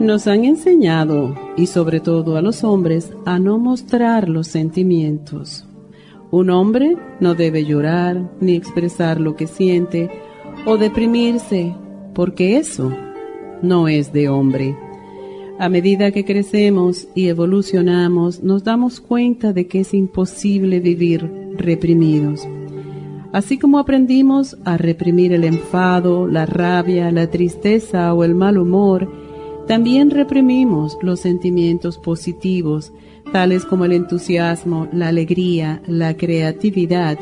[0.00, 5.66] Nos han enseñado, y sobre todo a los hombres, a no mostrar los sentimientos.
[6.30, 10.10] Un hombre no debe llorar ni expresar lo que siente
[10.64, 11.74] o deprimirse,
[12.14, 12.90] porque eso
[13.60, 14.74] no es de hombre.
[15.58, 22.48] A medida que crecemos y evolucionamos, nos damos cuenta de que es imposible vivir reprimidos.
[23.34, 29.29] Así como aprendimos a reprimir el enfado, la rabia, la tristeza o el mal humor,
[29.66, 32.92] también reprimimos los sentimientos positivos,
[33.32, 37.18] tales como el entusiasmo, la alegría, la creatividad,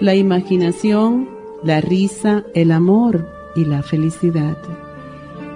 [0.00, 1.28] la imaginación,
[1.62, 4.56] la risa, el amor y la felicidad.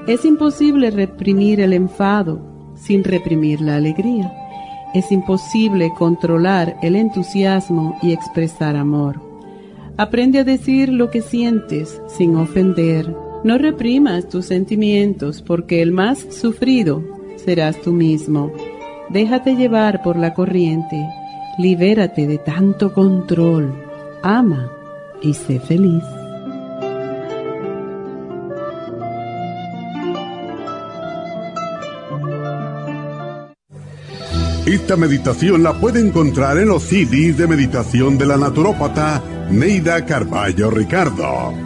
[0.07, 2.41] Es imposible reprimir el enfado
[2.77, 4.33] sin reprimir la alegría.
[4.95, 9.21] Es imposible controlar el entusiasmo y expresar amor.
[9.97, 16.19] Aprende a decir lo que sientes sin ofender no reprimas tus sentimientos porque el más
[16.31, 17.05] sufrido
[17.37, 18.53] serás tú mismo.
[19.09, 21.01] Déjate llevar por la corriente,
[21.57, 23.73] libérate de tanto control,
[24.21, 24.69] ama
[25.23, 26.03] y sé feliz.
[34.67, 39.23] Esta meditación la puede encontrar en los CDs de meditación de la naturópata
[39.53, 41.66] Neida Carballo Ricardo.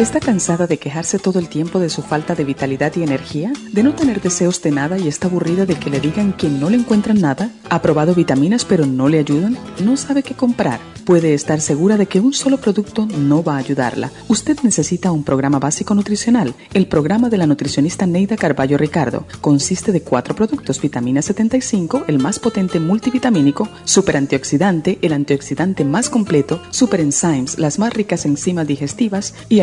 [0.00, 3.52] ¿Está cansada de quejarse todo el tiempo de su falta de vitalidad y energía?
[3.70, 6.70] ¿De no tener deseos de nada y está aburrida de que le digan que no
[6.70, 7.50] le encuentran nada?
[7.68, 9.58] ¿Ha probado vitaminas pero no le ayudan?
[9.84, 10.80] ¿No sabe qué comprar?
[11.10, 14.12] puede estar segura de que un solo producto no va a ayudarla.
[14.28, 16.54] Usted necesita un programa básico nutricional.
[16.72, 22.20] El programa de la nutricionista Neida Carballo Ricardo consiste de cuatro productos: vitamina 75, el
[22.20, 28.68] más potente multivitamínico, super antioxidante, el antioxidante más completo, super enzymes, las más ricas enzimas
[28.68, 29.60] digestivas y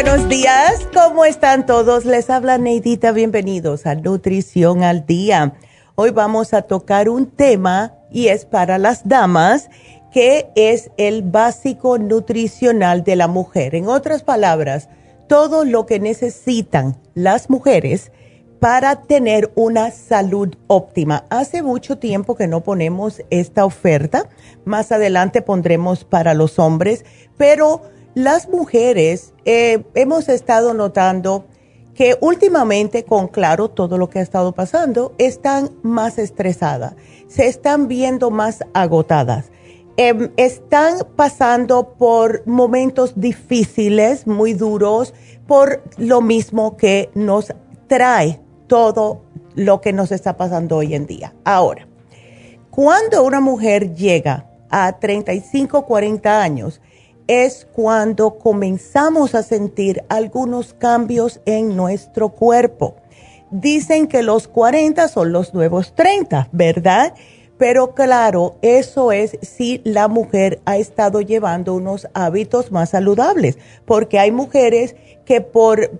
[0.07, 2.05] Buenos días, ¿cómo están todos?
[2.05, 5.55] Les habla Neidita, bienvenidos a Nutrición al Día.
[5.97, 9.69] Hoy vamos a tocar un tema y es para las damas,
[10.13, 13.75] que es el básico nutricional de la mujer.
[13.75, 14.89] En otras palabras,
[15.27, 18.13] todo lo que necesitan las mujeres
[18.61, 21.25] para tener una salud óptima.
[21.31, 24.29] Hace mucho tiempo que no ponemos esta oferta,
[24.65, 27.05] más adelante pondremos para los hombres,
[27.37, 27.83] pero
[28.17, 31.45] las mujeres eh, hemos estado notando
[31.95, 36.97] que últimamente, con claro todo lo que ha estado pasando, están más estresadas
[37.29, 39.47] se están viendo más agotadas.
[39.97, 45.15] Em, están pasando por momentos difíciles, muy duros,
[45.47, 47.53] por lo mismo que nos
[47.87, 49.23] trae todo
[49.55, 51.35] lo que nos está pasando hoy en día.
[51.45, 51.89] Ahora,
[52.71, 56.81] cuando una mujer llega a 35, 40 años,
[57.27, 62.97] es cuando comenzamos a sentir algunos cambios en nuestro cuerpo
[63.51, 67.15] Dicen que los 40 son los nuevos 30, ¿verdad?
[67.59, 74.19] Pero claro, eso es si la mujer ha estado llevando unos hábitos más saludables, porque
[74.19, 75.93] hay mujeres que por,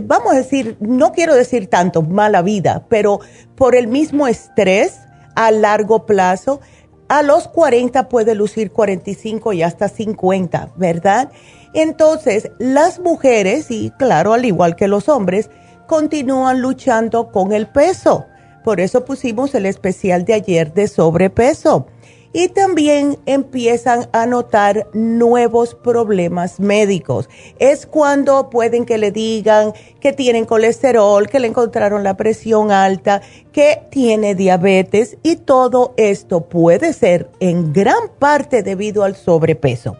[0.00, 3.20] vamos a decir, no quiero decir tanto mala vida, pero
[3.56, 5.00] por el mismo estrés
[5.34, 6.60] a largo plazo,
[7.08, 11.30] a los 40 puede lucir 45 y hasta 50, ¿verdad?
[11.72, 15.50] Entonces, las mujeres, y claro, al igual que los hombres,
[15.86, 18.26] continúan luchando con el peso.
[18.64, 21.86] Por eso pusimos el especial de ayer de sobrepeso.
[22.32, 27.28] Y también empiezan a notar nuevos problemas médicos.
[27.58, 33.22] Es cuando pueden que le digan que tienen colesterol, que le encontraron la presión alta,
[33.52, 39.96] que tiene diabetes y todo esto puede ser en gran parte debido al sobrepeso.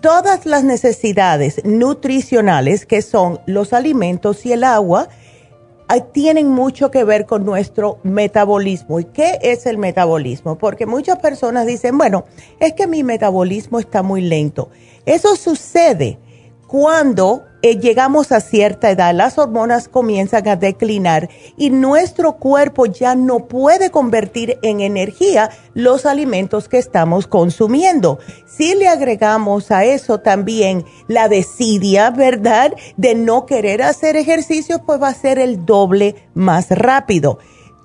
[0.00, 5.08] Todas las necesidades nutricionales que son los alimentos y el agua,
[6.12, 9.00] tienen mucho que ver con nuestro metabolismo.
[9.00, 10.56] ¿Y qué es el metabolismo?
[10.56, 12.24] Porque muchas personas dicen, bueno,
[12.60, 14.70] es que mi metabolismo está muy lento.
[15.04, 16.18] Eso sucede
[16.70, 23.16] cuando eh, llegamos a cierta edad, las hormonas comienzan a declinar y nuestro cuerpo ya
[23.16, 28.20] no puede convertir en energía los alimentos que estamos consumiendo.
[28.46, 32.72] Si le agregamos a eso también la desidia, ¿verdad?
[32.96, 37.40] De no querer hacer ejercicio, pues va a ser el doble más rápido.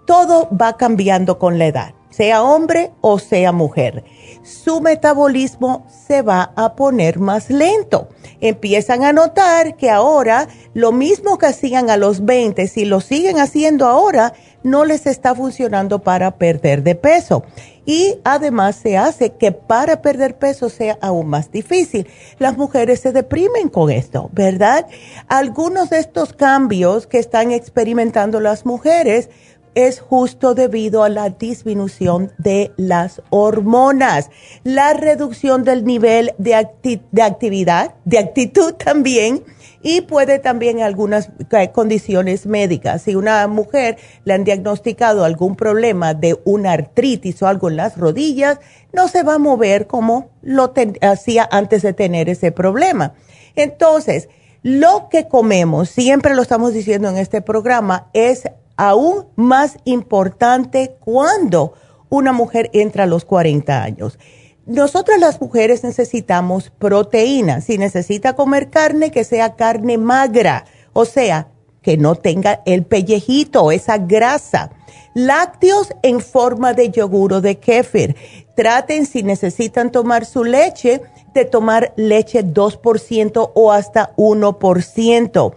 [0.06, 4.04] Todo va cambiando con la edad, sea hombre o sea mujer.
[4.46, 8.10] Su metabolismo se va a poner más lento
[8.42, 13.40] empiezan a notar que ahora lo mismo que hacían a los 20, si lo siguen
[13.40, 14.34] haciendo ahora,
[14.64, 17.44] no les está funcionando para perder de peso.
[17.88, 22.08] Y además se hace que para perder peso sea aún más difícil.
[22.40, 24.88] Las mujeres se deprimen con esto, ¿verdad?
[25.28, 29.30] Algunos de estos cambios que están experimentando las mujeres
[29.76, 34.32] es justo debido a la disminución de las hormonas,
[34.64, 39.44] la reducción del nivel de, actividad, de actitud también,
[39.84, 43.04] y puede también algunas eh, condiciones médicas.
[43.04, 47.96] Si una mujer le han diagnosticado algún problema de una artritis o algo en las
[47.96, 48.60] rodillas,
[48.94, 53.14] no se va a mover como lo hacía antes de tener ese problema.
[53.56, 54.28] Entonces,
[54.64, 61.74] lo que comemos, siempre lo estamos diciendo en este programa, es aún más importante cuando
[62.10, 64.20] una mujer entra a los 40 años.
[64.66, 67.62] Nosotras las mujeres necesitamos proteína.
[67.62, 71.50] Si necesita comer carne, que sea carne magra, o sea,
[71.82, 74.72] que no tenga el pellejito, esa grasa.
[75.14, 78.16] Lácteos en forma de yogur o de kéfir.
[78.56, 81.02] Traten, si necesitan tomar su leche,
[81.36, 85.54] de tomar leche 2% o hasta 1%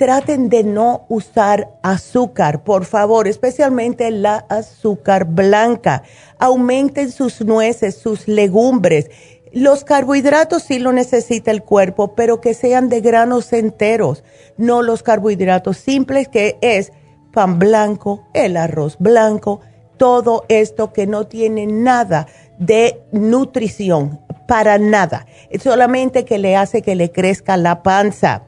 [0.00, 6.04] traten de no usar azúcar, por favor, especialmente la azúcar blanca.
[6.38, 9.10] Aumenten sus nueces, sus legumbres.
[9.52, 14.24] Los carbohidratos sí lo necesita el cuerpo, pero que sean de granos enteros,
[14.56, 16.92] no los carbohidratos simples que es
[17.30, 19.60] pan blanco, el arroz blanco,
[19.98, 22.26] todo esto que no tiene nada
[22.58, 24.18] de nutrición,
[24.48, 25.26] para nada,
[25.62, 28.44] solamente que le hace que le crezca la panza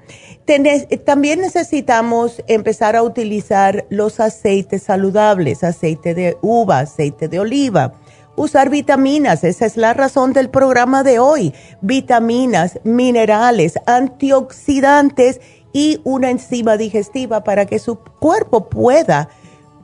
[1.04, 7.92] también necesitamos empezar a utilizar los aceites saludables, aceite de uva, aceite de oliva.
[8.34, 11.52] Usar vitaminas, esa es la razón del programa de hoy.
[11.80, 15.40] Vitaminas, minerales, antioxidantes
[15.72, 19.28] y una enzima digestiva para que su cuerpo pueda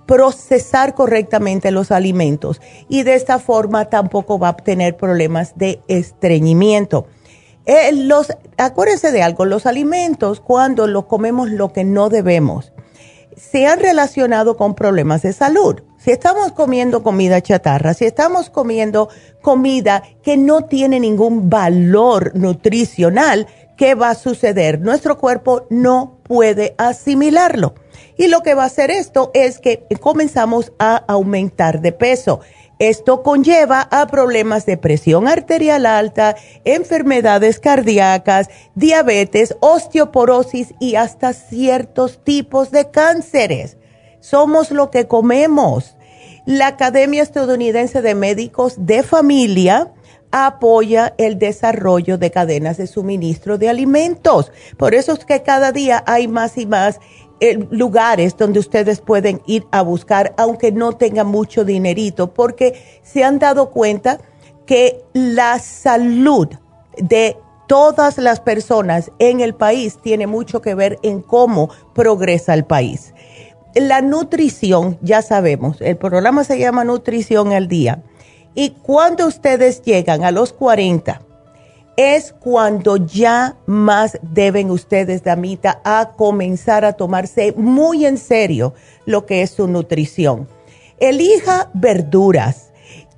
[0.06, 7.06] procesar correctamente los alimentos y de esta forma tampoco va a tener problemas de estreñimiento.
[7.68, 12.72] Eh, los, acuérdense de algo, los alimentos, cuando los comemos lo que no debemos,
[13.36, 15.82] se han relacionado con problemas de salud.
[15.98, 19.10] Si estamos comiendo comida chatarra, si estamos comiendo
[19.42, 23.46] comida que no tiene ningún valor nutricional,
[23.76, 24.80] ¿qué va a suceder?
[24.80, 27.74] Nuestro cuerpo no puede asimilarlo.
[28.16, 32.40] Y lo que va a hacer esto es que comenzamos a aumentar de peso.
[32.78, 42.22] Esto conlleva a problemas de presión arterial alta, enfermedades cardíacas, diabetes, osteoporosis y hasta ciertos
[42.22, 43.78] tipos de cánceres.
[44.20, 45.96] Somos lo que comemos.
[46.46, 49.92] La Academia Estadounidense de Médicos de Familia
[50.30, 54.52] apoya el desarrollo de cadenas de suministro de alimentos.
[54.76, 57.00] Por eso es que cada día hay más y más
[57.70, 63.38] lugares donde ustedes pueden ir a buscar, aunque no tengan mucho dinerito, porque se han
[63.38, 64.18] dado cuenta
[64.66, 66.48] que la salud
[66.96, 72.64] de todas las personas en el país tiene mucho que ver en cómo progresa el
[72.64, 73.14] país.
[73.74, 78.02] La nutrición, ya sabemos, el programa se llama Nutrición al Día.
[78.54, 81.20] Y cuando ustedes llegan a los 40,
[81.98, 88.72] es cuando ya más deben ustedes, damita, a comenzar a tomarse muy en serio
[89.04, 90.46] lo que es su nutrición.
[91.00, 92.70] Elija verduras,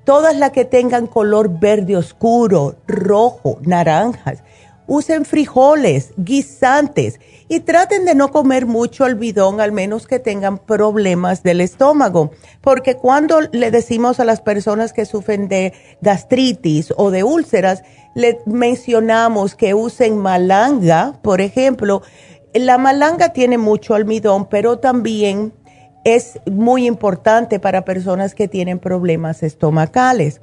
[0.04, 4.42] todas las que tengan color verde oscuro, rojo, naranjas.
[4.86, 7.20] usen frijoles, guisantes
[7.50, 12.30] y traten de no comer mucho almidón al menos que tengan problemas del estómago,
[12.60, 17.82] porque cuando le decimos a las personas que sufren de gastritis o de úlceras,
[18.14, 22.02] le mencionamos que usen malanga, por ejemplo,
[22.54, 25.52] la malanga tiene mucho almidón, pero también
[26.04, 30.40] es muy importante para personas que tienen problemas estomacales.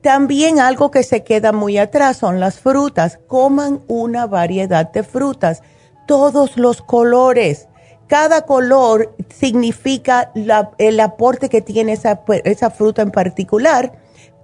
[0.00, 3.18] También algo que se queda muy atrás son las frutas.
[3.26, 5.62] Coman una variedad de frutas,
[6.08, 7.68] todos los colores.
[8.08, 10.32] Cada color significa
[10.78, 13.92] el aporte que tiene esa, esa fruta en particular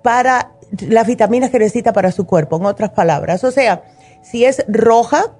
[0.02, 3.42] para las vitaminas que necesita para su cuerpo, en otras palabras.
[3.42, 3.82] O sea,
[4.22, 5.32] si es roja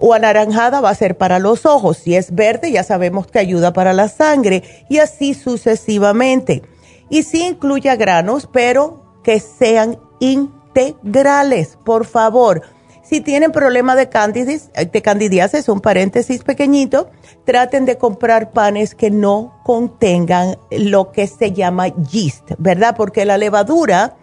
[0.00, 3.72] o anaranjada va a ser para los ojos, si es verde ya sabemos que ayuda
[3.72, 6.62] para la sangre y así sucesivamente.
[7.08, 12.62] Y sí incluye granos, pero que sean integrales, por favor.
[13.08, 17.08] Si tienen problema de, eh, de candidiasis, un paréntesis pequeñito,
[17.46, 22.94] traten de comprar panes que no contengan lo que se llama yeast, ¿verdad?
[22.96, 24.16] Porque la levadura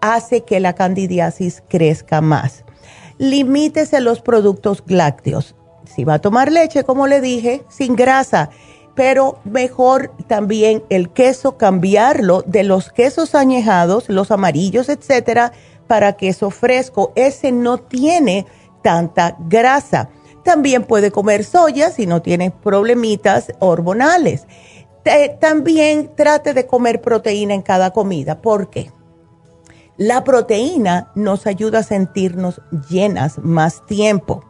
[0.00, 2.64] hace que la candidiasis crezca más.
[3.18, 5.56] Limítese los productos lácteos.
[5.84, 8.50] Si va a tomar leche, como le dije, sin grasa
[8.94, 15.52] pero mejor también el queso cambiarlo de los quesos añejados, los amarillos, etcétera,
[15.90, 17.10] para queso fresco.
[17.16, 18.46] Ese no tiene
[18.80, 20.08] tanta grasa.
[20.44, 24.46] También puede comer soya si no tiene problemitas hormonales.
[25.40, 28.40] también trate de comer proteína en cada comida.
[28.40, 28.92] ¿Por qué?
[29.96, 34.44] La proteína nos ayuda a sentirnos llenas más tiempo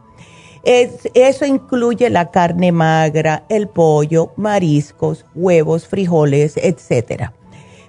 [0.63, 7.31] eso incluye la carne magra, el pollo, mariscos, huevos, frijoles, etc.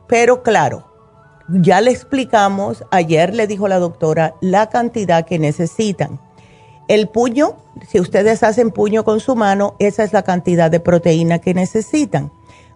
[0.07, 0.92] Pero claro,
[1.61, 6.21] ya le explicamos, ayer le dijo la doctora la cantidad que necesitan.
[6.89, 7.57] El puño,
[7.89, 12.33] si ustedes hacen puño con su mano, esa es la cantidad de proteína que necesitan.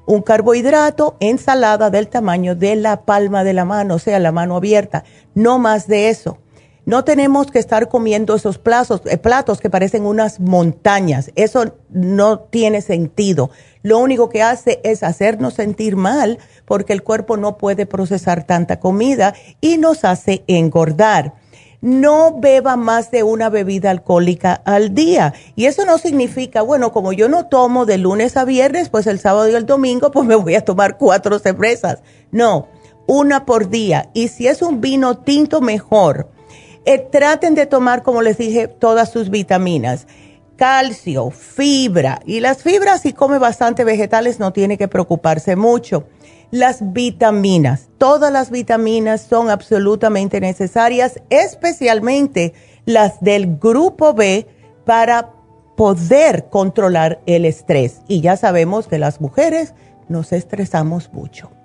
[0.07, 4.57] Un carbohidrato, ensalada del tamaño de la palma de la mano, o sea, la mano
[4.57, 5.05] abierta,
[5.35, 6.39] no más de eso
[6.87, 11.33] no tenemos que estar comiendo esos platos, eh, platos que parecen unas montañas.
[11.35, 13.51] Eso no tiene sentido.
[13.87, 18.81] Lo único que hace es hacernos sentir mal porque el cuerpo no puede procesar tanta
[18.81, 21.35] comida y nos hace engordar.
[21.81, 25.35] No beba más de una bebida alcohólica al día.
[25.55, 29.21] Y eso no significa, bueno, como yo no tomo de lunes a viernes, pues el
[29.21, 32.03] sábado y el domingo, pues me voy a tomar cuatro cervezas.
[32.33, 32.67] No,
[33.07, 34.11] una por día.
[34.15, 36.29] Y si es un vino tinto, mejor
[36.87, 40.09] eh, traten de tomar, como les dije, todas sus vitaminas.
[40.57, 42.21] Calcio, fibra.
[42.25, 46.09] Y las fibras, si come bastante vegetales, no tiene que preocuparse mucho.
[46.51, 54.47] Las vitaminas, todas las vitaminas son absolutamente necesarias, especialmente las del grupo B
[54.85, 55.33] para
[55.77, 58.01] poder controlar el estrés.
[58.09, 59.75] Y ya sabemos que las mujeres
[60.09, 61.56] nos estresamos mucho.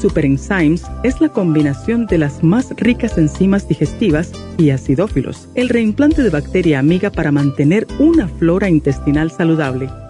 [0.00, 6.22] Super Enzymes es la combinación de las más ricas enzimas digestivas y acidófilos, el reimplante
[6.22, 9.88] de bacteria amiga para mantener una flora intestinal saludable.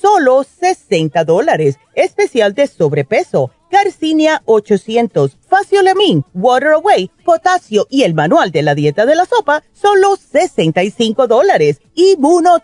[0.00, 1.78] solo 60 dólares.
[1.94, 9.06] Especial de sobrepeso Garcinia 800, Faciolamin, Water Away, Potasio y el manual de la dieta
[9.06, 11.80] de la sopa, solo 65 dólares.
[11.94, 12.16] Y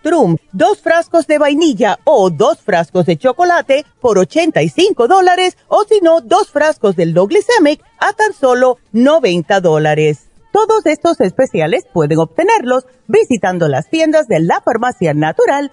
[0.03, 6.01] Trum, dos frascos de vainilla o dos frascos de chocolate por 85 dólares o si
[6.01, 10.29] no, dos frascos del Doglicemic a tan solo 90 dólares.
[10.53, 15.73] Todos estos especiales pueden obtenerlos visitando las tiendas de la farmacia natural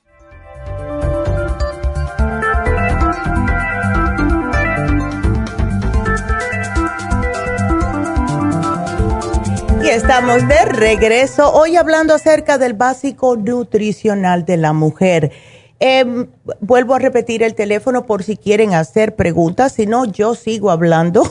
[9.91, 15.33] Estamos de regreso hoy hablando acerca del básico nutricional de la mujer.
[15.81, 16.27] Em,
[16.61, 21.23] vuelvo a repetir el teléfono por si quieren hacer preguntas, si no, yo sigo hablando.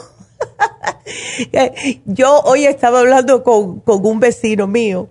[2.05, 5.09] yo hoy estaba hablando con, con un vecino mío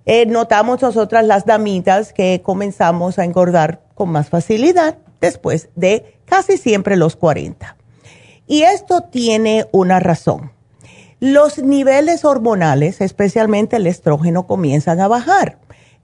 [0.05, 6.58] Eh, notamos nosotras las damitas que comenzamos a engordar con más facilidad después de casi
[6.58, 7.77] siempre los 40.
[8.46, 10.51] Y esto tiene una razón.
[11.22, 15.59] Los niveles hormonales, especialmente el estrógeno, comienzan a bajar.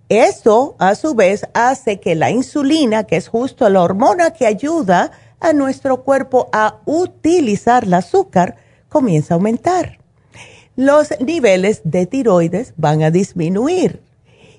[0.07, 5.11] Esto, a su vez, hace que la insulina, que es justo la hormona que ayuda
[5.41, 8.55] a nuestro cuerpo a utilizar el azúcar,
[8.87, 9.99] comienza a aumentar.
[10.77, 14.01] Los niveles de tiroides van a disminuir.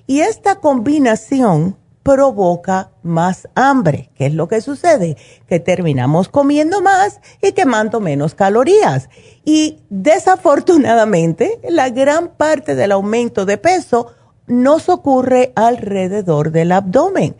[0.05, 4.09] Y esta combinación provoca más hambre.
[4.15, 5.17] ¿Qué es lo que sucede?
[5.47, 9.09] Que terminamos comiendo más y quemando menos calorías.
[9.45, 14.13] Y desafortunadamente, la gran parte del aumento de peso
[14.47, 17.35] nos ocurre alrededor del abdomen.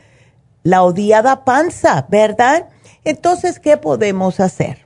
[0.63, 2.69] La odiada panza, ¿verdad?
[3.04, 4.86] Entonces, ¿qué podemos hacer?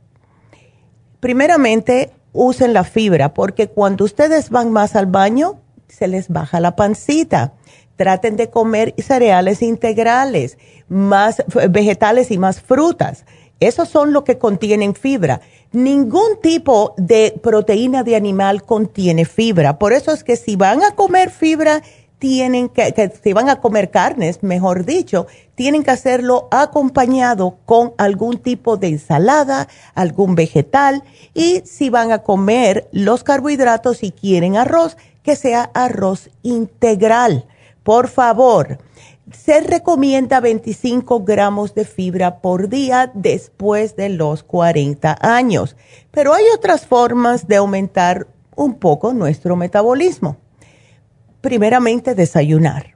[1.19, 6.75] Primeramente, usen la fibra, porque cuando ustedes van más al baño, se les baja la
[6.75, 7.53] pancita
[7.95, 13.25] Traten de comer cereales integrales, más vegetales y más frutas.
[13.59, 15.41] Esos son lo que contienen fibra.
[15.71, 19.79] Ningún tipo de proteína de animal contiene fibra.
[19.79, 21.81] Por eso es que si van a comer fibra,
[22.19, 28.37] tienen que, si van a comer carnes, mejor dicho, tienen que hacerlo acompañado con algún
[28.37, 31.03] tipo de ensalada, algún vegetal
[31.33, 37.45] y si van a comer los carbohidratos y quieren arroz, que sea arroz integral
[37.85, 38.79] por favor,
[39.31, 45.75] se recomienda 25 gramos de fibra por día después de los 40 años,
[46.09, 50.37] pero hay otras formas de aumentar un poco nuestro metabolismo.
[51.41, 52.95] Primeramente, desayunar.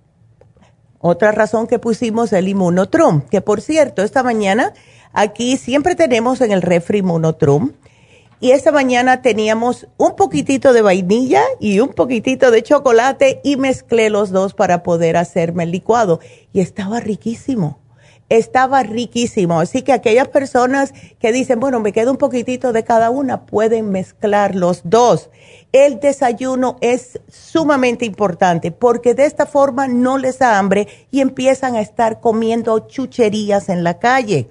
[0.97, 4.73] Otra razón que pusimos el inmunotrum, que por cierto, esta mañana
[5.13, 7.73] aquí siempre tenemos en el refri inmunotrum
[8.41, 14.09] y esta mañana teníamos un poquitito de vainilla y un poquitito de chocolate y mezclé
[14.09, 16.21] los dos para poder hacerme el licuado.
[16.53, 17.79] Y estaba riquísimo,
[18.29, 19.59] estaba riquísimo.
[19.59, 23.91] Así que aquellas personas que dicen, bueno, me queda un poquitito de cada una, pueden
[23.91, 25.29] mezclar los dos.
[25.73, 31.75] El desayuno es sumamente importante porque de esta forma no les da hambre y empiezan
[31.75, 34.47] a estar comiendo chucherías en la calle.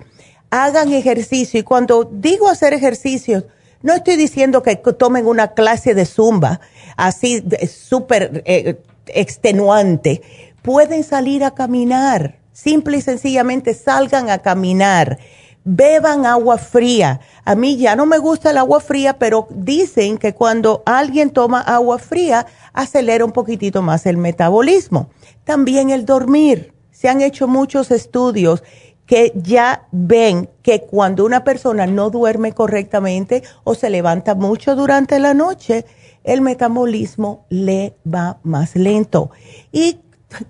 [0.50, 3.44] Hagan ejercicio y cuando digo hacer ejercicios,
[3.82, 6.60] no estoy diciendo que tomen una clase de zumba
[6.96, 10.22] así súper eh, extenuante.
[10.62, 12.38] Pueden salir a caminar.
[12.52, 15.18] Simple y sencillamente salgan a caminar.
[15.64, 17.20] Beban agua fría.
[17.44, 21.60] A mí ya no me gusta el agua fría, pero dicen que cuando alguien toma
[21.60, 25.10] agua fría acelera un poquitito más el metabolismo.
[25.44, 26.74] También el dormir.
[26.90, 28.64] Se han hecho muchos estudios
[29.08, 35.18] que ya ven que cuando una persona no duerme correctamente o se levanta mucho durante
[35.18, 35.86] la noche,
[36.24, 39.30] el metabolismo le va más lento.
[39.72, 40.00] Y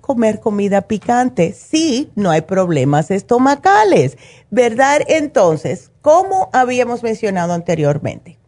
[0.00, 4.18] comer comida picante, sí, no hay problemas estomacales,
[4.50, 5.02] ¿verdad?
[5.06, 8.38] Entonces, como habíamos mencionado anteriormente,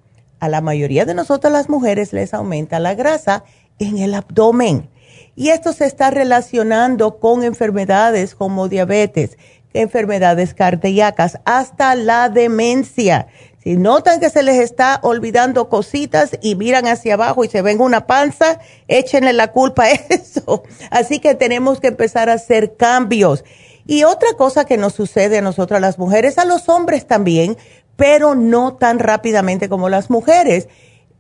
[0.41, 3.45] a la mayoría de nosotras las mujeres les aumenta la grasa
[3.79, 4.91] en el abdomen.
[5.37, 9.39] Y esto se está relacionando con enfermedades como diabetes,
[9.75, 13.29] enfermedades cardíacas, hasta la demencia.
[13.63, 17.81] Si notan que se les está olvidando cositas y miran hacia abajo y se ven
[17.81, 20.63] una panza, échenle la culpa a eso.
[20.91, 23.45] Así que tenemos que empezar a hacer cambios.
[23.87, 27.57] Y otra cosa que nos sucede a nosotras las mujeres, a los hombres también,
[27.97, 30.69] pero no tan rápidamente como las mujeres.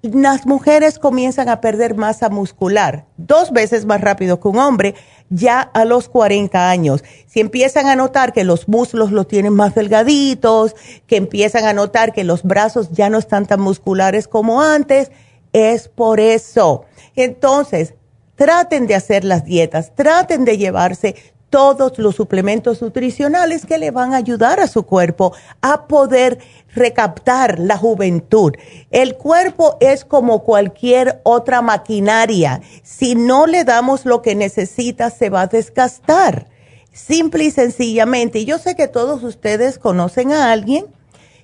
[0.00, 4.94] Las mujeres comienzan a perder masa muscular dos veces más rápido que un hombre
[5.30, 7.02] ya a los 40 años.
[7.26, 10.74] Si empiezan a notar que los muslos los tienen más delgaditos,
[11.06, 15.10] que empiezan a notar que los brazos ya no están tan musculares como antes,
[15.52, 16.84] es por eso.
[17.16, 17.94] Entonces,
[18.34, 21.14] traten de hacer las dietas, traten de llevarse
[21.50, 26.38] todos los suplementos nutricionales que le van a ayudar a su cuerpo a poder
[26.74, 28.54] recaptar la juventud.
[28.90, 32.62] El cuerpo es como cualquier otra maquinaria.
[32.82, 36.46] Si no le damos lo que necesita, se va a desgastar.
[36.92, 38.38] Simple y sencillamente.
[38.38, 40.86] Y yo sé que todos ustedes conocen a alguien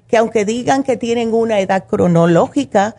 [0.09, 2.95] que aunque digan que tienen una edad cronológica,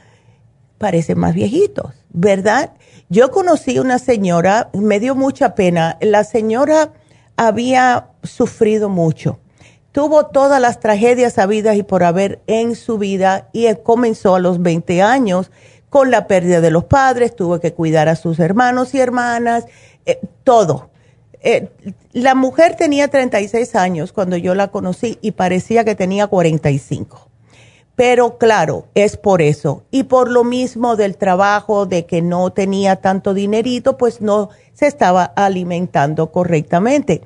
[0.77, 2.73] parecen más viejitos, ¿verdad?
[3.09, 5.97] Yo conocí una señora, me dio mucha pena.
[6.01, 6.93] La señora
[7.35, 9.39] había sufrido mucho.
[9.91, 14.61] Tuvo todas las tragedias habidas y por haber en su vida y comenzó a los
[14.61, 15.51] 20 años
[15.89, 19.65] con la pérdida de los padres, tuvo que cuidar a sus hermanos y hermanas,
[20.05, 20.89] eh, todo.
[21.39, 21.69] Eh,
[22.13, 27.26] la mujer tenía 36 años cuando yo la conocí y parecía que tenía 45.
[27.97, 29.83] Pero claro, es por eso.
[29.89, 34.85] Y por lo mismo del trabajo, de que no tenía tanto dinerito, pues no se
[34.85, 37.23] estaba alimentando correctamente.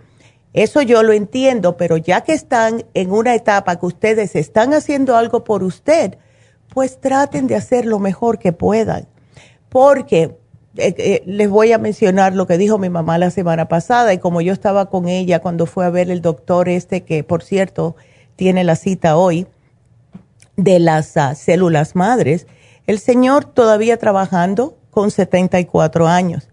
[0.53, 5.17] Eso yo lo entiendo, pero ya que están en una etapa que ustedes están haciendo
[5.17, 6.17] algo por usted,
[6.73, 9.09] pues traten de hacer lo mejor que puedan.
[9.67, 10.37] Porque
[10.77, 14.19] eh, eh, les voy a mencionar lo que dijo mi mamá la semana pasada y
[14.19, 17.97] como yo estaba con ella cuando fue a ver el doctor este, que por cierto
[18.37, 19.47] tiene la cita hoy,
[20.57, 22.47] de las ah, células madres,
[22.87, 26.49] el señor todavía trabajando con 74 años.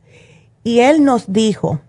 [0.64, 1.80] Y él nos dijo,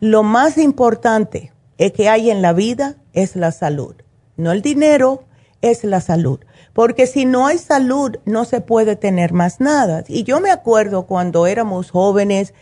[0.00, 1.52] lo más importante
[1.94, 3.94] que hay en la vida es la salud.
[4.36, 5.24] No el dinero,
[5.60, 6.40] es la salud.
[6.72, 10.04] Porque si no hay salud, no se puede tener más nada.
[10.06, 12.54] Y yo me acuerdo cuando éramos jóvenes,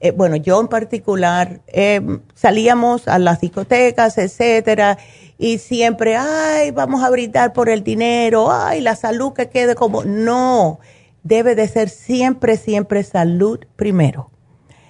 [0.00, 2.00] eh, bueno, yo en particular, eh,
[2.34, 4.98] salíamos a las discotecas, etcétera,
[5.38, 10.04] y siempre, ay, vamos a brindar por el dinero, ay, la salud que quede como.
[10.04, 10.80] No,
[11.22, 14.30] debe de ser siempre, siempre salud primero.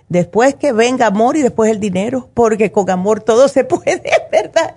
[0.09, 4.75] Después que venga amor y después el dinero, porque con amor todo se puede, ¿verdad?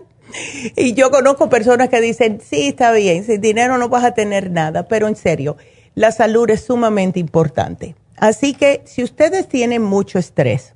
[0.76, 4.52] Y yo conozco personas que dicen, sí, está bien, sin dinero no vas a tener
[4.52, 5.58] nada, pero en serio,
[5.96, 7.96] la salud es sumamente importante.
[8.20, 10.74] Así que si ustedes tienen mucho estrés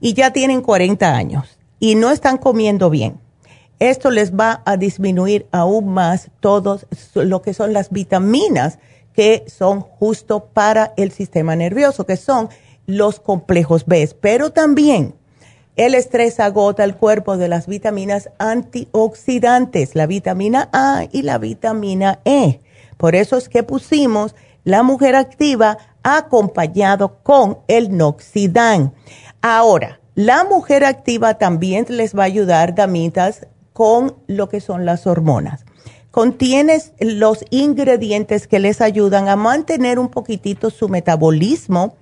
[0.00, 3.20] y ya tienen 40 años y no están comiendo bien,
[3.78, 6.80] esto les va a disminuir aún más todo
[7.14, 8.78] lo que son las vitaminas
[9.14, 12.48] que son justo para el sistema nervioso, que son
[12.86, 14.08] los complejos B.
[14.20, 15.14] Pero también
[15.76, 22.18] el estrés agota el cuerpo de las vitaminas antioxidantes, la vitamina A y la vitamina
[22.24, 22.60] E.
[22.96, 25.78] Por eso es que pusimos la mujer activa
[26.16, 28.94] acompañado con el noxidán.
[29.42, 35.06] Ahora, la mujer activa también les va a ayudar, damitas, con lo que son las
[35.06, 35.64] hormonas.
[36.10, 41.94] Contienes los ingredientes que les ayudan a mantener un poquitito su metabolismo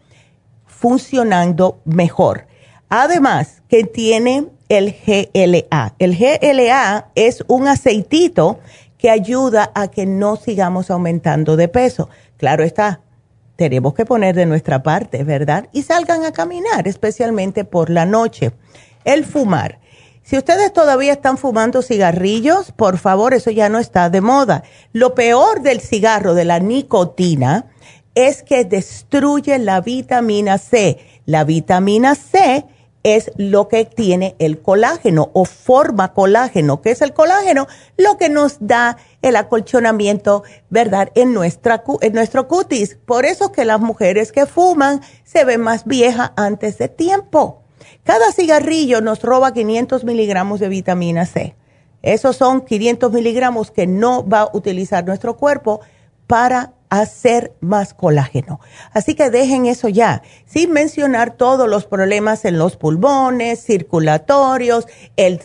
[0.64, 2.47] funcionando mejor.
[2.88, 5.95] Además, que tiene el GLA.
[5.99, 8.61] El GLA es un aceitito
[8.97, 12.09] que ayuda a que no sigamos aumentando de peso.
[12.37, 13.01] Claro está,
[13.57, 15.69] tenemos que poner de nuestra parte, ¿verdad?
[15.73, 18.53] Y salgan a caminar, especialmente por la noche.
[19.05, 19.81] El fumar.
[20.23, 24.64] Si ustedes todavía están fumando cigarrillos, por favor, eso ya no está de moda.
[24.92, 27.66] Lo peor del cigarro, de la nicotina,
[28.14, 30.99] es que destruye la vitamina C.
[31.27, 32.64] La vitamina C
[33.07, 36.83] es lo que tiene el colágeno o forma colágeno.
[36.83, 37.69] ¿Qué es el colágeno?
[37.97, 41.12] Lo que nos da el acolchonamiento, ¿verdad?
[41.14, 42.99] En, nuestra, en nuestro cutis.
[43.07, 47.62] Por eso que las mujeres que fuman se ven más viejas antes de tiempo
[48.03, 51.55] Cada cigarrillo nos roba 500 miligramos de vitamina C.
[52.03, 55.81] Esos son 500 miligramos que no va a utilizar nuestro cuerpo
[56.27, 58.61] para hacer más colágeno.
[58.93, 65.41] Así que dejen eso ya, sin mencionar todos los problemas en los pulmones, circulatorios, el,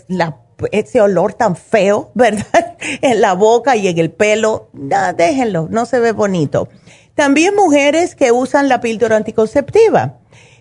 [0.72, 2.78] ese olor tan feo, ¿verdad?
[3.02, 4.70] en la boca y en el pelo.
[4.74, 6.70] Déjenlo, no se ve bonito.
[7.16, 10.18] También mujeres que usan la píldora anticonceptiva.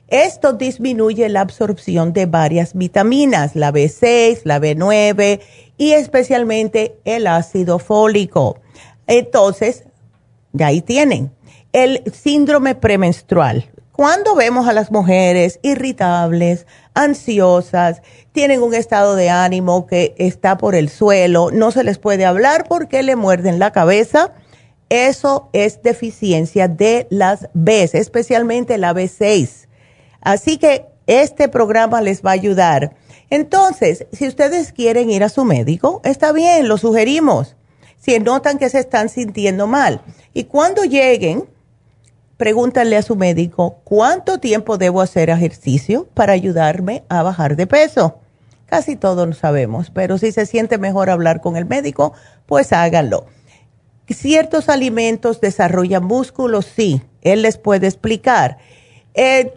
[0.09, 5.41] Esto disminuye la absorción de varias vitaminas, la B6, la B9
[5.77, 8.59] y especialmente el ácido fólico.
[9.07, 9.85] Entonces,
[10.53, 11.33] de ahí tienen
[11.73, 13.71] el síndrome premenstrual.
[13.93, 20.75] Cuando vemos a las mujeres irritables, ansiosas, tienen un estado de ánimo que está por
[20.75, 24.33] el suelo, no se les puede hablar porque le muerden la cabeza,
[24.89, 29.69] eso es deficiencia de las B, especialmente la B6.
[30.23, 32.97] Así que este programa les va a ayudar.
[33.29, 37.57] Entonces, si ustedes quieren ir a su médico, está bien, lo sugerimos
[38.01, 40.01] si notan que se están sintiendo mal.
[40.35, 41.45] Y cuando lleguen,
[42.37, 48.19] pregúntenle a su médico cuánto tiempo debo hacer ejercicio para ayudarme a bajar de peso.
[48.67, 52.13] Casi todos lo sabemos, pero si se siente mejor hablar con el médico,
[52.47, 53.27] pues háganlo.
[54.09, 58.59] Ciertos alimentos desarrollan músculos, sí, él les puede explicar.
[59.15, 59.53] Eh,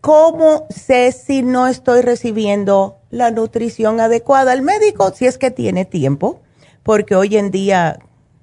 [0.00, 4.52] ¿Cómo sé si no estoy recibiendo la nutrición adecuada?
[4.52, 6.41] El médico, si es que tiene tiempo,
[6.82, 7.98] porque hoy en día,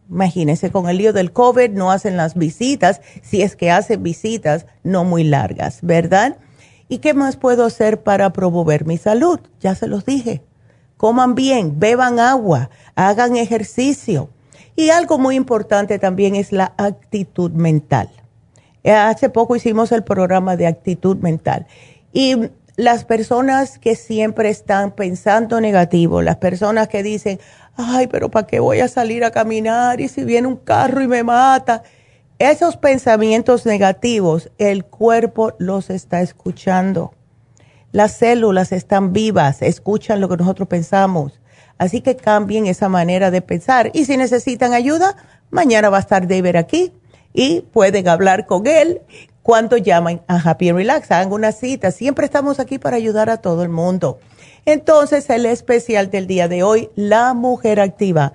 [0.10, 4.66] imagínense, con el lío del COVID no hacen las visitas, si es que hacen visitas
[4.84, 6.38] no muy largas, ¿verdad?
[6.88, 9.40] ¿Y qué más puedo hacer para promover mi salud?
[9.60, 10.42] Ya se los dije.
[10.98, 14.30] Coman bien, beban agua, hagan ejercicio.
[14.76, 18.10] Y algo muy importante también es la actitud mental.
[18.84, 21.68] Hace poco hicimos el programa de actitud mental.
[22.12, 27.38] Y las personas que siempre están pensando negativo, las personas que dicen,
[27.76, 30.00] ay, pero ¿para qué voy a salir a caminar?
[30.00, 31.84] Y si viene un carro y me mata.
[32.38, 37.14] Esos pensamientos negativos, el cuerpo los está escuchando.
[37.92, 41.42] Las células están vivas, escuchan lo que nosotros pensamos.
[41.78, 43.92] Así que cambien esa manera de pensar.
[43.94, 45.18] Y si necesitan ayuda,
[45.50, 46.94] mañana va a estar David aquí
[47.34, 49.02] y pueden hablar con él
[49.44, 51.12] cuando llaman a Happy and Relax.
[51.12, 51.92] Hagan una cita.
[51.92, 54.20] Siempre estamos aquí para ayudar a todo el mundo.
[54.66, 58.34] Entonces, el especial del día de hoy, la mujer activa,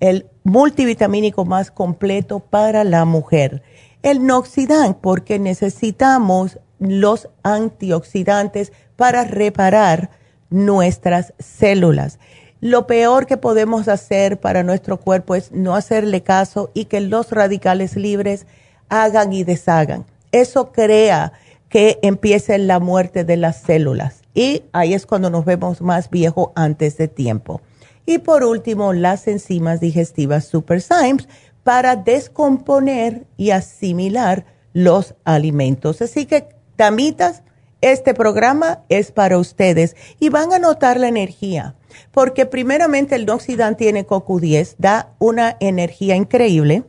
[0.00, 3.62] el multivitamínico más completo para la mujer.
[4.02, 10.10] El Noxidan, porque necesitamos los antioxidantes para reparar
[10.50, 12.18] nuestras células.
[12.66, 17.30] Lo peor que podemos hacer para nuestro cuerpo es no hacerle caso y que los
[17.30, 18.44] radicales libres
[18.88, 20.04] hagan y deshagan.
[20.32, 21.32] Eso crea
[21.68, 26.48] que empiece la muerte de las células y ahí es cuando nos vemos más viejos
[26.56, 27.60] antes de tiempo.
[28.04, 31.28] Y por último, las enzimas digestivas Super Symes
[31.62, 36.02] para descomponer y asimilar los alimentos.
[36.02, 37.44] Así que, damitas,
[37.80, 41.76] este programa es para ustedes y van a notar la energía,
[42.12, 46.84] porque primeramente el Noxidan tiene CoQ10, da una energía increíble.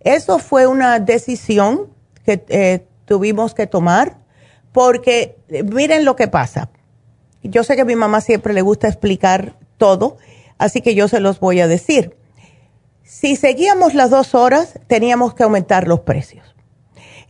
[0.00, 1.88] eso fue una decisión
[2.24, 4.16] que eh, tuvimos que tomar
[4.72, 6.70] porque miren lo que pasa.
[7.42, 10.16] yo sé que a mi mamá siempre le gusta explicar todo,
[10.58, 12.16] así que yo se los voy a decir.
[13.04, 16.57] Si seguíamos las dos horas, teníamos que aumentar los precios.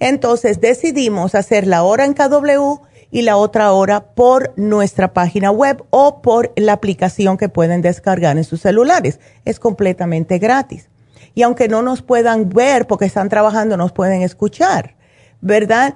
[0.00, 2.80] Entonces decidimos hacer la hora en KW
[3.10, 8.36] y la otra hora por nuestra página web o por la aplicación que pueden descargar
[8.36, 9.18] en sus celulares.
[9.44, 10.88] Es completamente gratis.
[11.34, 14.96] Y aunque no nos puedan ver porque están trabajando, nos pueden escuchar,
[15.40, 15.94] ¿verdad?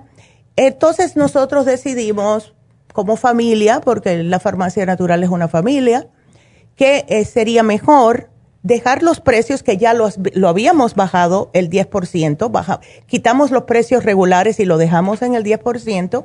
[0.56, 2.54] Entonces nosotros decidimos
[2.92, 6.08] como familia, porque la farmacia natural es una familia,
[6.76, 8.30] que eh, sería mejor
[8.62, 14.05] dejar los precios que ya los, lo habíamos bajado el 10%, baja, quitamos los precios
[14.05, 16.25] regulares y lo dejamos en el 10%,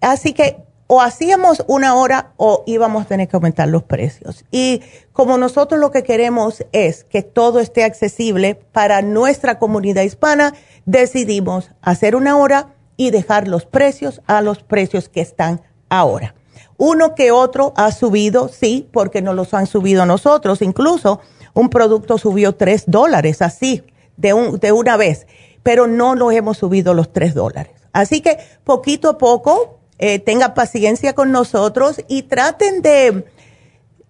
[0.00, 0.56] así que
[0.88, 4.44] o hacíamos una hora o íbamos a tener que aumentar los precios.
[4.50, 4.82] Y
[5.14, 10.52] como nosotros lo que queremos es que todo esté accesible para nuestra comunidad hispana,
[10.84, 16.34] decidimos hacer una hora y dejar los precios a los precios que están ahora.
[16.76, 20.60] Uno que otro ha subido, sí, porque nos los han subido nosotros.
[20.60, 21.20] Incluso
[21.54, 23.82] un producto subió tres dólares, así,
[24.16, 25.26] de, un, de una vez,
[25.62, 27.72] pero no lo hemos subido los tres dólares.
[27.92, 33.24] Así que poquito a poco eh, tenga paciencia con nosotros y traten de,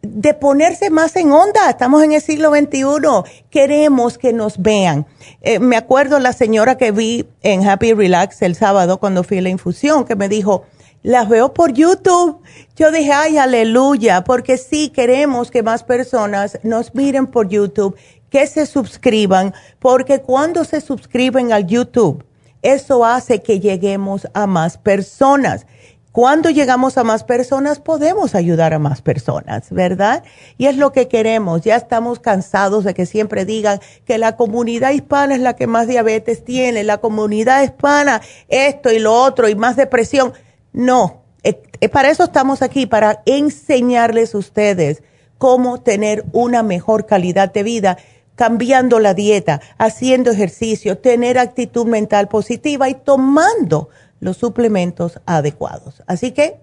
[0.02, 1.68] de ponerse más en onda.
[1.68, 3.42] Estamos en el siglo XXI.
[3.50, 5.06] Queremos que nos vean.
[5.40, 9.42] Eh, me acuerdo la señora que vi en Happy Relax el sábado cuando fui a
[9.42, 10.64] la infusión, que me dijo,
[11.02, 12.40] las veo por YouTube.
[12.76, 17.96] Yo dije, ay, aleluya, porque sí queremos que más personas nos miren por YouTube,
[18.30, 22.24] que se suscriban, porque cuando se suscriben al YouTube,
[22.62, 25.66] eso hace que lleguemos a más personas.
[26.12, 30.22] Cuando llegamos a más personas, podemos ayudar a más personas, ¿verdad?
[30.58, 31.62] Y es lo que queremos.
[31.62, 35.88] Ya estamos cansados de que siempre digan que la comunidad hispana es la que más
[35.88, 40.34] diabetes tiene, la comunidad hispana esto y lo otro y más depresión.
[40.72, 45.02] No, eh, eh, para eso estamos aquí, para enseñarles a ustedes
[45.38, 47.98] cómo tener una mejor calidad de vida
[48.36, 53.88] cambiando la dieta, haciendo ejercicio, tener actitud mental positiva y tomando
[54.20, 56.02] los suplementos adecuados.
[56.06, 56.60] Así que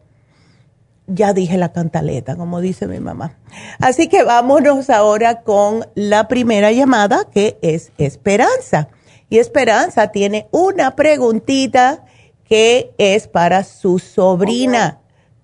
[1.07, 3.37] ya dije la cantaleta, como dice mi mamá.
[3.79, 8.89] Así que vámonos ahora con la primera llamada, que es Esperanza.
[9.29, 12.05] Y Esperanza tiene una preguntita
[12.49, 14.97] que es para su sobrina.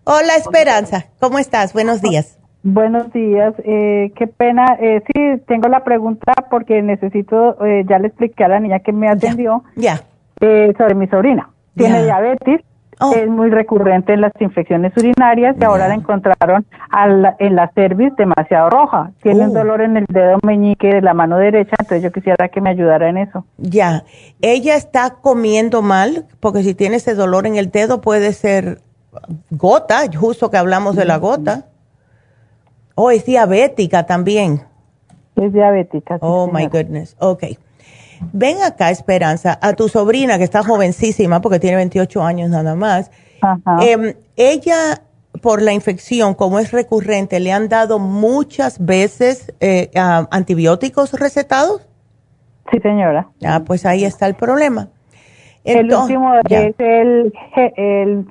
[0.04, 1.72] Hola Esperanza, ¿cómo estás?
[1.74, 2.40] Buenos días.
[2.64, 4.76] Buenos días, eh, qué pena.
[4.82, 8.92] Eh, sí, tengo la pregunta porque necesito, eh, ya le expliqué a la niña que
[8.92, 10.02] me atendió ya.
[10.42, 12.62] Eh, sobre mi sobrina tiene diabetes,
[13.00, 13.14] oh.
[13.16, 16.66] es muy recurrente en las infecciones urinarias y ahora la encontraron
[17.40, 19.12] en la cervix demasiado roja.
[19.22, 19.54] Tiene un oh.
[19.54, 23.10] dolor en el dedo meñique de la mano derecha, entonces yo quisiera que me ayudara
[23.10, 23.46] en eso.
[23.58, 24.04] Ya,
[24.42, 28.82] ella está comiendo mal, porque si tiene ese dolor en el dedo puede ser
[29.52, 31.66] gota, justo que hablamos de la gota.
[32.96, 34.62] O oh, es diabética también.
[35.36, 36.18] Es diabética.
[36.22, 37.16] oh, my goodness.
[37.20, 37.58] Okay.
[38.34, 43.12] Ven acá, Esperanza, a tu sobrina que está jovencísima porque tiene 28 años nada más.
[43.82, 45.02] Em, ella,
[45.42, 51.88] por la infección, como es recurrente, ¿le han dado muchas veces eh, antibióticos recetados?
[52.72, 53.28] Sí, señora.
[53.46, 54.90] Ah, pues ahí está el problema.
[55.64, 57.34] el último es el,
[57.76, 58.26] el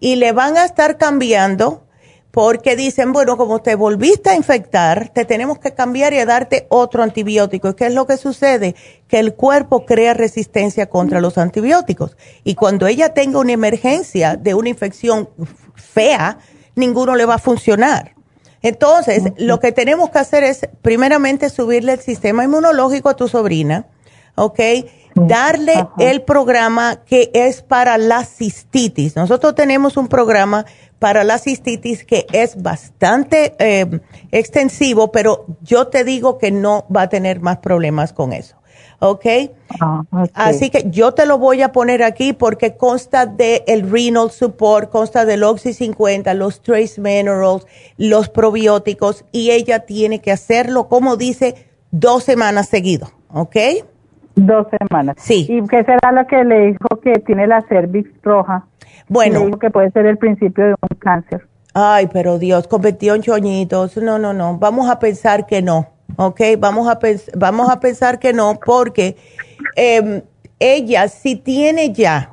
[0.00, 1.82] y le van a estar cambiando
[2.32, 7.02] porque dicen, bueno, como te volviste a infectar, te tenemos que cambiar y darte otro
[7.02, 7.68] antibiótico.
[7.68, 8.74] ¿Y qué es lo que sucede?
[9.06, 12.16] Que el cuerpo crea resistencia contra los antibióticos.
[12.42, 15.28] Y cuando ella tenga una emergencia de una infección
[15.74, 16.38] fea,
[16.74, 18.14] ninguno le va a funcionar.
[18.62, 23.88] Entonces, lo que tenemos que hacer es, primeramente, subirle el sistema inmunológico a tu sobrina,
[24.36, 24.60] ¿ok?
[25.14, 29.16] Darle el programa que es para la cistitis.
[29.16, 30.64] Nosotros tenemos un programa
[31.02, 37.02] para la cistitis que es bastante eh, extensivo, pero yo te digo que no va
[37.02, 38.54] a tener más problemas con eso.
[39.00, 39.50] Ah, ¿Okay?
[40.32, 44.90] Así que yo te lo voy a poner aquí porque consta de el renal support,
[44.90, 51.16] consta del Oxy 50, los trace minerals, los probióticos y ella tiene que hacerlo, como
[51.16, 53.56] dice, dos semanas seguido, ¿ok?
[54.36, 55.16] Dos semanas.
[55.18, 55.48] Sí.
[55.50, 58.66] ¿Y qué será lo que le dijo que tiene la cervix roja?
[59.12, 59.58] Bueno.
[59.58, 61.46] que puede ser el principio de un cáncer.
[61.74, 66.40] Ay, pero Dios, con 28 añitos, no, no, no, vamos a pensar que no, ¿ok?
[66.58, 66.98] Vamos a,
[67.34, 69.16] vamos a pensar que no, porque
[69.76, 70.22] em,
[70.58, 72.30] ella si tiene ya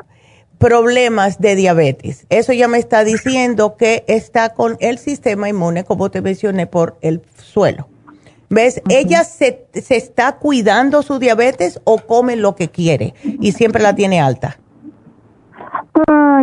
[0.57, 6.09] problemas de diabetes, eso ya me está diciendo que está con el sistema inmune, como
[6.09, 7.89] te mencioné, por el suelo.
[8.49, 8.82] ¿Ves?
[8.89, 13.93] Ella se, se está cuidando su diabetes o come lo que quiere y siempre la
[13.95, 14.57] tiene alta.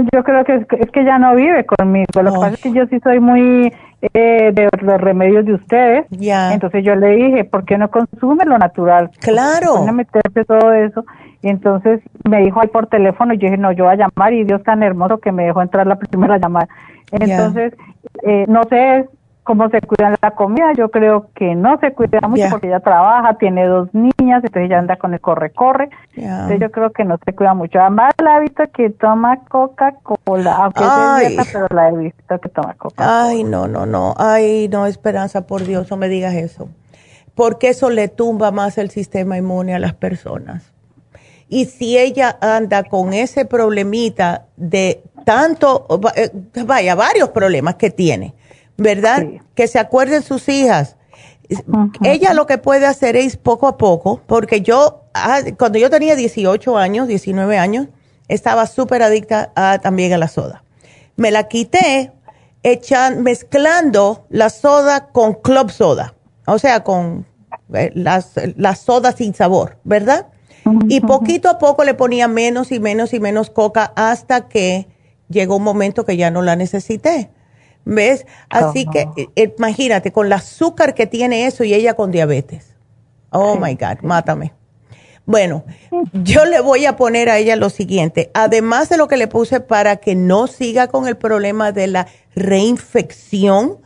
[0.03, 2.07] No, yo creo que es, que ya no vive conmigo.
[2.22, 3.72] Lo que pasa es que yo sí soy muy
[4.03, 6.07] eh, de los remedios de ustedes.
[6.11, 6.53] Ya.
[6.53, 9.11] Entonces yo le dije, ¿por qué no consume lo natural?
[9.20, 9.84] Claro.
[9.84, 11.05] No meterse todo eso.
[11.42, 14.32] Y entonces me dijo ahí por teléfono, y yo dije, no, yo voy a llamar
[14.32, 16.68] y Dios tan hermoso que me dejó entrar la primera llamada.
[17.12, 17.74] Entonces,
[18.22, 19.07] eh, no sé
[19.47, 23.38] cómo se cuidan la comida, yo creo que no se cuida mucho porque ella trabaja,
[23.38, 27.32] tiene dos niñas, entonces ella anda con el corre-corre, entonces yo creo que no se
[27.32, 27.78] cuida mucho.
[27.78, 32.49] Además la he visto que toma Coca-Cola, aunque es dieta, pero la he visto que
[32.49, 33.26] toma Coca-Cola.
[33.26, 36.68] Ay, no, no, no, ay, no, Esperanza, por Dios, no me digas eso,
[37.36, 40.74] porque eso le tumba más el sistema inmune a las personas.
[41.49, 45.86] Y si ella anda con ese problemita de tanto,
[46.16, 46.32] eh,
[46.64, 48.34] vaya, varios problemas que tiene,
[48.77, 49.27] ¿verdad?
[49.55, 50.97] Que se acuerden sus hijas.
[52.03, 56.16] Ella lo que puede hacer es poco a poco, porque yo, ah, cuando yo tenía
[56.16, 57.89] 18 años, 19 años,
[58.29, 60.64] estaba súper adicta a, también a la soda.
[61.16, 62.12] Me la quité
[62.62, 66.14] echan, mezclando la soda con club soda,
[66.47, 67.27] o sea, con
[67.72, 70.27] eh, las, las sodas sin sabor, ¿verdad?
[70.89, 74.89] Y poquito a poco le ponía menos y menos y menos coca hasta que
[75.29, 77.31] llegó un momento que ya no la necesité.
[77.87, 78.26] ¿Ves?
[78.51, 82.74] Así que eh, imagínate, con el azúcar que tiene eso y ella con diabetes.
[83.30, 84.53] Oh my God, mátame.
[85.24, 85.64] Bueno,
[86.12, 89.61] yo le voy a poner a ella lo siguiente, además de lo que le puse
[89.61, 93.78] para que no siga con el problema de la reinfección,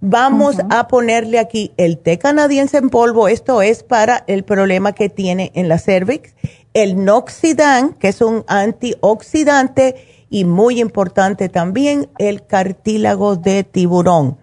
[0.00, 5.10] vamos a ponerle aquí el té canadiense en polvo, esto es para el problema que
[5.10, 6.34] tiene en la cervix,
[6.72, 14.38] el Noxidan, que es un antioxidante, y muy importante también el cartílago de tiburón.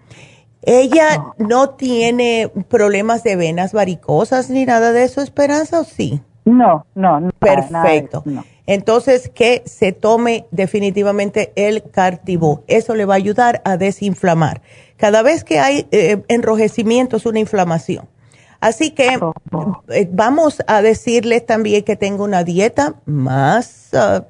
[0.61, 6.21] ¿Ella no tiene problemas de venas varicosas ni nada de eso, Esperanza, o sí?
[6.43, 7.31] No, no, no.
[7.39, 8.23] Perfecto.
[8.65, 12.63] Entonces, que se tome definitivamente el cartibú.
[12.67, 14.61] Eso le va a ayudar a desinflamar.
[14.97, 18.09] Cada vez que hay eh, enrojecimiento es una inflamación.
[18.59, 19.83] Así que oh, oh.
[19.89, 24.25] Eh, vamos a decirles también que tenga una dieta más ah,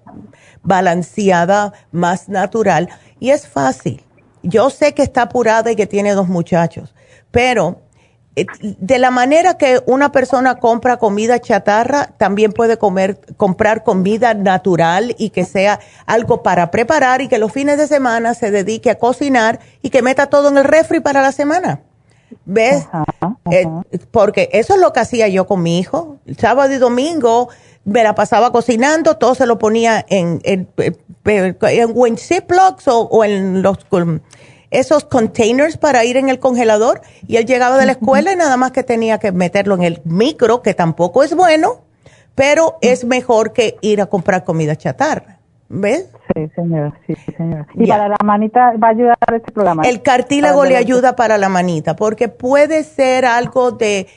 [0.67, 2.89] balanceada, más natural.
[3.19, 4.03] Y es fácil.
[4.43, 6.93] Yo sé que está apurada y que tiene dos muchachos,
[7.31, 7.81] pero
[8.35, 14.33] eh, de la manera que una persona compra comida chatarra, también puede comer, comprar comida
[14.33, 18.91] natural y que sea algo para preparar y que los fines de semana se dedique
[18.91, 21.81] a cocinar y que meta todo en el refri para la semana.
[22.45, 22.87] ¿Ves?
[23.51, 23.65] Eh,
[24.11, 26.17] porque eso es lo que hacía yo con mi hijo.
[26.37, 27.49] sábado y domingo
[27.87, 30.67] me la pasaba cocinando, todo se lo ponía en, en,
[31.25, 33.77] en, Ziplocs o, en los
[34.69, 38.57] esos containers para ir en el congelador y él llegaba de la escuela y nada
[38.57, 41.83] más que tenía que meterlo en el micro, que tampoco es bueno,
[42.35, 45.37] pero es mejor que ir a comprar comida chatarra.
[45.69, 46.09] ¿Ves?
[46.33, 47.67] Sí, señora, sí, señora.
[47.73, 49.83] ¿Y para la manita va a ayudar este programa?
[49.83, 54.07] El cartílago le ayuda para la manita, porque puede ser algo de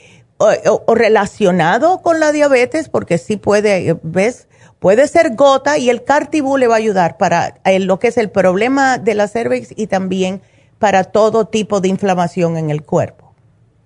[0.41, 4.47] o, relacionado con la diabetes, porque sí puede, ¿ves?
[4.79, 8.31] Puede ser gota y el cartibú le va a ayudar para lo que es el
[8.31, 10.41] problema de la cervix y también
[10.79, 13.31] para todo tipo de inflamación en el cuerpo.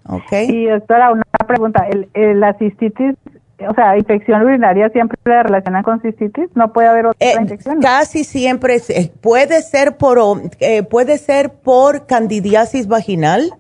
[0.08, 0.32] ¿Ok?
[0.48, 1.86] Y doctora, una pregunta.
[2.14, 3.16] ¿El, la cistitis,
[3.68, 6.48] o sea, infección urinaria siempre la relacionan con cistitis?
[6.56, 7.82] ¿No puede haber otra eh, infección?
[7.82, 10.20] Casi siempre eh, puede ser por
[10.60, 13.52] eh, puede ser por candidiasis vaginal,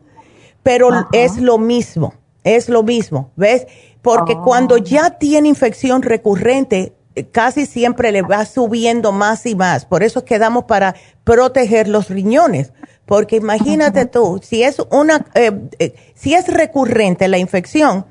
[0.64, 2.14] pero es lo mismo
[2.46, 3.68] es lo mismo, ¿ves?
[4.02, 4.41] Porque ah.
[4.41, 6.93] cuando ya tiene infección recurrente,
[7.32, 9.86] casi siempre le va subiendo más y más.
[9.86, 12.72] Por eso quedamos para proteger los riñones.
[13.06, 18.06] Porque imagínate tú, si es una, eh, eh, si es recurrente la infección,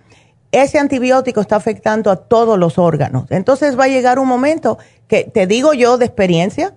[0.53, 3.26] ese antibiótico está afectando a todos los órganos.
[3.30, 4.78] Entonces va a llegar un momento
[5.09, 6.74] que, te digo yo de experiencia,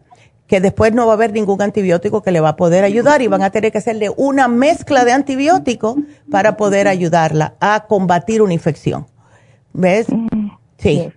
[0.48, 3.28] que después no va a haber ningún antibiótico que le va a poder ayudar y
[3.28, 5.98] van a tener que hacerle una mezcla de antibióticos
[6.32, 9.08] para poder ayudarla a combatir una infección.
[9.74, 10.08] ¿Ves?
[10.78, 11.12] Sí.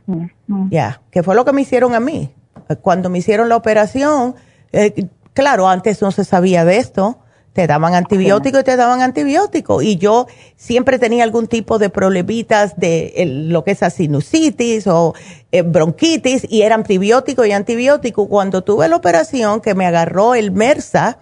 [0.71, 2.35] Ya, que fue lo que me hicieron a mí.
[2.83, 4.35] Cuando me hicieron la operación,
[4.73, 7.19] eh, claro, antes no se sabía de esto
[7.53, 9.83] te daban antibiótico y te daban antibiótico.
[9.83, 10.27] Y yo
[10.57, 15.15] siempre tenía algún tipo de problemitas de lo que es la sinusitis o
[15.53, 18.29] eh, bronquitis y era antibiótico y antibiótico.
[18.29, 21.19] Cuando tuve la operación que me agarró el MERSA,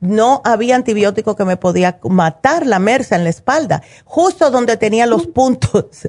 [0.00, 5.06] no había antibiótico que me podía matar la MERSA en la espalda, justo donde tenía
[5.06, 6.08] los puntos.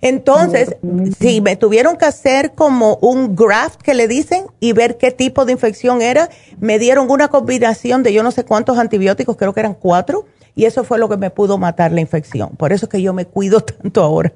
[0.00, 0.76] Entonces,
[1.18, 5.44] sí, me tuvieron que hacer como un graft que le dicen y ver qué tipo
[5.44, 6.28] de infección era.
[6.58, 10.64] Me dieron una combinación de yo no sé cuántos antibióticos, creo que eran cuatro, y
[10.64, 12.50] eso fue lo que me pudo matar la infección.
[12.56, 14.32] Por eso es que yo me cuido tanto ahora.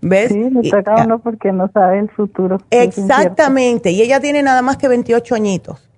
[0.00, 0.32] ¿Ves?
[0.32, 2.58] Sí, me toca uno porque no sabe el futuro.
[2.70, 5.93] Exactamente, y ella tiene nada más que 28 añitos.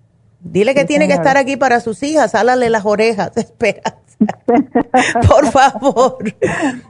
[0.51, 3.99] Dile que tiene que estar aquí para sus hijas, álale las orejas, espera.
[5.29, 6.17] Por favor.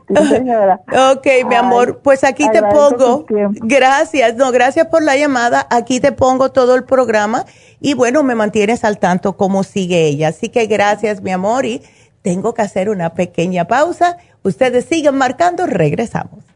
[0.09, 3.26] ok, mi amor, pues aquí te pongo.
[3.62, 5.66] Gracias, no, gracias por la llamada.
[5.70, 7.44] Aquí te pongo todo el programa
[7.80, 10.28] y bueno, me mantienes al tanto cómo sigue ella.
[10.28, 11.82] Así que gracias, mi amor, y
[12.22, 14.18] tengo que hacer una pequeña pausa.
[14.42, 16.55] Ustedes siguen marcando, regresamos.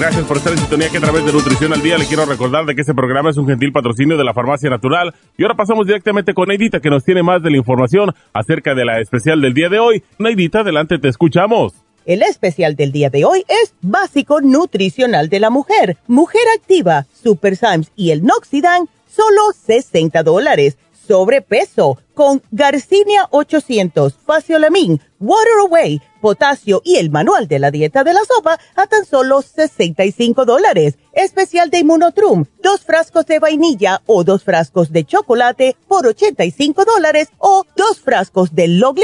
[0.00, 2.64] Gracias por estar en sintonía que a través de Nutrición al Día le quiero recordar
[2.64, 5.14] de que este programa es un gentil patrocinio de la Farmacia Natural.
[5.36, 8.86] Y ahora pasamos directamente con Neidita que nos tiene más de la información acerca de
[8.86, 10.02] la especial del día de hoy.
[10.18, 11.74] Neidita, adelante, te escuchamos.
[12.06, 17.56] El especial del día de hoy es Básico Nutricional de la Mujer, Mujer Activa, Super
[17.56, 20.78] Symes y el Noxidan, solo 60 dólares
[21.10, 28.14] sobrepeso con Garcinia 800, Faciolamin, Water Away, potasio y el manual de la dieta de
[28.14, 30.98] la sopa a tan solo 65 dólares.
[31.12, 37.30] Especial de Immunotrum, dos frascos de vainilla o dos frascos de chocolate por 85 dólares
[37.38, 38.94] o dos frascos de Low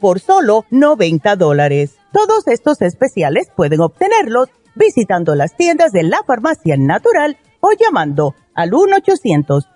[0.00, 1.94] por solo 90 dólares.
[2.12, 8.74] Todos estos especiales pueden obtenerlos visitando las tiendas de la farmacia natural o llamando al
[8.74, 9.75] 1 800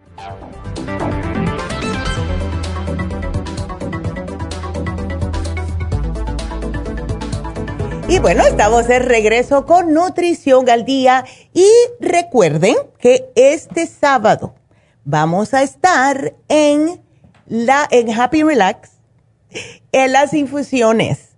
[8.11, 11.65] Y bueno, estamos de regreso con Nutrición al Día y
[12.01, 14.53] recuerden que este sábado
[15.05, 17.01] vamos a estar en
[17.47, 18.97] la en Happy Relax
[19.93, 21.37] en las infusiones.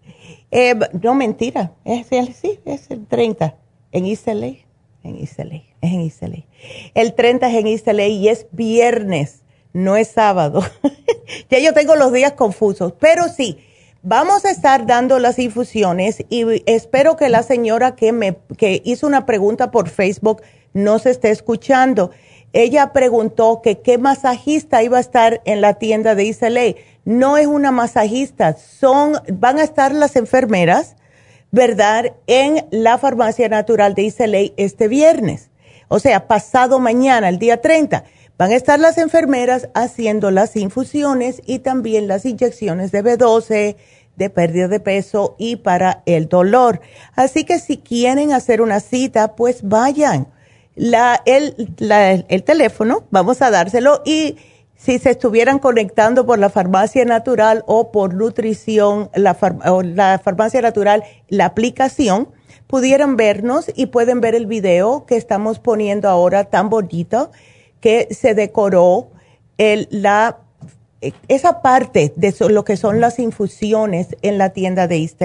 [0.49, 3.55] Eh, no mentira, es el sí, es el 30
[3.91, 4.47] en Isla,
[5.03, 6.43] en Isla, es en Isla.
[6.95, 9.43] El 30 es en Isla y es viernes,
[9.73, 10.63] no es sábado.
[11.51, 13.59] ya yo tengo los días confusos, pero sí
[14.05, 19.07] Vamos a estar dando las infusiones y espero que la señora que me que hizo
[19.07, 20.41] una pregunta por Facebook
[20.73, 22.11] no se esté escuchando.
[22.51, 26.75] Ella preguntó que qué masajista iba a estar en la tienda de Iseley.
[27.05, 30.97] No es una masajista, son van a estar las enfermeras,
[31.51, 32.11] ¿verdad?
[32.27, 35.49] En la farmacia natural de Iseley este viernes.
[35.87, 38.03] O sea, pasado mañana, el día 30.
[38.37, 43.75] Van a estar las enfermeras haciendo las infusiones y también las inyecciones de B12,
[44.15, 46.81] de pérdida de peso y para el dolor.
[47.15, 50.27] Así que si quieren hacer una cita, pues vayan.
[50.75, 51.75] La, el,
[52.27, 54.37] el teléfono, vamos a dárselo y
[54.75, 59.37] si se estuvieran conectando por la farmacia natural o por nutrición, la,
[59.83, 62.29] la farmacia natural, la aplicación,
[62.65, 67.29] pudieran vernos y pueden ver el video que estamos poniendo ahora tan bonito
[67.83, 69.11] que se decoró
[69.57, 70.39] el, la,
[71.27, 75.21] esa parte de lo que son las infusiones en la tienda de East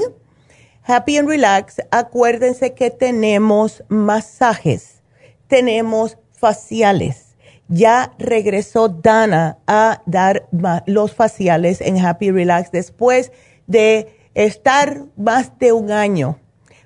[0.86, 5.02] Happy and Relax, acuérdense que tenemos masajes,
[5.48, 7.36] tenemos faciales.
[7.68, 10.46] Ya regresó Dana a dar
[10.84, 13.32] los faciales en Happy Relax después
[13.66, 16.38] de estar más de un año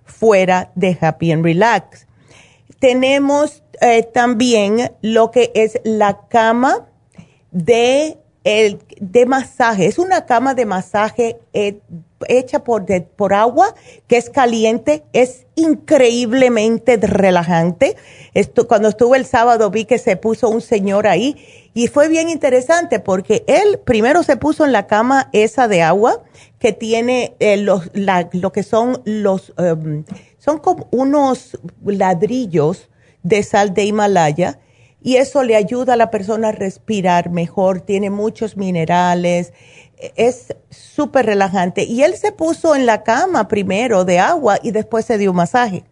[0.05, 2.07] fuera de Happy and Relax.
[2.79, 6.87] Tenemos eh, también lo que es la cama
[7.51, 9.87] de, el, de masaje.
[9.87, 11.81] Es una cama de masaje eh,
[12.27, 12.85] hecha por,
[13.17, 13.75] por agua,
[14.07, 17.97] que es caliente, es increíblemente relajante.
[18.35, 21.37] Esto, cuando estuve el sábado vi que se puso un señor ahí
[21.75, 26.23] y fue bien interesante porque él primero se puso en la cama esa de agua
[26.59, 27.91] que tiene eh, los,
[28.33, 30.05] lo que son los, em,
[30.39, 32.89] son como unos ladrillos
[33.23, 34.59] de sal de Himalaya
[35.01, 39.53] y eso le ayuda a la persona a respirar mejor, tiene muchos minerales,
[40.17, 41.85] es súper relajante.
[41.85, 45.37] Y él se puso en la cama primero de agua y después se dio un
[45.37, 45.85] masaje,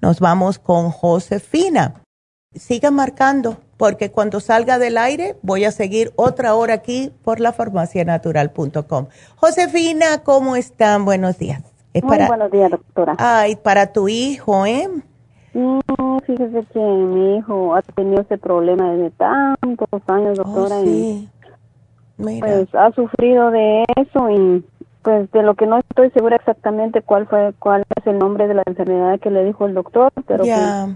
[0.01, 2.03] Nos vamos con Josefina.
[2.55, 7.51] Sigan marcando porque cuando salga del aire voy a seguir otra hora aquí por la
[7.51, 9.07] farmacianatural.com.
[9.36, 11.03] Josefina, ¿cómo están?
[11.03, 11.61] Buenos días.
[12.01, 13.17] Muy buenos días, doctora.
[13.17, 14.88] Ay, para tu hijo, ¿eh?
[15.53, 15.79] Mm,
[16.25, 20.79] fíjese que mi hijo ha tenido ese problema desde tantos años, oh, doctora.
[20.79, 21.27] sí.
[22.15, 24.63] Pues ha sufrido de eso y
[25.01, 28.53] pues de lo que no estoy segura exactamente cuál fue cuál es el nombre de
[28.53, 30.95] la enfermedad que le dijo el doctor, pero ya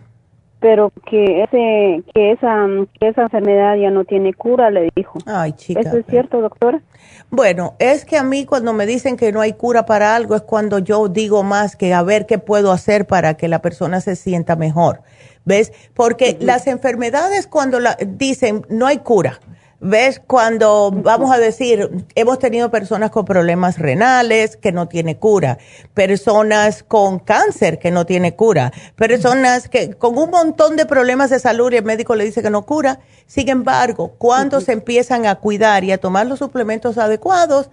[0.60, 2.68] pero que ese que esa
[3.00, 5.20] que esa enfermedad ya no tiene cura le dijo.
[5.26, 6.82] Ay chica eso es cierto doctora
[7.30, 10.42] bueno es que a mí cuando me dicen que no hay cura para algo es
[10.42, 14.16] cuando yo digo más que a ver qué puedo hacer para que la persona se
[14.16, 15.02] sienta mejor
[15.46, 19.40] ves porque las enfermedades cuando la, dicen no hay cura
[19.80, 20.20] ¿Ves?
[20.26, 25.60] Cuando vamos a decir, hemos tenido personas con problemas renales que no tiene cura,
[25.94, 31.40] personas con cáncer que no tiene cura, personas que con un montón de problemas de
[31.40, 33.02] salud y el médico le dice que no cura.
[33.28, 37.70] Sin embargo, cuando se empiezan a cuidar y a tomar los suplementos adecuados,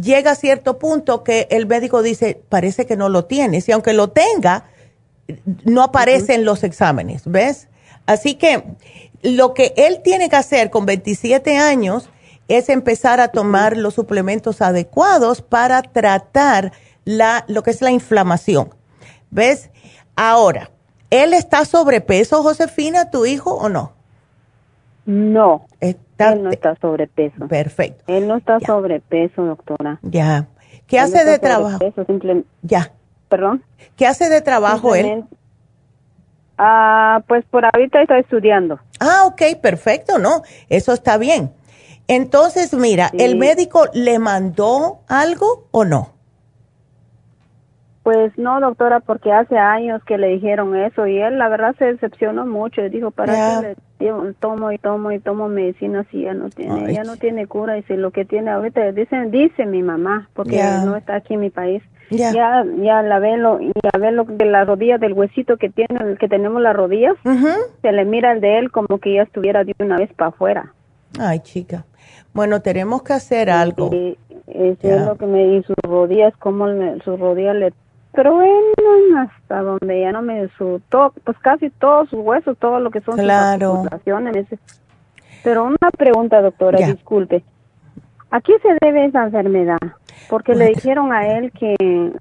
[0.00, 3.68] llega a cierto punto que el médico dice, parece que no lo tienes.
[3.68, 4.66] Y aunque lo tenga,
[5.64, 7.66] no aparece en los exámenes, ¿ves?
[8.06, 8.64] Así que
[9.22, 12.10] lo que él tiene que hacer con 27 años
[12.48, 16.72] es empezar a tomar los suplementos adecuados para tratar
[17.04, 18.70] la, lo que es la inflamación.
[19.30, 19.70] ¿Ves?
[20.16, 20.70] Ahora,
[21.10, 23.92] ¿él está sobrepeso, Josefina, tu hijo, o no?
[25.06, 27.48] No, está, él no está sobrepeso.
[27.48, 28.04] Perfecto.
[28.06, 29.98] Él no está sobrepeso, doctora.
[30.02, 30.46] Ya.
[30.86, 31.78] ¿Qué hace de trabajo?
[32.62, 32.92] Ya.
[33.28, 33.64] ¿Perdón?
[33.96, 35.24] ¿Qué hace de trabajo él?
[36.58, 38.78] Ah, pues por ahorita estoy estudiando.
[39.00, 40.42] Ah, ok, perfecto, ¿no?
[40.68, 41.50] Eso está bien.
[42.08, 46.10] Entonces, mira, ¿el médico le mandó algo o no?
[48.02, 51.84] Pues no, doctora, porque hace años que le dijeron eso y él la verdad se
[51.84, 53.76] decepcionó mucho y dijo, ¿para qué
[54.08, 57.78] le tomo y tomo y tomo medicina si ya no tiene, ya no tiene cura
[57.78, 61.40] y si lo que tiene ahorita, dicen, dice mi mamá, porque no está aquí en
[61.40, 61.80] mi país,
[62.16, 66.16] ya, ya la ve lo, ya ve lo de la rodilla del huesito que tiene,
[66.18, 67.14] que tenemos las rodillas,
[67.82, 70.72] se le mira el de él como que ya estuviera de una vez para afuera.
[71.18, 71.84] Ay, chica.
[72.32, 73.90] Bueno, tenemos que hacer algo.
[73.92, 76.66] Y, eso es lo que me dice, sus rodillas, como
[77.04, 77.72] sus rodillas le
[78.12, 83.00] truenan hasta donde ya no me su pues casi todos sus huesos, todo lo que
[83.00, 83.84] son claro.
[83.84, 84.58] sus
[85.42, 87.44] Pero una pregunta, doctora, disculpe.
[88.32, 89.78] ¿A qué se debe esa enfermedad?
[90.30, 91.76] Porque le dijeron a él que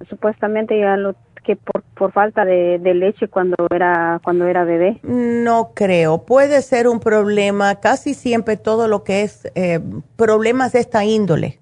[0.10, 5.00] supuestamente ya lo que por, por falta de, leche cuando era cuando era bebé.
[5.04, 6.24] No creo.
[6.24, 7.76] Puede ser un problema.
[7.76, 9.80] Casi siempre todo lo que es eh,
[10.18, 11.60] problemas de esta índole,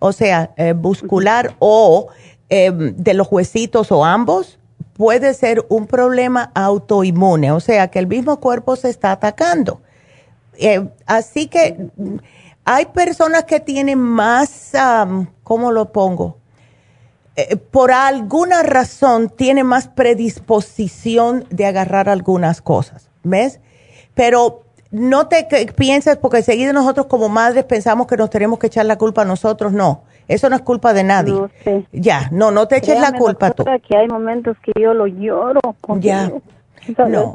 [0.00, 2.08] o sea, eh, muscular o
[2.48, 4.58] em, de los huesitos o ambos,
[4.94, 7.52] puede ser un problema autoinmune.
[7.52, 9.80] O sea, que el mismo cuerpo se está atacando.
[10.58, 11.76] Eh, así que
[12.64, 14.72] hay personas que tienen más,
[15.42, 16.38] ¿cómo lo pongo?
[17.34, 23.60] Eh, por alguna razón tiene más predisposición de agarrar algunas cosas, ¿ves?
[24.14, 28.84] Pero no te pienses, porque enseguida nosotros como madres pensamos que nos tenemos que echar
[28.84, 30.02] la culpa a nosotros, no.
[30.28, 31.32] Eso no es culpa de nadie.
[31.32, 31.50] No
[31.92, 33.64] Ya, no, no te eches la culpa tú.
[33.64, 35.60] que hay momentos que yo lo lloro.
[35.98, 36.30] Ya.
[37.08, 37.34] No.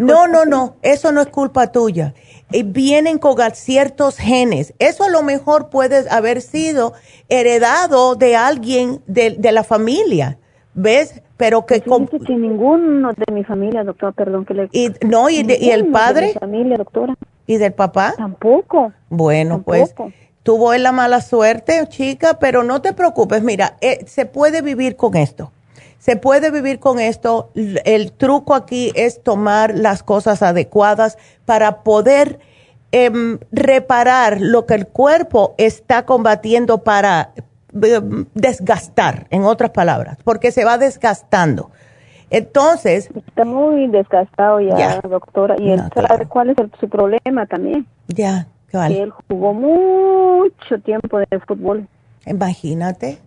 [0.00, 2.14] no, no, no, eso no es culpa tuya.
[2.52, 4.74] Eh, vienen con ciertos genes.
[4.78, 6.94] Eso a lo mejor puede haber sido
[7.28, 10.38] heredado de alguien de, la familia,
[10.74, 11.22] ¿ves?
[11.36, 11.80] Pero que...
[11.80, 14.68] Pues que ninguno de mi familia, doctora, perdón que le...
[14.72, 16.28] Y, no, y, el padre...
[16.28, 17.14] De mi familia, doctora.
[17.46, 18.14] ¿Y del papá?
[18.16, 18.92] Tampoco.
[19.08, 19.94] Bueno, pues
[20.42, 24.96] tuvo él la mala suerte, chica, pero no te preocupes, mira, eh, se puede vivir
[24.96, 25.50] con esto
[26.00, 27.50] se puede vivir con esto.
[27.54, 32.40] El truco aquí es tomar las cosas adecuadas para poder
[32.90, 37.32] em, reparar lo que el cuerpo está combatiendo para
[37.82, 41.70] em, desgastar, en otras palabras, porque se va desgastando.
[42.30, 43.10] Entonces.
[43.14, 45.56] Está muy desgastado ya, doctora.
[45.58, 47.86] Y él sabe cuál es su problema también.
[48.08, 51.86] Ya, él jugó mucho tiempo de fútbol.
[52.24, 53.18] Imagínate.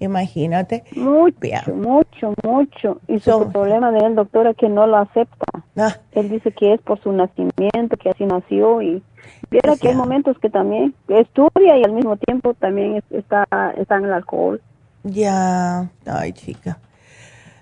[0.00, 0.84] Imagínate.
[0.96, 3.00] Mucho, mucho, mucho.
[3.06, 5.46] Y su problema de él, doctora, es que no lo acepta.
[5.76, 5.96] Ah.
[6.12, 9.02] Él dice que es por su nacimiento, que así nació y
[9.50, 13.96] viera pues que hay momentos que también estudia y al mismo tiempo también está, está
[13.96, 14.60] en el alcohol.
[15.04, 16.78] Ya, ay chica.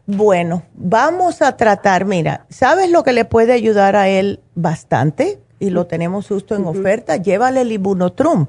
[0.07, 5.39] Bueno, vamos a tratar, mira, ¿sabes lo que le puede ayudar a él bastante?
[5.61, 8.47] Y lo tenemos justo en oferta, llévale el Ibunotrum.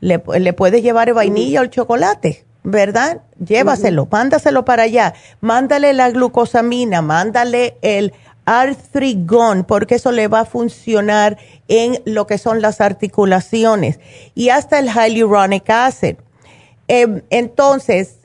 [0.00, 3.22] Le, le puedes llevar vainilla o el chocolate ¿verdad?
[3.38, 8.12] Llévaselo, mándaselo para allá, mándale la glucosamina, mándale el
[8.44, 11.38] artrigón, porque eso le va a funcionar
[11.68, 14.00] en lo que son las articulaciones,
[14.34, 16.16] y hasta el hyaluronic acid.
[16.88, 18.16] Em, entonces,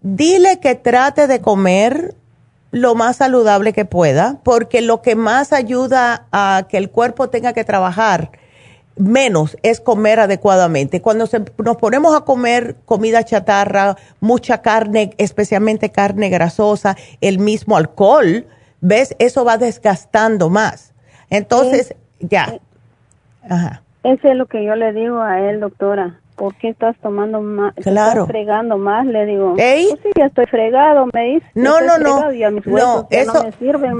[0.00, 2.14] dile que trate de comer
[2.70, 7.52] lo más saludable que pueda, porque lo que más ayuda a que el cuerpo tenga
[7.52, 8.30] que trabajar
[8.96, 11.00] menos es comer adecuadamente.
[11.00, 11.26] Cuando
[11.58, 18.46] nos ponemos a comer comida chatarra, mucha carne, especialmente carne grasosa, el mismo alcohol,
[18.80, 19.14] ¿ves?
[19.18, 20.94] Eso va desgastando más.
[21.30, 22.58] Entonces, ya.
[23.48, 23.82] Ajá.
[24.02, 26.20] Eso es lo que yo le digo a él, doctora.
[26.36, 27.74] ¿Por qué estás tomando más?
[27.76, 28.22] Claro.
[28.22, 29.54] Estás fregando más, le digo.
[29.56, 29.88] ¿Ey?
[29.88, 31.46] Pues sí, ya estoy fregado, me dice.
[31.54, 32.30] No, no, no.
[32.30, 33.98] no, eso, me sirven,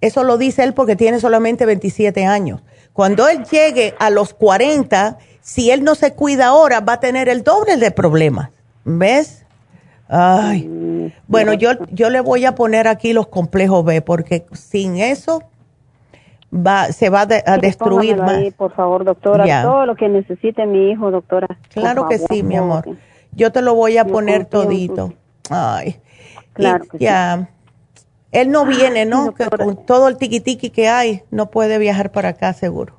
[0.00, 2.62] Eso lo dice él porque tiene solamente 27 años.
[2.92, 7.28] Cuando él llegue a los 40, si él no se cuida ahora, va a tener
[7.28, 8.50] el doble de problemas.
[8.84, 9.46] ¿Ves?
[10.08, 11.12] Ay.
[11.26, 15.44] Bueno, yo, yo le voy a poner aquí los complejos B, porque sin eso
[16.52, 18.30] va, se va a destruir más.
[18.30, 21.46] Ahí, por favor, doctora, todo lo que necesite mi hijo, doctora.
[21.72, 22.84] Claro que sí, mi amor.
[23.32, 25.12] Yo te lo voy a poner todito.
[25.48, 26.00] Ay.
[26.52, 27.48] Claro que ya.
[28.32, 29.34] Él no viene, ¿no?
[29.34, 32.94] Con todo el tiquitiqui que hay, no puede viajar para acá, seguro.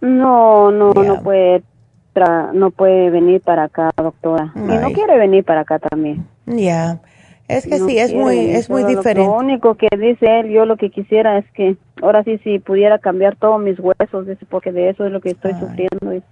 [0.00, 1.62] No, no, no puede,
[2.52, 4.52] no puede venir para acá, doctora.
[4.54, 6.26] Y no quiere venir para acá también.
[6.46, 7.00] Ya.
[7.48, 9.24] Es que sí, es muy, es muy diferente.
[9.24, 12.98] Lo, único que dice él, yo lo que quisiera es que ahora sí, si pudiera
[12.98, 16.22] cambiar todos mis huesos, porque de eso es lo que estoy sufriendo.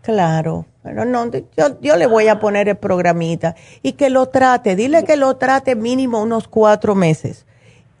[0.00, 4.74] Claro, pero no, yo, yo le voy a poner el programita y que lo trate,
[4.74, 7.46] dile que lo trate mínimo unos cuatro meses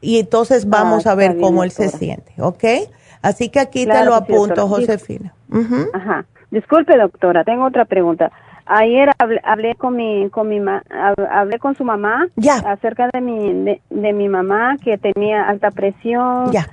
[0.04, 2.64] y entonces vamos ah, a ver cómo él se siente, ¿ok?
[3.22, 5.34] Así que aquí te lo apunto, Josefina.
[5.94, 6.26] Ajá.
[6.50, 8.30] Disculpe, doctora, tengo otra pregunta.
[8.66, 9.10] Ayer
[9.42, 10.60] hablé, con mi con mi
[11.30, 12.28] hablé con su mamá
[12.64, 16.68] acerca de mi de, mi mamá que tenía alta presión, ya.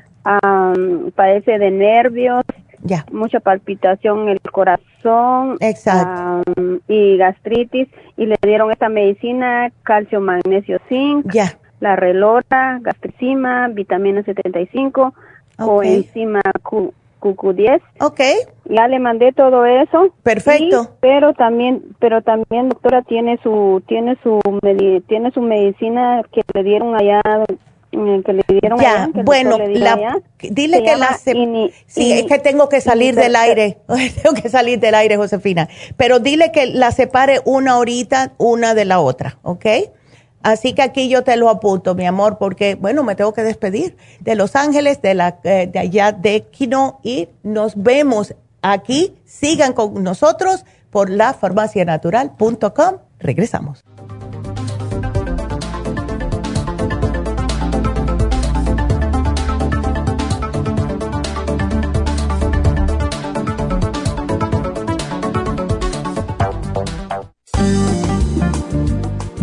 [1.16, 2.44] padece de nervios,
[2.84, 3.06] ya.
[3.12, 6.44] mucha palpitación en el corazón, Exacto.
[6.88, 11.26] y gastritis y le dieron esta medicina calcio magnesio zinc.
[11.34, 15.14] Ya la relora, gastricima, vitamina 75,
[15.60, 17.82] o enzima Q, QQ10.
[18.00, 18.22] Ok.
[18.66, 20.14] Ya le mandé todo eso.
[20.24, 20.96] Perfecto.
[21.02, 24.40] pero también, pero también doctora tiene su tiene su
[25.08, 27.22] tiene su medicina que le dieron allá
[27.92, 29.58] que le dieron ya, bueno,
[30.40, 33.80] dile que la sí, es que tengo que salir del aire,
[34.24, 35.68] tengo que salir del aire, Josefina,
[35.98, 39.66] pero dile que la separe una horita una de la otra, ¿ok?
[40.44, 43.98] Así que aquí yo te lo apunto, mi amor, porque, bueno, me tengo que despedir
[44.20, 49.16] de Los Ángeles, de, la, eh, de allá de Quino, y nos vemos aquí.
[49.26, 52.98] Sigan con nosotros por lafarmacianatural.com.
[53.20, 53.84] Regresamos.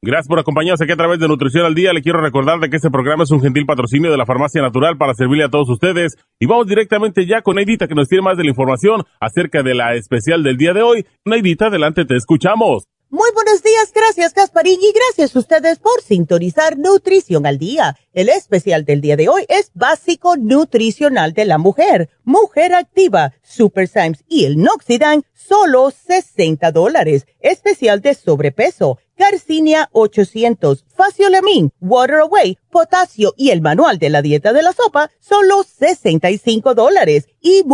[0.00, 1.92] Gracias por acompañarnos aquí a través de Nutrición al Día.
[1.92, 4.96] Le quiero recordar de que este programa es un gentil patrocinio de la Farmacia Natural
[4.96, 6.16] para servirle a todos ustedes.
[6.38, 9.74] Y vamos directamente ya con Neidita que nos tiene más de la información acerca de
[9.74, 11.06] la especial del día de hoy.
[11.24, 12.84] Neidita, adelante, te escuchamos.
[13.10, 17.96] Muy buenos días, gracias Gasparín y gracias a ustedes por sintonizar Nutrición al Día.
[18.12, 23.88] El especial del día de hoy es básico nutricional de la mujer, mujer activa, Super
[23.88, 27.26] Symes y el Noxidan, solo 60 dólares.
[27.40, 34.52] Especial de sobrepeso Garcinia 800, Faciolamin, Water Away, Potasio y el manual de la dieta
[34.52, 37.26] de la sopa, solo 65 dólares.
[37.40, 37.64] Y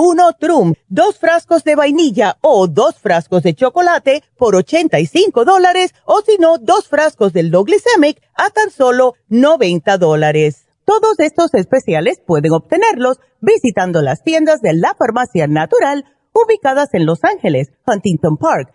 [0.41, 6.39] Trum, dos frascos de vainilla o dos frascos de chocolate por 85 dólares, o si
[6.39, 10.65] no, dos frascos del Doglicemic a tan solo 90 dólares.
[10.87, 17.23] Todos estos especiales pueden obtenerlos visitando las tiendas de la farmacia natural ubicadas en Los
[17.23, 18.75] Ángeles, Huntington Park,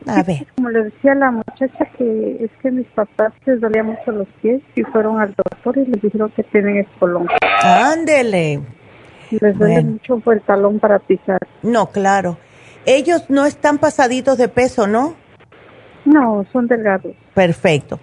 [0.08, 0.46] A ver.
[0.56, 4.62] Como le decía la muchacha que es que mis papás les dolían mucho los pies
[4.76, 7.30] y fueron al doctor y les dijeron que tienen espolón.
[7.64, 8.60] Ándele.
[9.40, 11.40] Les duele mucho por el talón para pisar.
[11.64, 12.38] No, claro.
[12.86, 15.16] Ellos no están pasaditos de peso, ¿no?
[16.04, 17.16] No, son delgados.
[17.34, 18.02] Perfecto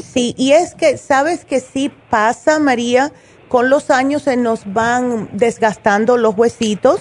[0.00, 3.12] sí, y es que, ¿sabes que sí pasa, María?
[3.48, 7.00] Con los años se nos van desgastando los huesitos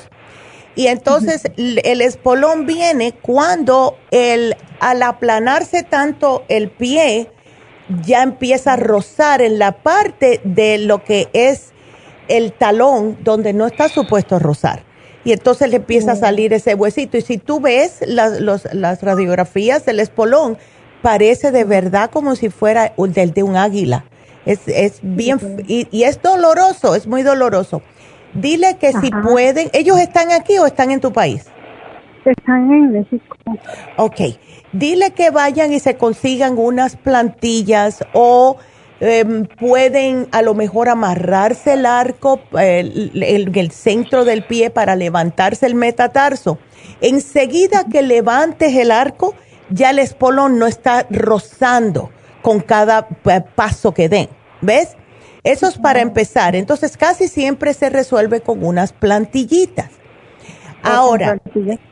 [0.77, 7.31] y entonces el espolón viene cuando el, al aplanarse tanto el pie
[8.05, 11.71] ya empieza a rozar en la parte de lo que es
[12.27, 14.83] el talón donde no está supuesto rozar.
[15.23, 17.17] Y entonces le empieza a salir ese huesito.
[17.17, 20.59] Y si tú ves las radiografías del espolón,
[21.01, 24.05] parece de verdad como si fuera del de un águila.
[24.45, 27.81] Es, es bien, y, es doloroso, es muy doloroso.
[28.33, 31.45] Dile que si pueden, ¿ellos están aquí o están en tu país?
[32.23, 33.35] Están en México.
[33.97, 34.21] Ok,
[34.71, 38.57] dile que vayan y se consigan unas plantillas o
[38.99, 45.67] Em, pueden a lo mejor amarrarse el arco en el, centro del pie para levantarse
[45.67, 46.57] el metatarso.
[46.99, 49.35] Enseguida que levantes el arco,
[49.69, 52.11] ya el espolón no está rozando
[52.41, 54.29] con cada eh, paso que den.
[54.61, 54.95] ¿Ves?
[55.43, 56.55] Eso es para empezar.
[56.55, 59.91] Entonces casi siempre se resuelve con unas plantillitas.
[60.83, 61.39] Ahora,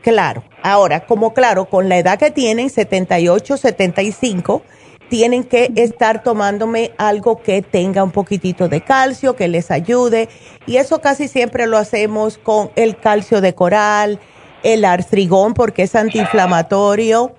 [0.00, 4.62] claro, ahora, como claro, con la edad que tienen, 78, 75,
[5.10, 10.28] tienen que estar tomándome algo que tenga un poquitito de calcio, que les ayude.
[10.66, 14.20] Y eso casi siempre lo hacemos con el calcio de coral,
[14.62, 17.34] el artrigón porque es antiinflamatorio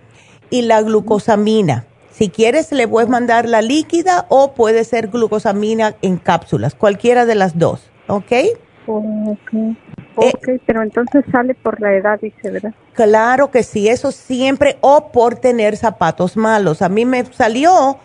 [0.49, 1.85] y la glucosamina.
[2.11, 7.35] Si quieres, le puedes mandar la líquida o puede ser glucosamina en cápsulas, cualquiera de
[7.35, 8.31] las dos, ¿ok?
[8.87, 9.53] Ok.
[9.53, 9.75] Eh,
[10.15, 12.73] ok, pero entonces sale por la edad, dice, ¿verdad?
[12.93, 16.81] Claro que sí, eso siempre, o por tener zapatos malos.
[16.81, 17.99] A mí me salió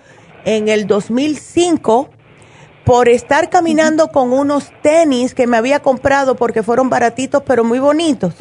[0.44, 2.10] en el 2005
[2.84, 7.78] por estar caminando con unos tenis que me había comprado porque fueron baratitos pero muy
[7.78, 8.34] bonitos.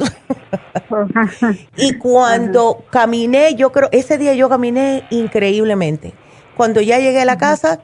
[1.76, 6.14] y cuando caminé, yo creo, ese día yo caminé increíblemente.
[6.56, 7.80] Cuando ya llegué a la casa,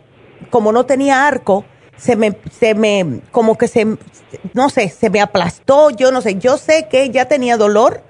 [0.50, 1.64] como no tenía arco,
[1.96, 3.86] se me, se me, como que se,
[4.54, 8.02] no sé, se me aplastó, yo no sé, yo sé que ya tenía dolor.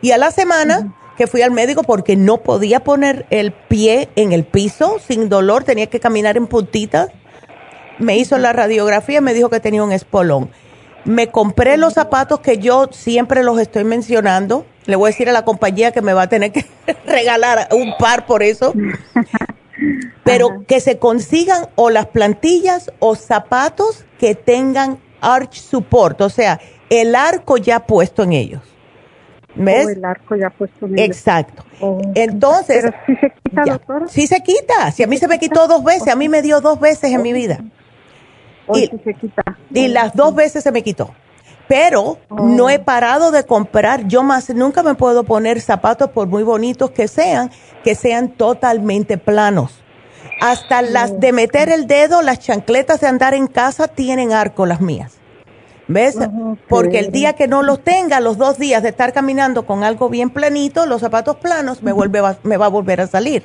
[0.00, 4.32] Y a la semana que fui al médico porque no podía poner el pie en
[4.32, 7.08] el piso sin dolor, tenía que caminar en puntitas,
[7.98, 10.50] me hizo la radiografía y me dijo que tenía un espolón.
[11.04, 14.66] Me compré los zapatos que yo siempre los estoy mencionando.
[14.86, 16.64] Le voy a decir a la compañía que me va a tener que
[17.06, 18.72] regalar un par por eso.
[20.24, 26.60] Pero que se consigan o las plantillas o zapatos que tengan arch support, o sea,
[26.90, 28.62] el arco ya puesto en ellos.
[29.54, 29.88] ¿Ves?
[29.88, 31.16] el arco ya puesto en ellos.
[31.16, 31.64] Exacto.
[32.14, 32.84] Entonces.
[32.84, 34.08] Pero si se quita, doctora.
[34.08, 34.90] Sí se quita.
[34.92, 37.22] Si a mí se me quitó dos veces, a mí me dio dos veces en
[37.22, 37.58] mi vida.
[38.74, 39.42] Y, se quita.
[39.72, 41.10] Y las dos veces se me quitó.
[41.68, 44.06] Pero no he parado de comprar.
[44.06, 47.50] Yo más nunca me puedo poner zapatos, por muy bonitos que sean,
[47.84, 49.82] que sean totalmente planos.
[50.40, 54.80] Hasta las de meter el dedo, las chancletas de andar en casa tienen arco las
[54.80, 55.12] mías.
[55.88, 56.18] ¿Ves?
[56.68, 60.08] Porque el día que no los tenga, los dos días de estar caminando con algo
[60.08, 63.44] bien planito, los zapatos planos, me, vuelve, me va a volver a salir.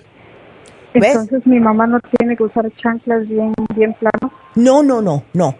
[1.00, 1.16] ¿Ves?
[1.16, 4.32] Entonces mi mamá no tiene que usar chanclas bien, bien planos.
[4.56, 5.56] No, no, no, no.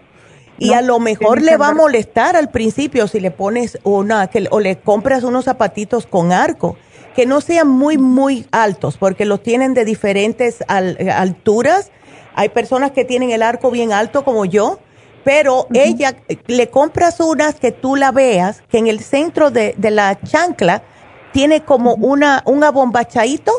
[0.60, 4.48] Y a lo mejor le va a molestar al principio si le pones una, que,
[4.50, 6.76] o le compras unos zapatitos con arco
[7.18, 11.90] que no sean muy, muy altos, porque los tienen de diferentes alturas.
[12.36, 14.78] Hay personas que tienen el arco bien alto como yo,
[15.24, 16.14] pero ella
[16.46, 20.84] le compras unas que tú la veas, que en el centro de, la chancla
[21.32, 23.50] tiene como una, un abombachadito,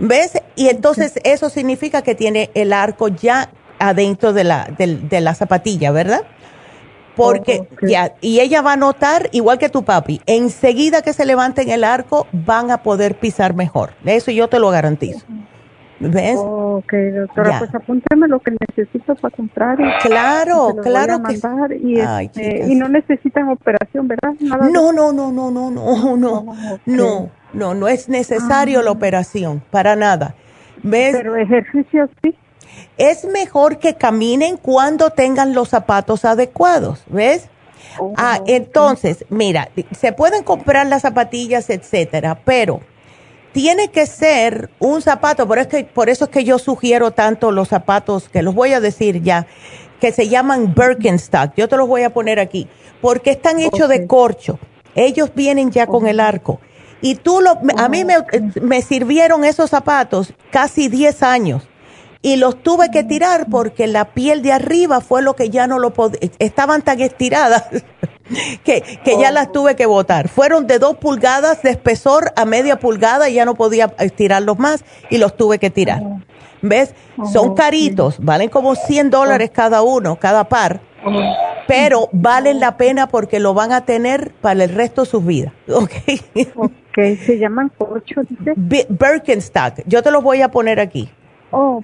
[0.00, 0.32] ¿ves?
[0.56, 5.90] Y entonces eso significa que tiene el arco ya adentro de la, de la zapatilla,
[5.92, 6.22] ¿verdad?
[7.16, 11.68] Porque ya, y ella va a notar, igual que tu papi, enseguida que se levanten
[11.68, 13.92] el arco, van a poder pisar mejor.
[14.04, 15.20] Eso yo te lo garantizo.
[16.00, 16.36] ¿Ves?
[16.38, 19.78] Ok, doctora, pues apúntame lo que necesito para comprar.
[19.78, 21.34] Y claro, y claro que.
[21.76, 24.30] Y, Ay, este, y, no necesitan operación, ¿verdad?
[24.40, 28.88] Nada no, no, no, no, no, no, oh, no, no, no, no es necesario la
[28.88, 28.94] ah.
[28.94, 30.34] operación, para nada.
[30.82, 31.14] ¿Ves?
[31.16, 32.34] Pero ejercicio sí.
[32.96, 37.50] Es mejor que caminen cuando tengan los zapatos adecuados, ¿ves?
[38.16, 42.80] Ah, oh, entonces, mira, se pueden comprar las zapatillas, etcétera, pero
[43.52, 47.68] tiene que ser un zapato, por, que, por eso es que yo sugiero tanto los
[47.68, 49.46] zapatos, que los voy a decir ya,
[50.00, 52.68] que se llaman Birkenstock, yo te los voy a poner aquí,
[53.00, 54.58] porque están hechos de corcho,
[54.94, 56.60] ellos vienen ya con el arco.
[57.02, 58.16] Y tú, lo, a mí me,
[58.60, 61.69] me sirvieron esos zapatos casi 10 años
[62.22, 65.78] y los tuve que tirar porque la piel de arriba fue lo que ya no
[65.78, 67.64] lo podía, estaban tan estiradas
[68.64, 70.28] que, que ya las tuve que botar.
[70.28, 74.84] Fueron de dos pulgadas de espesor a media pulgada y ya no podía estirarlos más
[75.08, 76.02] y los tuve que tirar.
[76.62, 76.94] ¿Ves?
[77.32, 80.82] Son caritos, valen como 100 dólares cada uno, cada par,
[81.66, 85.54] pero valen la pena porque lo van a tener para el resto de sus vidas.
[85.68, 85.92] ¿Ok?
[86.56, 88.54] Ok, se llaman corcho, dice.
[88.90, 91.08] Birkenstock, yo te los voy a poner aquí.
[91.52, 91.82] Oh,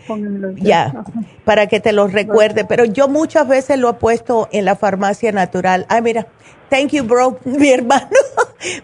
[0.57, 1.05] Ya,
[1.45, 2.65] para que te los recuerde.
[2.65, 5.87] Pero yo muchas veces lo he puesto en la farmacia natural.
[5.89, 6.29] Ay, mira,
[6.71, 7.39] thank you, bro.
[7.45, 8.09] Mi hermano,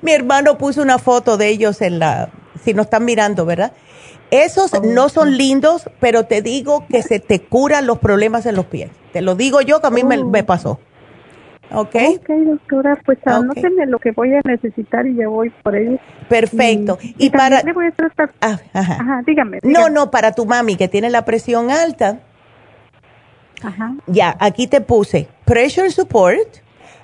[0.01, 2.31] mi hermano puso una foto de ellos en la,
[2.65, 3.73] si nos están mirando, ¿verdad?
[4.31, 8.67] Esos no son lindos, pero te digo que se te curan los problemas en los
[8.67, 8.91] pies.
[9.13, 10.47] Te lo digo yo que a mí me, me oh.
[10.47, 10.81] pasó.
[11.75, 11.97] ¿Ok?
[12.17, 15.99] Ok, doctora, pues anótenme lo que voy a necesitar y ya voy por ello.
[16.29, 16.99] Perfecto.
[17.19, 17.63] Y, para...
[17.63, 18.33] Le voy a tratar...
[18.41, 19.23] Ah, ajá.
[19.27, 22.21] dígame, No, no, para tu mami que tiene la presión alta,
[23.63, 23.95] Ajá.
[24.07, 26.57] Ya, aquí te puse Pressure Support,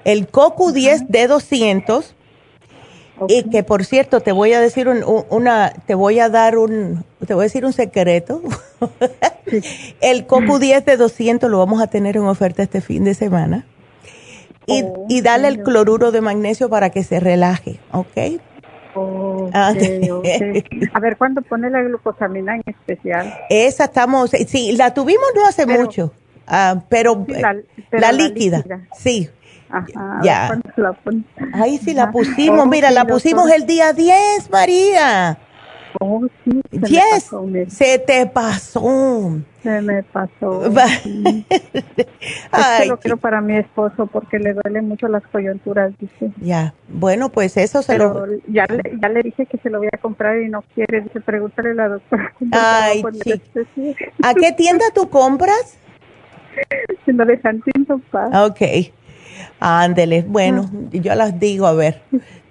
[0.05, 2.17] el CoQ10 de 200,
[3.29, 7.05] y que por cierto, te voy a decir un, una, te voy a dar un,
[7.27, 8.43] te voy a decir un secreto.
[10.01, 13.67] el CoQ10 de 200 lo vamos a tener en oferta este fin de semana.
[14.69, 18.07] Y, Oh, y dale el cloruro de magnesio para que se relaje, ¿ok?
[18.95, 19.73] Ok, Ah.
[20.95, 23.33] A ver, ¿cuándo pone la glucosamina en especial?
[23.49, 26.13] Esa estamos, sí, la tuvimos no hace Pero- mucho,
[26.47, 27.57] ah, pero, Sí, eh, la-
[27.91, 28.81] pero la líquida, líquida.
[28.97, 29.29] sí.
[29.71, 30.41] Ajá, Ya.
[30.41, 31.25] ver, ¿cuándo la?
[31.53, 32.13] Ahí sí la Ajá.
[32.13, 35.39] pusimos, Oh, mira, sí, la pusimos el día 10, María.
[36.01, 39.39] Oh, sí, se me Yes, pasó, se te pasó.
[39.63, 40.71] se me pasó.
[41.03, 41.47] Sí.
[42.55, 46.33] Es que Ay, lo quiero para mi esposo porque le duelen mucho las coyunturas, dice.
[46.37, 48.27] ya, bueno, pues eso se Pero lo...
[48.47, 51.03] ya, le, ya le dije que se lo voy a comprar y no quiere.
[51.03, 52.33] Dice, pregúntale a la doctora.
[52.39, 53.33] ¿cuánto le va a Ay, sí.
[53.33, 53.97] este sí?
[54.23, 55.79] ¿A qué tienda tú compras?
[57.07, 58.35] En la de Huntington Park.
[58.35, 58.61] Ok,
[59.61, 62.03] ándele, bueno, yo las digo, a ver.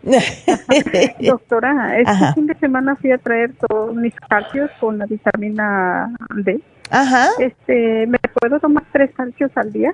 [1.19, 2.33] Doctora, este Ajá.
[2.33, 6.59] fin de semana fui a traer todos mis calcios con la vitamina D.
[6.89, 9.93] Ajá, Este, ¿me puedo tomar tres calcios al día?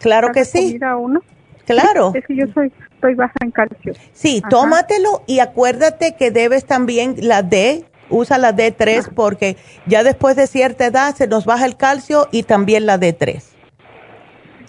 [0.00, 1.20] claro que sí, uno.
[1.66, 2.12] claro.
[2.14, 3.92] Es que yo soy, estoy baja en calcio.
[4.12, 4.48] Sí, Ajá.
[4.48, 9.56] tómatelo y acuérdate que debes también la D, usa la D3 porque
[9.86, 13.42] ya después de cierta edad se nos baja el calcio y también la D3.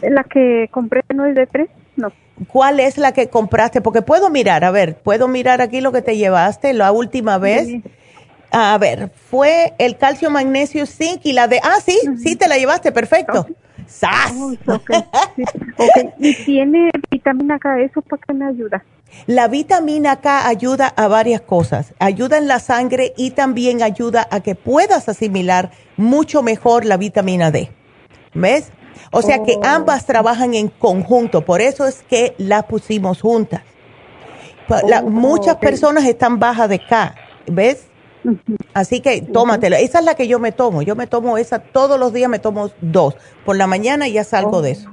[0.01, 2.11] La que compré no es de tres, no.
[2.47, 3.81] ¿Cuál es la que compraste?
[3.81, 7.67] Porque puedo mirar, a ver, puedo mirar aquí lo que te llevaste la última vez.
[7.67, 7.83] Sí.
[8.51, 11.59] A ver, fue el calcio, magnesio, zinc y la de...
[11.63, 13.45] Ah, sí, sí te la llevaste, perfecto.
[13.87, 14.33] ¡Sas!
[14.35, 14.79] Oh.
[16.19, 18.83] Y tiene vitamina K, ¿eso para qué me ayuda?
[19.27, 21.93] La vitamina K ayuda a varias cosas.
[21.99, 27.51] Ayuda en la sangre y también ayuda a que puedas asimilar mucho mejor la vitamina
[27.51, 27.71] D.
[28.33, 28.71] ¿Ves?
[29.11, 29.61] O sea que Oh.
[29.63, 33.61] ambas trabajan en conjunto, por eso es que la pusimos juntas.
[34.87, 37.15] La- Oh, muchas personas están bajas de K,
[37.47, 37.87] ¿ves?
[38.73, 39.79] Así que tómatela.
[39.79, 40.81] Esa es la que yo me tomo.
[40.81, 43.15] Yo me tomo esa todos los días, me tomo dos.
[43.45, 44.61] Por la mañana ya salgo Oh.
[44.61, 44.89] de eso.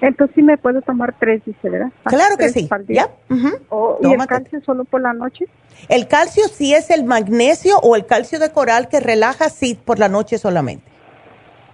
[0.00, 1.92] Entonces sí me puedo tomar tres, dice, ¿verdad?
[2.04, 2.68] Claro que sí.
[2.88, 3.08] ¿Ya?
[3.68, 5.44] Oh, ¿Y el calcio solo por la noche?
[5.88, 10.00] El calcio sí es el magnesio o el calcio de coral que relaja, sí, por
[10.00, 10.90] la noche solamente.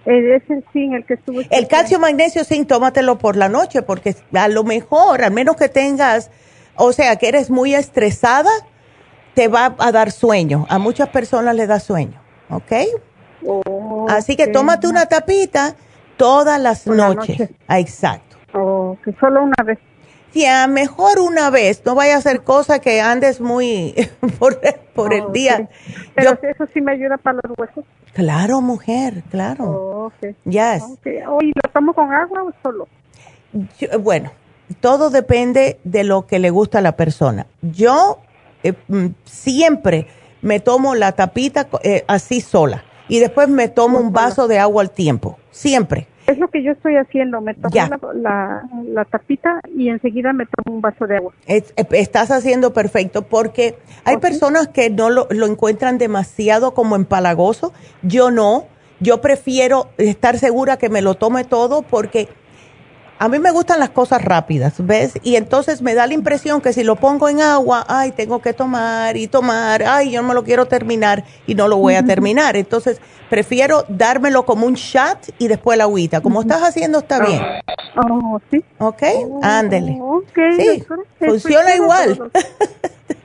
[0.09, 1.41] Es el zinc el que estuvo.
[1.49, 5.69] El calcio, magnesio, sí, tómatelo por la noche porque a lo mejor, al menos que
[5.69, 6.31] tengas,
[6.75, 8.49] o sea, que eres muy estresada,
[9.35, 10.65] te va a dar sueño.
[10.69, 12.71] A muchas personas le da sueño, ¿ok?
[13.45, 15.75] Oh, Así que tómate una tapita
[16.17, 17.39] todas las Por la noches.
[17.39, 17.53] noche.
[17.67, 18.37] Ah, exacto.
[18.53, 19.77] Oh, que solo una vez.
[20.33, 23.95] Ya, mejor una vez, no vaya a hacer cosa que andes muy
[24.39, 24.59] por,
[24.93, 25.69] por el día.
[26.15, 27.83] Pero Yo- eso sí me ayuda para los huesos.
[28.13, 29.63] claro, mujer, claro.
[29.65, 30.35] Oh, ok.
[30.45, 30.83] Yes.
[30.83, 31.07] Ok.
[31.27, 32.87] Oh, ¿Y lo tomo con agua o solo?
[33.79, 34.31] Yo- bueno,
[34.79, 37.45] todo depende de lo que le gusta a la persona.
[37.61, 38.19] Yo
[38.63, 40.07] eh, mm, siempre
[40.41, 44.81] me tomo la tapita eh, así sola y después me tomo un vaso de agua
[44.83, 46.07] al tiempo, siempre.
[46.27, 47.41] Es lo que yo estoy haciendo.
[47.41, 51.33] Me tomo la, la, la tapita y enseguida me tomo un vaso de agua.
[51.47, 56.95] Es- eh, estás haciendo perfecto porque hay personas que no lo, lo encuentran demasiado como
[56.95, 57.73] empalagoso.
[58.03, 58.65] Yo no.
[58.99, 62.27] Yo prefiero estar segura que me lo tome todo porque
[63.21, 65.13] a mí me gustan las cosas rápidas, ¿ves?
[65.23, 68.53] Y entonces me da la impresión que si lo pongo en agua, ay, tengo que
[68.53, 72.03] tomar y tomar, ay, yo no me lo quiero terminar y no lo voy a
[72.05, 72.55] terminar.
[72.55, 76.21] Entonces prefiero dármelo como un shot y después la agüita.
[76.21, 77.41] Como estás haciendo está bien,
[77.97, 78.63] Oh, sí.
[78.77, 79.03] ¿ok?
[79.41, 79.97] Ándele.
[79.99, 80.83] Oh, ok, Sí,
[81.19, 82.31] funciona igual.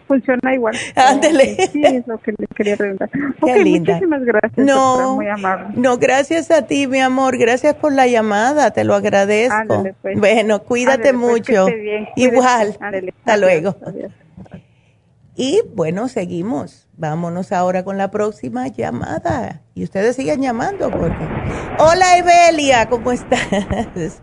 [0.06, 0.76] Funciona igual.
[0.94, 1.56] Ándele.
[1.58, 3.10] Ok, Sí, es lo que le quería preguntar.
[3.40, 3.94] Ok, linda.
[3.94, 4.66] muchísimas gracias.
[4.66, 4.74] No.
[4.74, 5.66] doctora, muy amable.
[5.76, 7.38] No, gracias a ti, mi amor.
[7.38, 8.70] Gracias por la llamada.
[8.72, 9.54] Te lo agradezco.
[9.54, 10.18] Ándele, pues.
[10.18, 11.66] Bueno, cuídate pues, mucho.
[11.66, 12.08] bien.
[12.16, 12.76] Igual.
[12.80, 13.76] Hasta luego.
[13.86, 14.12] adiós.
[15.36, 16.86] Y bueno, seguimos.
[16.96, 19.62] Vámonos ahora con la próxima llamada.
[19.74, 21.26] Y ustedes sigan llamando porque.
[21.78, 24.22] Hola, Evelia, ¿cómo estás?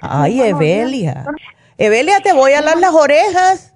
[0.00, 1.24] Ay, Evelia.
[1.78, 3.74] Evelia, te voy a dar las orejas.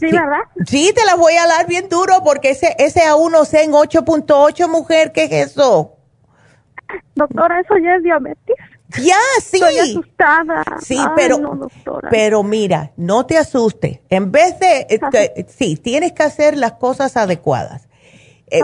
[0.00, 0.40] Sí, ¿verdad?
[0.66, 5.12] Sí, te las voy a dar bien duro porque ese, ese A1C en 8.8, mujer,
[5.12, 5.96] ¿qué es eso?
[7.14, 8.56] Doctora, eso ya es diabetes.
[9.02, 9.56] Ya, sí.
[9.56, 10.64] Estoy asustada.
[10.80, 12.08] Sí, Ay, pero, no, doctora.
[12.10, 14.00] pero mira, no te asustes.
[14.08, 17.87] En vez de, te- sí, tienes que hacer las cosas adecuadas.
[18.50, 18.60] Eh.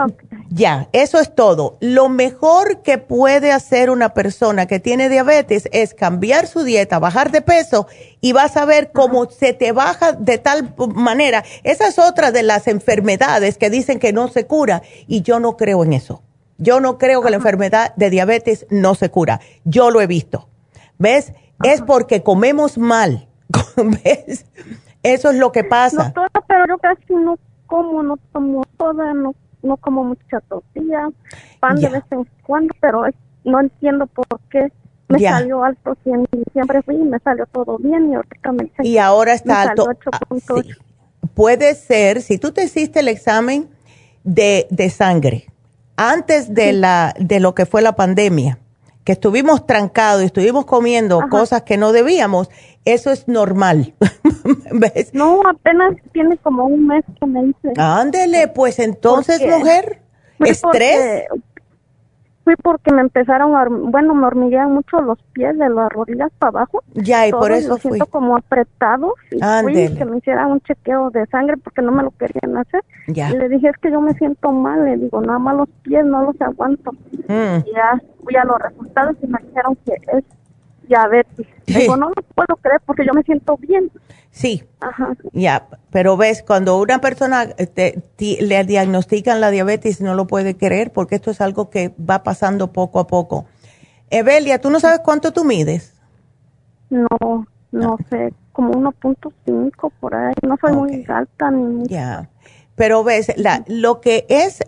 [0.51, 1.77] Ya, eso es todo.
[1.81, 7.31] Lo mejor que puede hacer una persona que tiene diabetes es cambiar su dieta, bajar
[7.31, 7.86] de peso
[8.20, 11.44] y vas a ver cómo se te baja de tal manera.
[11.65, 15.56] Esa es otra de las enfermedades que dicen que no se cura y yo no
[15.56, 16.23] creo en eso.
[16.59, 19.40] Yo no creo que la enfermedad de diabetes no se cura.
[19.65, 20.48] Yo lo he visto.
[20.98, 21.32] ¿Ves?
[21.65, 23.27] Es porque comemos mal.
[23.77, 24.47] ¿Ves?
[25.02, 26.05] Eso es lo que pasa.
[26.05, 27.36] Doctora, pero yo casi no
[27.66, 29.35] como, no tomo toda, no,
[29.65, 31.09] no como mucha tortilla,
[31.61, 33.05] pan de vez en cuando, pero
[33.45, 34.70] no entiendo por qué.
[35.09, 38.70] Me salió alto si en diciembre fui y me salió todo bien y ahorita me
[38.82, 39.86] Y ahora está alto.
[40.11, 40.19] Ah,
[41.35, 43.69] Puede ser, si tú te hiciste el examen
[44.23, 45.47] de, de sangre
[45.97, 48.59] antes de, la, de lo que fue la pandemia,
[49.05, 52.48] que estuvimos trancados y estuvimos comiendo cosas que no debíamos,
[52.85, 53.94] eso es normal.
[54.72, 55.12] ¿Ves?
[55.12, 57.72] No, apenas tiene como un mes que me hice.
[57.76, 60.01] Ándele, pues entonces, mujer,
[60.40, 61.26] estrés
[62.44, 66.50] fui porque me empezaron a, bueno, me hormiguean mucho los pies de las rodillas para
[66.50, 66.82] abajo.
[66.94, 67.92] Ya, y por eso fui.
[67.92, 69.14] siento como apretado.
[69.30, 72.84] Y fui que me hicieran un chequeo de sangre porque no me lo querían hacer.
[73.08, 73.30] Ya.
[73.30, 74.84] Y le dije, es que yo me siento mal.
[74.84, 76.92] Le digo, nada más los pies no los aguanto.
[77.28, 77.66] Mm.
[77.66, 80.24] Y ya fui a los resultados y me dijeron que es
[80.89, 81.47] diabetes.
[81.66, 83.90] Digo, no lo puedo creer porque yo me siento bien.
[84.31, 85.15] Sí, Ajá.
[85.32, 90.93] ya, pero ves, cuando una persona te, le diagnostican la diabetes no lo puede creer
[90.93, 93.47] porque esto es algo que va pasando poco a poco.
[94.11, 95.94] Evelia, ¿tú no sabes cuánto tú mides?
[96.90, 102.28] No, no sé, como 1.5 por ahí, no soy muy alta ni Ya,
[102.74, 104.61] pero ves, la, lo que es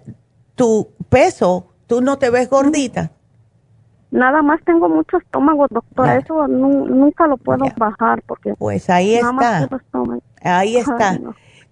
[0.55, 3.13] tu peso, tú no te ves gordita.
[4.17, 6.17] Nada más tengo mucho estómago, doctora.
[6.17, 8.55] Eso nunca lo puedo bajar porque.
[8.55, 9.69] Pues ahí está.
[10.41, 11.21] Ahí está.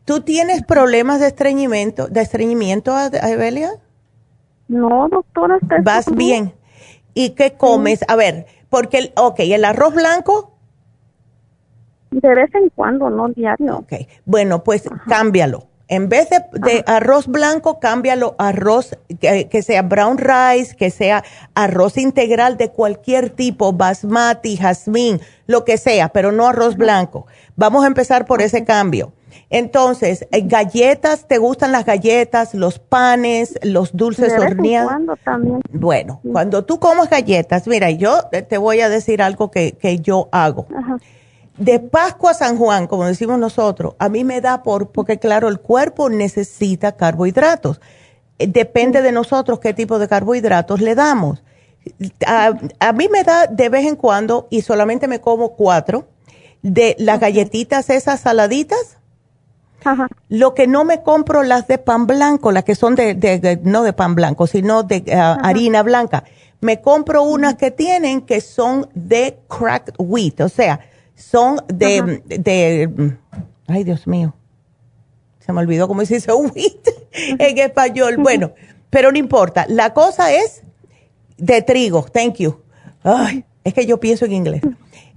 [0.04, 3.70] ¿Tú tienes problemas de estreñimiento, de estreñimiento, Evelia?
[4.68, 5.58] No, doctora.
[5.82, 6.52] Vas bien.
[7.14, 8.04] ¿Y qué comes?
[8.08, 10.52] A ver, porque, el, ok, el arroz blanco.
[12.10, 13.78] De vez en cuando, no diario.
[13.78, 13.92] Ok,
[14.26, 20.76] bueno, pues cámbialo en vez de, arroz blanco, cámbialo a arroz que, sea brown rice,
[20.76, 21.24] que sea
[21.54, 27.26] arroz integral de cualquier tipo, basmati, jazmín, lo que sea, pero no arroz blanco.
[27.56, 29.12] Vamos a empezar por ese cambio.
[29.50, 35.18] Entonces, eh, galletas, ¿te gustan las galletas, los panes, los dulces horneados?
[35.24, 35.60] también.
[35.70, 40.28] Bueno, cuando tú comas galletas, mira, yo te voy a decir algo que, que yo
[40.32, 40.66] hago.
[40.76, 40.96] Ajá
[41.56, 45.48] de Pascua a San Juan, como decimos nosotros, a mí me da por, porque claro,
[45.48, 47.80] el cuerpo necesita carbohidratos.
[48.38, 51.42] Eh, depende de nosotros qué tipo de carbohidratos le damos.
[52.26, 56.08] A, mí me da de vez en cuando, y solamente me como cuatro,
[56.62, 58.98] de las galletitas esas saladitas.
[59.84, 60.08] Ajá.
[60.30, 63.92] Lo que no me compro las de pan blanco, las que son de, no de
[63.92, 66.24] pan blanco, sino de ah, harina blanca.
[66.62, 70.80] Me compro unas que tienen que son de cracked wheat, o sea,
[71.14, 73.16] son de, de,
[73.66, 74.34] ay Dios mío,
[75.44, 78.16] se me olvidó cómo se dice wheat en español.
[78.18, 78.52] Bueno,
[78.90, 79.66] pero no importa.
[79.68, 80.62] La cosa es
[81.36, 82.04] de trigo.
[82.04, 82.60] Thank you.
[83.02, 84.62] Ay, es que yo pienso en inglés.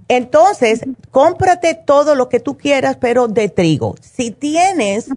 [0.08, 0.80] Entonces,
[1.10, 3.94] cómprate todo lo que tú quieras, pero de trigo.
[4.00, 5.08] Si tienes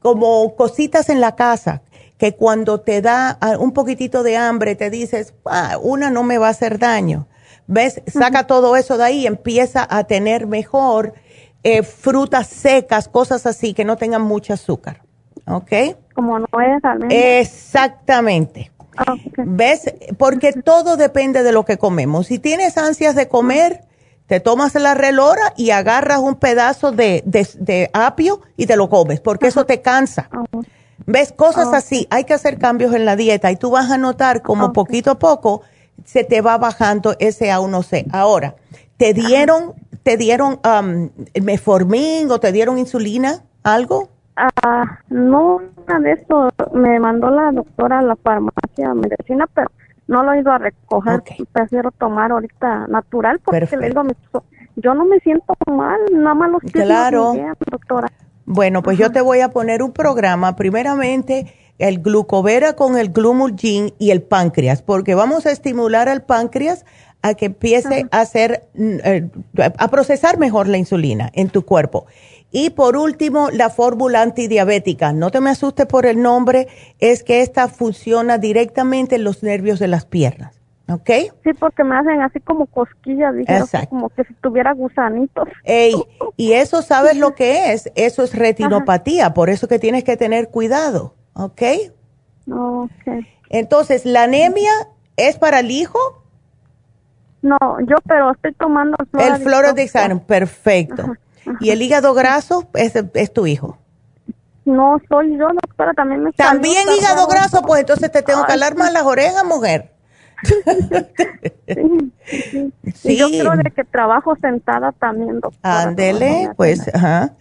[0.00, 1.82] como cositas en la casa
[2.18, 6.48] que cuando te da un poquitito de hambre te dices, ah, una no me va
[6.48, 7.28] a hacer daño
[7.66, 8.02] ¿Ves?
[8.06, 11.14] Saca todo eso de ahí y empieza a tener mejor
[11.62, 15.02] eh, frutas secas, cosas así que no tengan mucho azúcar.
[15.46, 15.72] ¿Ok?
[16.14, 16.82] Como no es
[17.50, 18.70] Exactamente.
[18.96, 19.92] Ah, ¿Ves?
[20.18, 22.28] Porque todo depende de lo que comemos.
[22.28, 23.84] Si tienes ansias de comer,
[24.26, 29.20] te tomas la relora y agarras un pedazo de, de, apio y te lo comes,
[29.20, 30.28] porque eso te cansa.
[30.32, 30.44] Ah,
[31.06, 31.32] ¿Ves?
[31.32, 32.06] Cosas ah, así.
[32.10, 35.18] Hay que hacer cambios en la dieta y tú vas a notar como poquito a
[35.18, 35.62] poco
[36.04, 38.06] se te va bajando ese A1C.
[38.12, 38.54] Ahora,
[38.96, 41.10] ¿te dieron, te dieron um,
[41.42, 43.42] meformín o te dieron insulina?
[43.62, 44.10] ¿Algo?
[44.36, 46.50] Ah, no, nada de eso.
[46.72, 49.70] Me mandó la doctora a la farmacia de medicina, pero
[50.08, 51.22] no lo he ido a recoger.
[51.52, 54.12] Prefiero tomar ahorita natural porque le digo a mi
[54.76, 57.32] yo no me siento mal, nada más los Claro.
[57.70, 58.08] doctora.
[58.44, 60.56] Bueno, pues yo te voy a poner un programa.
[60.56, 66.84] Primeramente, el glucovera con el glumulgin y el páncreas, porque vamos a estimular al páncreas
[67.22, 69.30] a que empiece a hacer, mm, eh,
[69.78, 72.06] a procesar mejor la insulina en tu cuerpo.
[72.52, 75.12] Y por último, la fórmula antidiabética.
[75.12, 76.68] No te me asustes por el nombre,
[77.00, 80.60] es que esta funciona directamente en los nervios de las piernas.
[80.88, 81.10] ¿Ok?
[81.42, 83.34] Sí, porque me hacen así como cosquillas,
[83.88, 85.48] como que si tuviera gusanitos.
[85.64, 85.94] Ey,
[86.36, 90.50] y eso sabes lo que es, eso es retinopatía, por eso que tienes que tener
[90.50, 91.14] cuidado.
[91.34, 91.62] ¿Ok?
[92.50, 93.24] Ok.
[93.50, 94.72] Entonces, ¿la anemia
[95.16, 95.98] es para el hijo?
[97.42, 101.14] No, yo, pero estoy tomando el Florodexan, perfecto.
[101.60, 103.78] ¿Y el hígado graso es, es tu hijo?
[104.64, 108.76] No soy yo, doctora, también me También hígado graso, pues entonces te tengo que alar
[108.76, 109.92] más las orejas, mujer.
[112.94, 115.82] sí, yo creo de que trabajo sentada también, doctora.
[115.82, 117.34] Ándele, pues, ajá.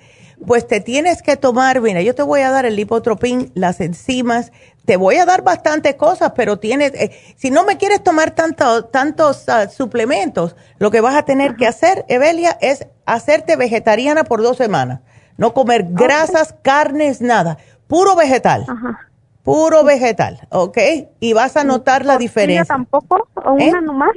[0.45, 4.51] Pues te tienes que tomar, mira, yo te voy a dar el lipotropín, las enzimas,
[4.85, 8.85] te voy a dar bastantes cosas, pero tienes, eh, si no me quieres tomar tanto,
[8.85, 14.41] tantos ah, suplementos, lo que vas a tener que hacer, Evelia, es hacerte vegetariana por
[14.41, 14.99] dos semanas.
[15.37, 17.57] No comer grasas, carnes, nada.
[17.87, 18.65] Puro vegetal.
[18.67, 19.09] Ajá.
[19.43, 20.77] Puro vegetal, ¿ok?
[21.19, 22.63] Y vas a notar la diferencia.
[22.63, 23.27] tampoco?
[23.35, 23.69] ¿O ¿Eh?
[23.69, 24.11] una nomás?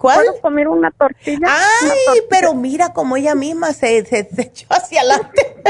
[0.00, 0.24] ¿Cuál?
[0.24, 1.46] ¿Puedo comer una tortilla?
[1.46, 5.62] Ay, pero mira cómo ella misma se, se, echó hacia adelante.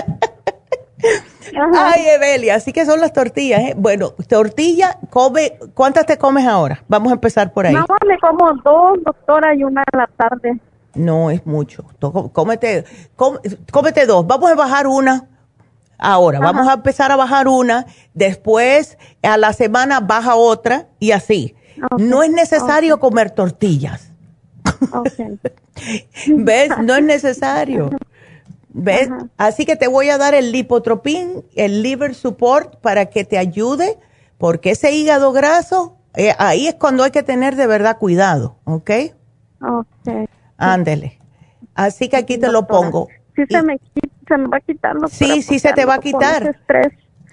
[1.76, 3.60] Ay, Evelia, así que son las tortillas.
[3.60, 3.74] ¿eh?
[3.76, 6.84] Bueno, tortilla, come, ¿cuántas te comes ahora?
[6.86, 7.74] Vamos a empezar por ahí.
[7.74, 10.60] No, me como dos, doctora, y una a la tarde.
[10.94, 11.84] No, es mucho.
[12.32, 12.84] Cómete,
[13.16, 14.24] cómete dos.
[14.28, 15.26] Vamos a bajar una
[15.98, 16.38] ahora.
[16.38, 17.84] Vamos a empezar a bajar una,
[18.14, 21.56] después a la semana baja otra y así.
[21.98, 24.09] No es necesario comer tortillas.
[26.26, 26.70] ¿Ves?
[26.82, 27.90] No es necesario.
[28.72, 29.08] ¿Ves?
[29.36, 33.98] Así que te voy a dar el lipotropín, el liver support para que te ayude,
[34.38, 38.90] porque ese hígado graso, eh, ahí es cuando hay que tener de verdad cuidado, ¿ok?
[39.60, 40.28] Ok.
[40.56, 41.18] Ándele.
[41.74, 43.08] Así que aquí te lo pongo.
[43.34, 43.80] Sí, se me,
[44.28, 44.96] se me va a quitar.
[45.10, 46.46] Sí, sí se te va a quitar.
[46.46, 46.92] Estrés.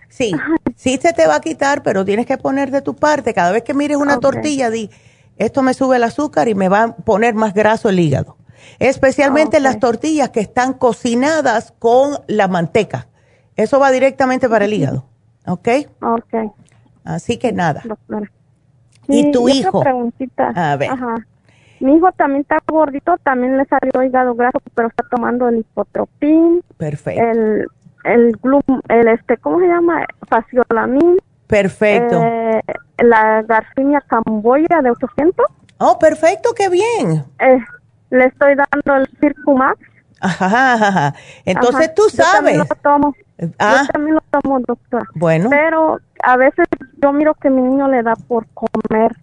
[0.10, 0.32] Sí,
[0.76, 3.34] sí se te va a quitar, pero tienes que poner de tu parte.
[3.34, 4.90] Cada vez que mires una tortilla, di,
[5.38, 8.38] esto me sube el azúcar y me va a poner más graso el hígado.
[8.80, 13.08] Especialmente las tortillas que están cocinadas con la manteca.
[13.56, 15.06] Eso va directamente para el hígado.
[15.46, 15.68] ¿Ok?
[16.02, 16.54] Ok.
[17.04, 17.84] Así que nada.
[19.08, 19.82] ¿Y tu hijo?
[19.82, 20.52] Preguntita.
[20.56, 20.92] A ver.
[20.92, 21.16] Ajá.
[21.80, 26.64] Mi hijo también está gordito, también le salió hígado graso, pero está tomando el hipotropín.
[26.78, 27.22] Perfecto.
[27.22, 27.68] El,
[28.04, 30.06] el glum, el este, ¿cómo se llama?
[30.28, 31.18] Faciolamin.
[31.48, 32.22] Perfecto.
[32.22, 32.62] Eh,
[33.00, 35.46] la Garcinia Camboya de 800.
[35.80, 37.24] Oh, perfecto, qué bien.
[37.40, 37.60] Eh,
[38.10, 39.80] le estoy dando el Circumax.
[40.20, 41.14] Ajá,
[41.46, 42.28] Entonces tú sabes.
[42.28, 43.16] Yo también lo tomo.
[43.60, 43.82] Ah.
[43.82, 45.06] Yo también lo tomo, doctora.
[45.14, 45.50] Bueno.
[45.50, 46.66] Pero a veces
[47.02, 49.16] yo miro que mi niño le da por comer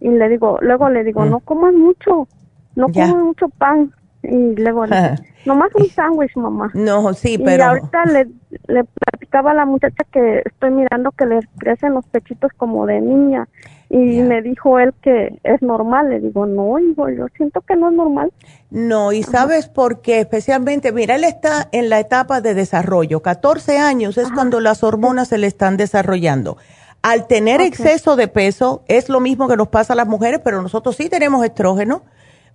[0.00, 1.30] y le digo, luego le digo, mm.
[1.30, 2.26] no comas mucho,
[2.74, 3.92] no comas mucho pan.
[4.22, 5.14] Y luego le digo,
[5.46, 6.70] nomás un sándwich, mamá.
[6.74, 7.58] No, sí, pero...
[7.58, 8.28] Y ahorita le,
[8.68, 13.00] le platicaba a la muchacha que estoy mirando que le crecen los pechitos como de
[13.00, 13.48] niña.
[13.88, 16.10] Y me dijo él que es normal.
[16.10, 18.32] Le digo, no, hijo, yo siento que no es normal.
[18.70, 23.20] No, y sabes por qué, especialmente, mira, él está en la etapa de desarrollo.
[23.20, 26.56] 14 años es cuando las hormonas se le están desarrollando.
[27.02, 30.62] Al tener exceso de peso, es lo mismo que nos pasa a las mujeres, pero
[30.62, 32.02] nosotros sí tenemos estrógeno,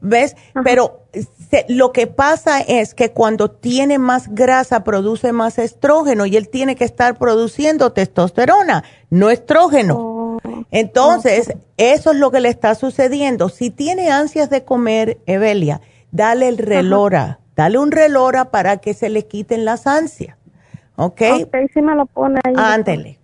[0.01, 0.35] ¿ves?
[0.63, 1.01] Pero
[1.67, 6.75] lo que pasa es que cuando tiene más grasa produce más estrógeno y él tiene
[6.75, 9.97] que estar produciendo testosterona, no estrógeno.
[9.97, 10.39] Oh,
[10.71, 13.49] Entonces, eso es lo que le está sucediendo.
[13.49, 15.81] Si tiene ansias de comer, Evelia,
[16.11, 20.37] dale el relora, dale un relora para que se le quiten las ansias.
[20.97, 21.21] ¿Ok?
[21.43, 22.53] Ok, si me lo pone ahí.
[22.55, 23.19] Ándele.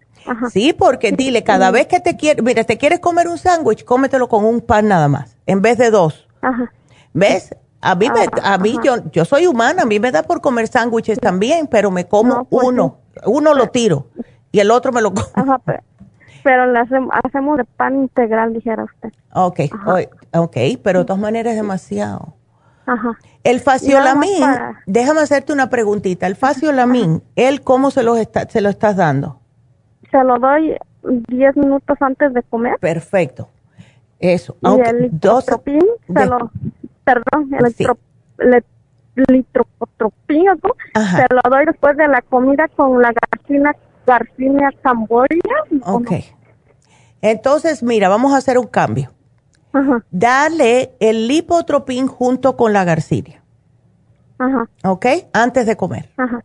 [0.51, 4.29] Sí, porque dile, cada vez que te quieres, mira, te quieres comer un sándwich, cómetelo
[4.29, 6.27] con un pan nada más, en vez de dos.
[6.41, 6.71] Ajá.
[7.13, 7.55] ¿Ves?
[7.81, 10.67] A mí, me, a mí yo, yo soy humana, a mí me da por comer
[10.67, 14.05] sándwiches también, pero me como pues uno, uno lo tiro
[14.51, 15.27] y el otro me lo como.
[15.33, 15.59] Ajá,
[16.43, 19.11] pero, le hacemos, de pan integral, dijera usted.
[19.33, 19.61] Ok,
[20.33, 22.35] ok, pero de todas maneras es demasiado.
[22.85, 23.17] Ajá.
[23.43, 24.43] El faciolamin,
[24.85, 29.41] déjame hacerte una preguntita, el faciolamin, ¿él cómo se lo, está, se lo estás dando?
[30.11, 32.77] se lo doy 10 minutos antes de comer.
[32.79, 33.49] Perfecto.
[34.21, 34.55] Eso.
[34.61, 36.51] Y el litropotropín, se lo,
[37.03, 37.85] perdón, el sí.
[39.15, 40.45] litropotropín,
[40.93, 43.75] se lo doy después de la comida con la garcina,
[44.05, 45.37] garcinia camboya.
[45.85, 46.11] Ok.
[47.21, 49.11] Entonces, mira, vamos a hacer un cambio.
[49.73, 50.03] Ajá.
[50.11, 53.41] Dale el lipotropín junto con la garcinia.
[54.37, 54.69] Ajá.
[54.83, 55.05] ¿Ok?
[55.33, 56.09] Antes de comer.
[56.17, 56.43] Ajá.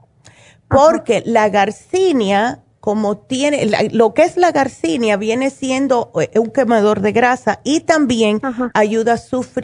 [0.69, 7.01] Porque la garcinia como tiene, lo que es la garcinia viene siendo eh, un quemador
[7.01, 8.41] de grasa y también
[8.75, 9.17] ayuda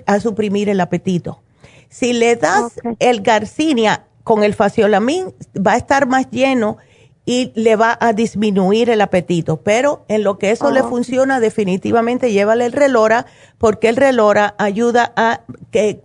[0.06, 1.40] a, suprimir el apetito.
[1.88, 6.78] Si le das el garcinia con el faciolamin, va a estar más lleno
[7.24, 9.58] y le va a disminuir el apetito.
[9.58, 13.26] Pero en lo que eso le funciona, definitivamente llévale el relora,
[13.56, 16.00] porque el relora ayuda a que,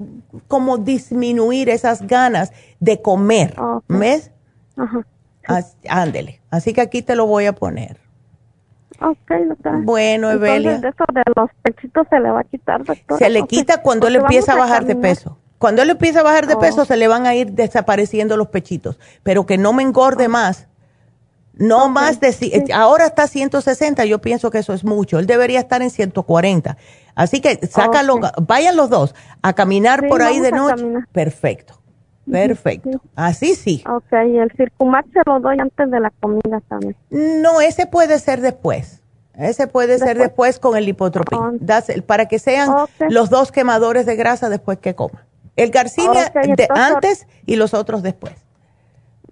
[0.47, 3.55] como disminuir esas ganas de comer.
[3.87, 4.29] ¿Ves?
[4.75, 5.03] Ajá
[5.89, 6.41] ándele.
[6.49, 7.99] Así que aquí te lo voy a poner.
[9.01, 9.79] Ok, doctora.
[9.83, 10.75] Bueno, Evelia.
[10.75, 13.19] Entonces, eso de los pechitos se le va a quitar, doctora.
[13.19, 15.37] Se le quita cuando él empieza a bajar de peso.
[15.57, 16.85] Cuando él empieza a bajar de peso, oh.
[16.85, 18.99] se le van a ir desapareciendo los pechitos.
[19.23, 20.29] Pero que no me engorde oh.
[20.29, 20.67] más.
[21.53, 25.17] No más de, ahora está 160, yo pienso que eso es mucho.
[25.17, 26.77] Él debería estar en 140.
[27.15, 30.85] Así que sácalo, vayan los dos a caminar por ahí de noche.
[31.11, 31.81] Perfecto.
[32.31, 33.01] Perfecto.
[33.15, 33.83] Así sí.
[33.89, 36.95] Ok, y el Circumax se lo doy antes de la comida también.
[37.09, 39.01] No, ese puede ser después.
[39.33, 41.59] Ese puede ser después con el lipotropín.
[42.05, 42.69] para que sean
[43.09, 45.25] los dos quemadores de grasa después que coma.
[45.55, 48.33] El Garcinia de antes y los otros después.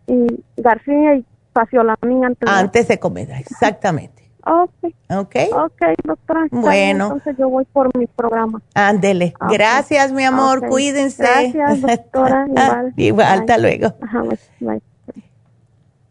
[0.08, 2.50] Y Garcinia y Faciolamin antes.
[2.50, 4.25] Antes de comer, exactamente.
[4.46, 4.94] Ok.
[5.10, 5.36] Ok.
[5.54, 6.48] Ok, doctora.
[6.52, 7.06] Bueno.
[7.06, 8.62] Entonces yo voy por mi programa.
[8.76, 9.34] Ándele.
[9.50, 10.68] Gracias, mi amor.
[10.68, 11.24] Cuídense.
[11.52, 12.46] Gracias, doctora.
[12.50, 12.94] Igual.
[12.96, 13.96] Igual, hasta luego.
[14.02, 14.24] Ajá,
[14.60, 14.82] bye.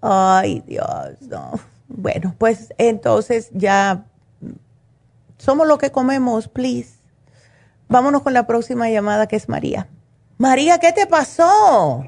[0.00, 1.52] Ay, Dios, no.
[1.88, 4.04] Bueno, pues entonces ya
[5.38, 6.98] somos lo que comemos, please.
[7.88, 9.86] Vámonos con la próxima llamada que es María.
[10.38, 12.04] María, ¿qué te pasó?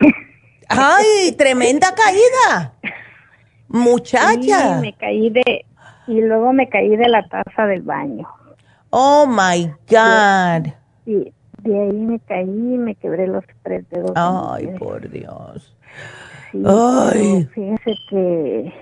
[0.68, 2.74] ¡Ay, tremenda caída!
[3.68, 4.76] Muchacha.
[4.76, 5.64] Sí, me caí de,
[6.06, 8.26] y luego me caí de la taza del baño.
[8.90, 10.72] Oh my God.
[11.04, 11.32] Sí,
[11.62, 14.12] de ahí me caí y me quebré los tres dedos.
[14.14, 15.76] Ay, por Dios.
[16.50, 17.46] Sí, Ay.
[17.52, 18.72] Fíjese que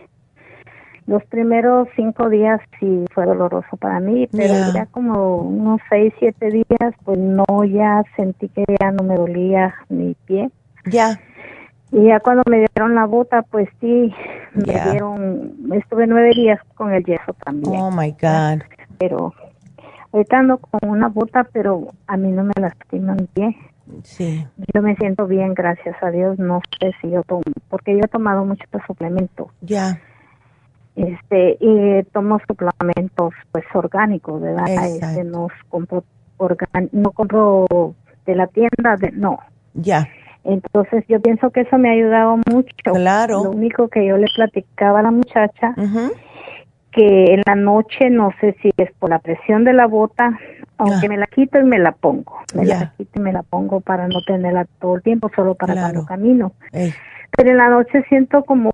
[1.06, 6.50] los primeros cinco días sí fue doloroso para mí, pero ya como unos seis, siete
[6.50, 10.50] días, pues no, ya sentí que ya no me dolía mi pie.
[10.84, 11.20] Ya.
[11.96, 14.12] Y ya cuando me dieron la bota, pues sí,
[14.52, 17.80] me dieron, estuve nueve días con el yeso también.
[17.80, 18.64] Oh my God.
[18.98, 19.32] Pero
[20.12, 23.56] ahorita ando con una bota, pero a mí no me lastima mi pie.
[24.02, 24.46] Sí.
[24.74, 26.38] Yo me siento bien, gracias a Dios.
[26.38, 27.40] No sé si yo tomo,
[27.70, 29.46] porque yo he tomado muchos suplementos.
[29.62, 29.98] Ya.
[30.96, 34.66] Este, y tomo suplementos, pues orgánicos, ¿verdad?
[34.68, 36.04] Este, no compro,
[36.36, 37.94] organ, no compro
[38.26, 39.38] de la tienda, de, no.
[39.72, 40.06] Ya.
[40.46, 42.92] Entonces yo pienso que eso me ha ayudado mucho.
[42.94, 43.44] Claro.
[43.44, 45.74] Lo único que yo le platicaba a la muchacha,
[46.92, 50.38] que en la noche no sé si es por la presión de la bota,
[50.78, 52.38] aunque me la quito y me la pongo.
[52.54, 55.74] Me la quito y me la pongo para no tenerla todo el tiempo, solo para
[55.74, 56.52] cuando camino.
[56.72, 58.72] Pero en la noche siento como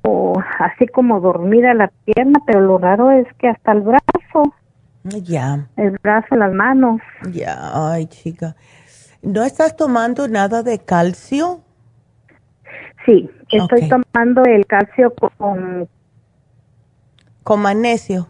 [0.59, 4.55] así como dormida la pierna, pero lo raro es que hasta el brazo.
[5.05, 5.66] Ya.
[5.77, 7.01] El brazo, las manos.
[7.32, 8.55] Ya, ay chica.
[9.23, 11.61] ¿No estás tomando nada de calcio?
[13.07, 15.89] Sí, estoy tomando el calcio con...
[17.44, 18.28] ¿Con magnesio?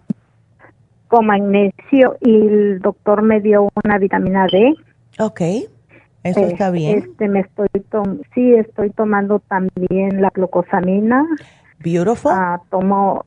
[1.09, 4.74] Con magnesio y el doctor me dio una vitamina D.
[5.19, 5.40] Ok,
[6.23, 6.98] eso eh, está bien.
[6.98, 7.69] Este, me estoy
[8.35, 11.27] sí, estoy tomando también la glucosamina.
[11.78, 12.32] Beautiful.
[12.35, 13.24] Ah, tomo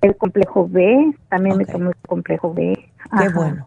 [0.00, 2.72] el complejo B, también me tomo el complejo B.
[3.18, 3.66] Qué bueno.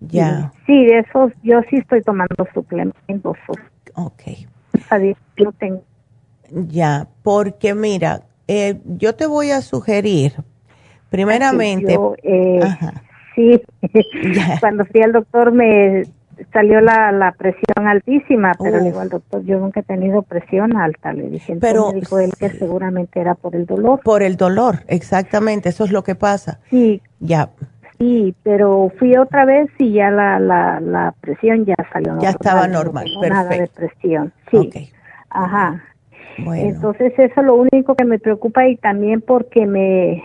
[0.00, 0.52] Ya.
[0.66, 3.36] Sí, de esos, yo sí estoy tomando suplementos.
[3.94, 4.22] Ok.
[5.36, 5.82] Yo tengo.
[6.50, 10.32] Ya, porque mira, eh, yo te voy a sugerir,
[11.10, 11.96] primeramente.
[12.22, 12.60] Eh,
[13.34, 13.60] sí,
[14.60, 16.02] cuando fui al doctor me
[16.52, 20.76] salió la, la presión altísima, pero le digo al doctor, yo nunca he tenido presión
[20.76, 21.56] alta, le dije.
[21.60, 24.00] pero dijo él que seguramente era por el dolor.
[24.02, 26.60] Por el dolor, exactamente, eso es lo que pasa.
[26.70, 27.02] Sí.
[27.20, 27.50] Ya.
[28.00, 32.66] Sí, pero fui otra vez y ya la, la, la presión ya salió Ya estaba
[32.66, 33.34] normal, perfecto.
[33.34, 34.90] Nada de presión, sí.
[35.28, 35.84] Ajá.
[36.38, 36.62] Bueno.
[36.62, 40.24] Entonces eso es lo único que me preocupa y también porque me,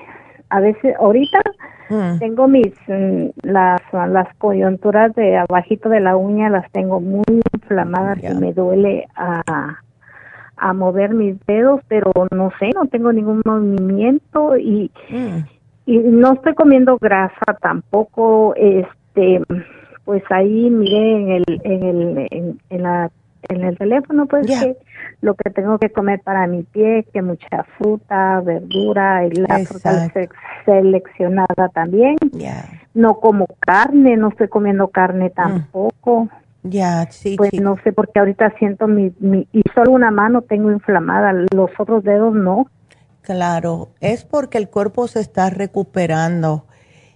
[0.49, 1.41] a veces, ahorita
[1.89, 2.19] mm.
[2.19, 8.19] tengo mis, mm, las, las coyunturas de abajito de la uña las tengo muy inflamadas
[8.23, 9.79] y me duele a,
[10.55, 14.89] a mover mis dedos, pero no sé, no tengo ningún movimiento y...
[15.09, 15.54] Mm
[15.85, 19.41] y no estoy comiendo grasa tampoco este
[20.03, 23.11] pues ahí miré en el en el en, la
[23.49, 24.77] en el teléfono pues que
[25.21, 30.11] lo que tengo que comer para mi pie que mucha fruta verdura y la fruta
[30.65, 32.17] seleccionada también.
[32.93, 35.33] No como carne no estoy comiendo carne mm.
[35.33, 36.29] tampoco.
[36.63, 40.71] Ya sí pues no sé porque ahorita siento mi, mi y solo una mano tengo
[40.71, 42.65] inflamada los otros dedos no
[43.25, 46.65] Claro, es porque el cuerpo se está recuperando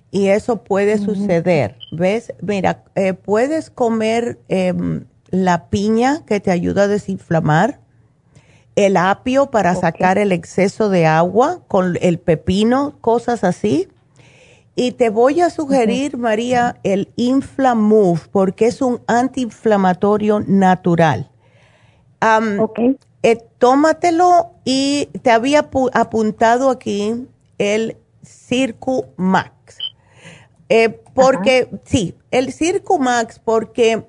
[0.09, 1.75] y eso puede suceder.
[1.91, 2.33] ¿Ves?
[2.41, 7.79] Mira, eh, puedes comer em, la piña que te ayuda a desinflamar,
[8.75, 13.87] el apio para sacar el exceso de agua, con el pepino, cosas así.
[14.75, 21.29] Y te voy a sugerir, María, el Inflamove, porque es un antiinflamatorio natural.
[23.21, 27.27] Eh, tómatelo y te había apuntado aquí
[27.57, 29.77] el Circu Max.
[30.69, 34.05] Eh, porque, sí, el Circu Max, porque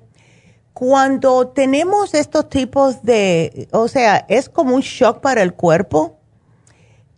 [0.73, 6.17] cuando tenemos estos tipos de, o sea, es como un shock para el cuerpo.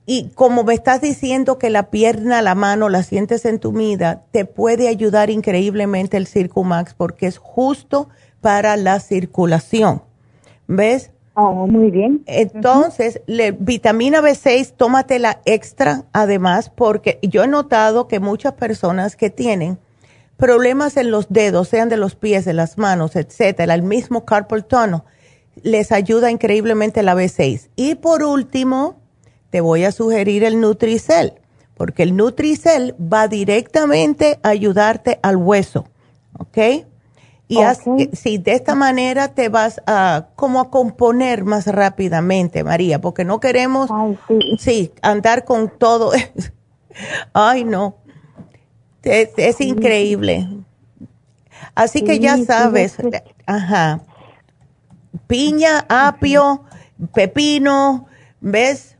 [0.05, 4.89] y como me estás diciendo que la pierna, la mano la sientes entumida, te puede
[4.89, 8.09] ayudar increíblemente el Circumax porque es justo
[8.41, 10.03] para la circulación.
[10.67, 11.12] ¿Ves?
[11.35, 12.23] Oh, muy bien.
[12.27, 13.21] Entonces,
[13.59, 19.79] vitamina B6, tómatela extra además, porque yo he notado que muchas personas que tienen
[20.37, 24.65] problemas en los dedos, sean de los pies, de las manos, etcétera, el mismo carpal
[24.65, 25.01] tunnel,
[25.63, 27.69] les ayuda increíblemente la B6.
[27.75, 28.99] Y por último,
[29.49, 31.33] te voy a sugerir el Nutricel,
[31.75, 35.87] porque el Nutricel va directamente a ayudarte al hueso,
[36.37, 36.85] ¿ok?
[37.97, 43.25] Y si de esta manera te vas a como a componer más rápidamente, María, porque
[43.25, 43.89] no queremos
[44.59, 44.91] sí.
[45.01, 46.11] andar con todo.
[47.33, 47.97] Ay, no.
[49.03, 50.47] Es, increíble.
[51.75, 52.97] Así que ya sabes,
[53.45, 54.01] ajá.
[55.27, 56.63] Piña, apio,
[57.13, 58.07] pepino,
[58.39, 58.97] ¿ves?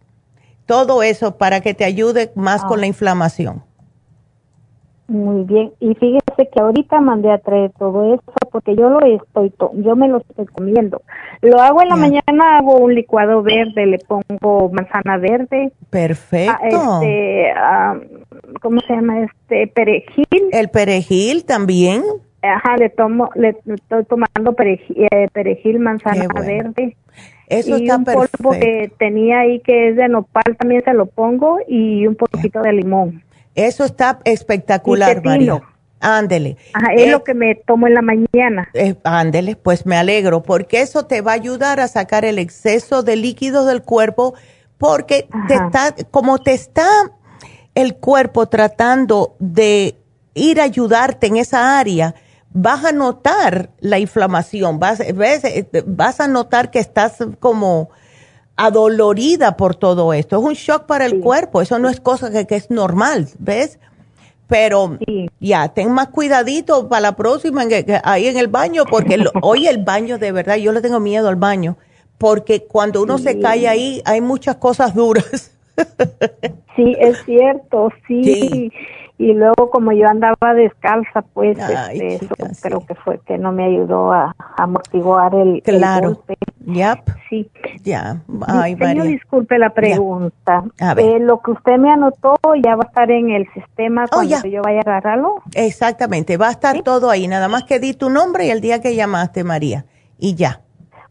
[0.66, 2.82] Todo eso para que te ayude más con ah.
[2.82, 3.64] la inflamación.
[5.14, 9.54] Muy bien, y fíjese que ahorita mandé a traer todo eso porque yo lo estoy,
[9.76, 11.04] yo me lo estoy comiendo.
[11.44, 15.72] Lo hago en la mañana, hago un licuado verde, le pongo manzana verde.
[15.92, 16.56] Perfecto.
[17.56, 19.68] Ah, este, ¿cómo se llama este?
[19.68, 20.50] Perejil.
[20.52, 22.02] El perejil también.
[22.42, 26.98] Ajá, le tomo, le estoy tomando perejil, eh, perejil manzana verde.
[27.50, 31.06] Eso y está un polvo que tenía ahí que es de nopal también se lo
[31.06, 33.22] pongo y un poquito de limón.
[33.56, 35.62] Eso está espectacular, María.
[36.00, 36.58] Ándele.
[36.74, 38.70] Ajá, es, lo eh, que me tomo en la mañana.
[38.74, 43.04] Eh, ándele, pues me alegro, porque eso te va a ayudar a sacar el exceso
[43.04, 44.34] de líquidos del cuerpo,
[44.78, 46.88] porque te está, como te está
[47.74, 49.96] el cuerpo tratando de
[50.34, 52.16] ir a ayudarte en esa área,
[52.52, 57.90] vas a notar la inflamación, vas, ves, eh, vas a notar que estás como
[58.56, 60.38] adolorida por todo esto.
[60.38, 63.80] Es un shock para el cuerpo, eso no es cosa que, es normal, ¿ves?
[64.48, 64.98] Pero
[65.40, 67.64] ya, ten más cuidadito para la próxima
[68.04, 71.38] ahí en el baño, porque hoy el baño de verdad, yo le tengo miedo al
[71.38, 71.78] baño,
[72.18, 75.52] porque cuando uno se cae ahí hay muchas cosas duras.
[76.76, 78.72] Sí, es cierto, sí.
[79.20, 83.66] Y luego como yo andaba descalza pues este, eso creo que fue que no me
[83.66, 86.24] ayudó a amortiguar el claro
[87.30, 87.50] sí
[87.84, 90.64] ya Ay, señor disculpe la pregunta
[90.98, 94.48] eh, lo que usted me anotó ya va a estar en el sistema oh, cuando
[94.48, 98.10] yo vaya a agarrarlo exactamente va a estar todo ahí nada más que di tu
[98.10, 99.86] nombre y el día que llamaste María
[100.18, 100.62] y ya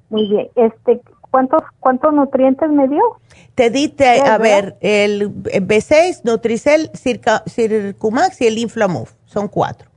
[0.09, 1.01] muy bien este
[1.33, 3.01] ¿Cuántos, ¿Cuántos nutrientes me dio?
[3.55, 9.15] Te diste, a ver, el B6, Nutricel, Circumax y el Inflamuf.
[9.25, 9.89] Son cuatro.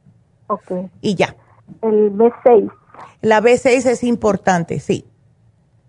[0.47, 0.71] Ok.
[1.01, 1.35] Y ya.
[1.81, 2.71] El B6.
[3.21, 5.05] La B6 es importante, sí.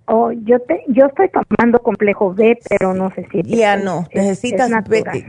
[0.08, 4.70] Oh, yo te, yo estoy tomando complejo B, pero no sé si ya no necesitas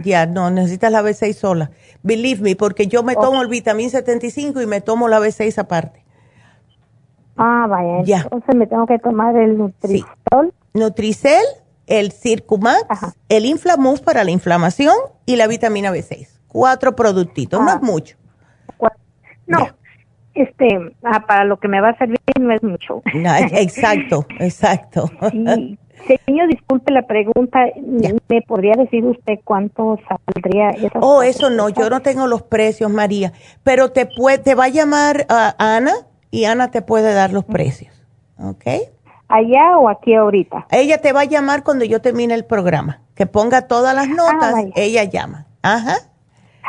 [0.03, 1.71] ya no necesitas la B6 sola.
[2.03, 6.03] Believe me, porque yo me tomo el vitamín 75 y me tomo la B6 aparte.
[7.37, 8.03] Ah, vaya.
[8.03, 8.21] Ya.
[8.21, 10.53] Entonces me tengo que tomar el Nutrisol.
[10.73, 11.43] Nutricel,
[11.87, 14.93] el Circumax, el Inflamuf para la inflamación
[15.25, 16.27] y la vitamina B6.
[16.47, 17.79] Cuatro productitos, no es ah.
[17.81, 18.15] mucho.
[19.47, 19.69] No,
[20.37, 23.01] este, ah, para lo que me va a servir no es mucho.
[23.13, 25.09] exacto, exacto.
[26.25, 27.65] Señor, disculpe la pregunta,
[28.29, 30.71] ¿me podría decir usted cuánto saldría?
[31.01, 33.33] Oh, eso no, yo no tengo los precios, María,
[33.63, 35.93] pero te, puede, te va a llamar Ana
[36.31, 38.05] y Ana te puede dar los precios.
[38.39, 38.65] ¿Ok?
[39.27, 40.67] ¿Allá o aquí ahorita?
[40.71, 43.01] Ella te va a llamar cuando yo termine el programa.
[43.15, 45.47] Que ponga todas las ah, notas, ella llama.
[45.61, 45.95] Ajá.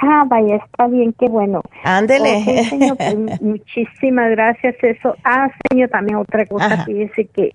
[0.00, 1.62] Ah, vaya, está bien, qué bueno.
[1.84, 2.64] Ándele.
[2.64, 4.76] señor, pues, muchísimas gracias.
[4.82, 5.16] Eso.
[5.24, 7.50] Ah, señor, también otra cosa, fíjese que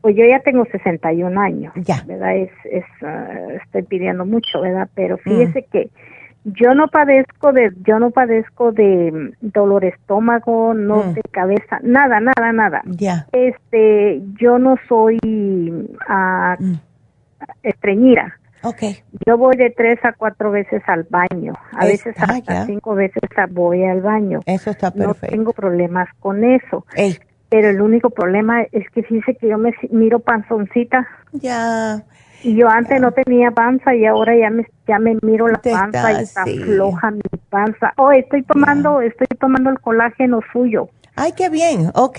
[0.00, 2.04] pues yo ya tengo 61 años, ya.
[2.06, 2.36] ¿verdad?
[2.36, 4.86] Es, es uh, estoy pidiendo mucho, ¿verdad?
[4.94, 5.70] Pero fíjese mm.
[5.72, 5.88] que
[6.44, 11.14] yo no padezco de yo no padezco de mm, dolor estómago no mm.
[11.14, 16.76] de cabeza nada nada nada ya este yo no soy uh,
[17.62, 21.54] estreñida okay yo voy de tres a cuatro veces al baño.
[21.72, 24.40] A veces hasta cinco veces voy al baño.
[24.46, 25.26] Eso está perfecto.
[25.26, 26.84] no tengo problemas con eso.
[27.48, 31.06] Pero el único problema es que fíjese que yo me miro panzoncita.
[31.32, 32.04] Ya.
[32.42, 36.12] Y yo antes no tenía panza y ahora ya me, ya me miro la panza
[36.12, 37.94] y está floja mi panza.
[37.96, 40.88] Oh, estoy tomando, estoy tomando el colágeno suyo.
[41.16, 42.18] Ay, qué bien, ok.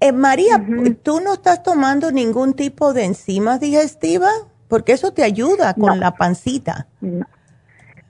[0.00, 0.64] Eh, María,
[1.02, 4.34] ¿tú no estás tomando ningún tipo de enzimas digestivas?
[4.68, 6.86] Porque eso te ayuda con la pancita.
[7.00, 7.26] No,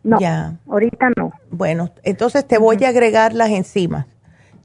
[0.03, 0.57] no ya.
[0.69, 1.33] ahorita no.
[1.51, 4.07] Bueno, entonces te voy a agregar las enzimas.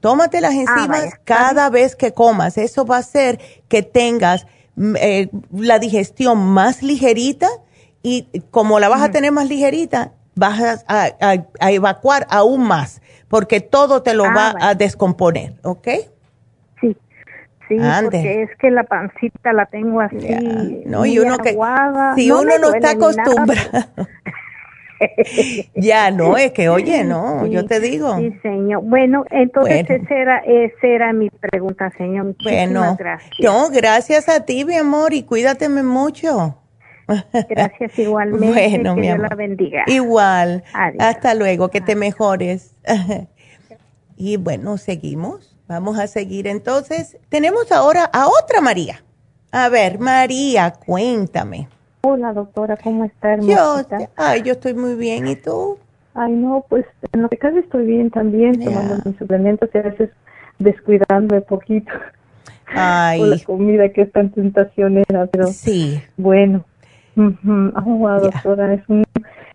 [0.00, 2.56] Tómate las ah, enzimas cada vez que comas.
[2.58, 3.38] Eso va a hacer
[3.68, 4.46] que tengas
[4.76, 7.48] mm, eh, la digestión más ligerita
[8.02, 14.02] y como la vas a tener más ligerita, vas a, evacuar aún más, porque todo
[14.02, 15.88] te lo ah, va a descomponer, ¿ok?
[17.78, 18.02] Sí.
[18.02, 20.82] Porque es que la pancita la tengo así.
[20.86, 21.56] No, y uno que
[22.16, 23.86] si uno no está acostumbrado.
[25.74, 28.16] ya, no, es que, oye, no, yo te digo.
[28.18, 28.82] Sí, señor.
[28.82, 32.26] Bueno, entonces Esa, era, esa era mi pregunta, señor.
[32.26, 33.40] Muchísimas bueno, gracias.
[33.40, 36.56] No, gracias a ti, mi amor, y cuídateme mucho.
[37.48, 38.46] Gracias igualmente.
[38.46, 39.82] Bueno, que Dios la bendiga.
[39.88, 40.62] Igual.
[40.72, 42.76] Hasta luego, que te mejores.
[44.16, 45.49] y bueno, seguimos.
[45.70, 47.16] Vamos a seguir entonces.
[47.28, 49.04] Tenemos ahora a otra María.
[49.52, 51.68] A ver, María, cuéntame.
[52.00, 53.76] Hola, doctora, ¿cómo está, Yo,
[54.16, 55.78] ay, yo estoy muy bien, ¿y tú?
[56.14, 59.82] Ay, no, pues en lo que casi estoy bien también, tomando mis suplementos y a
[59.82, 60.10] veces
[60.58, 61.92] descuidándome poquito.
[62.66, 63.22] Ay.
[63.22, 66.02] la comida que es tan tentacionera, pero sí.
[66.16, 66.64] bueno.
[67.14, 69.04] Uh doctora, es, un,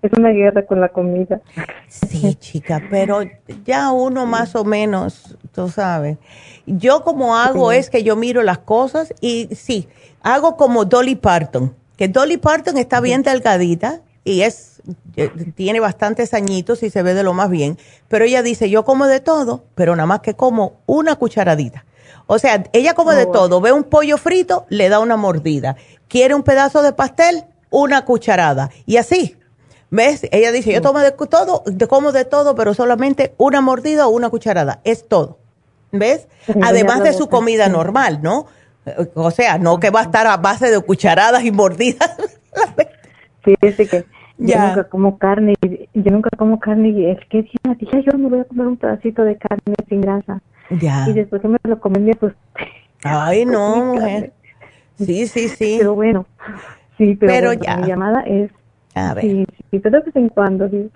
[0.08, 1.42] es una guerra con la comida.
[1.88, 3.22] Sí, chica, pero
[3.64, 6.18] ya uno más o menos, tú sabes.
[6.66, 9.88] Yo como hago es que yo miro las cosas y sí,
[10.22, 14.82] hago como Dolly Parton que Dolly Parton está bien delgadita y es
[15.16, 17.78] eh, tiene bastantes añitos y se ve de lo más bien,
[18.08, 21.86] pero ella dice, yo como de todo, pero nada más que como una cucharadita.
[22.28, 25.76] O sea, ella come de oh, todo, ve un pollo frito, le da una mordida.
[26.08, 28.72] Quiere un pedazo de pastel, una cucharada.
[28.86, 29.38] Y así,
[29.96, 30.28] ¿ves?
[30.32, 34.30] Ella dice, yo tomo de todo, como de todo, pero solamente una mordida o una
[34.30, 34.82] cucharada.
[34.84, 35.40] Es todo.
[35.92, 36.28] ¿Ves?
[36.62, 38.48] Además de su comida normal, ¿no?
[39.16, 42.18] O sea, no que va a estar a base de cucharadas y mordidas.
[43.46, 44.06] sí, dice que
[44.38, 47.44] yo nunca como carne, yo nunca como carne y es que
[47.80, 50.42] dije, yo me voy a comer un pedacito de carne sin grasa.
[50.70, 51.08] Ya.
[51.08, 52.34] Y después que me lo comí, pues...
[53.04, 54.34] Ay, no, mujer.
[54.98, 55.76] Sí, sí, sí.
[55.78, 56.26] Pero bueno,
[56.98, 57.78] sí, pero, ya.
[57.78, 58.52] mi llamada es...
[58.96, 59.24] A ver.
[59.24, 60.90] Sí, sí, pero de vez en cuando, sí.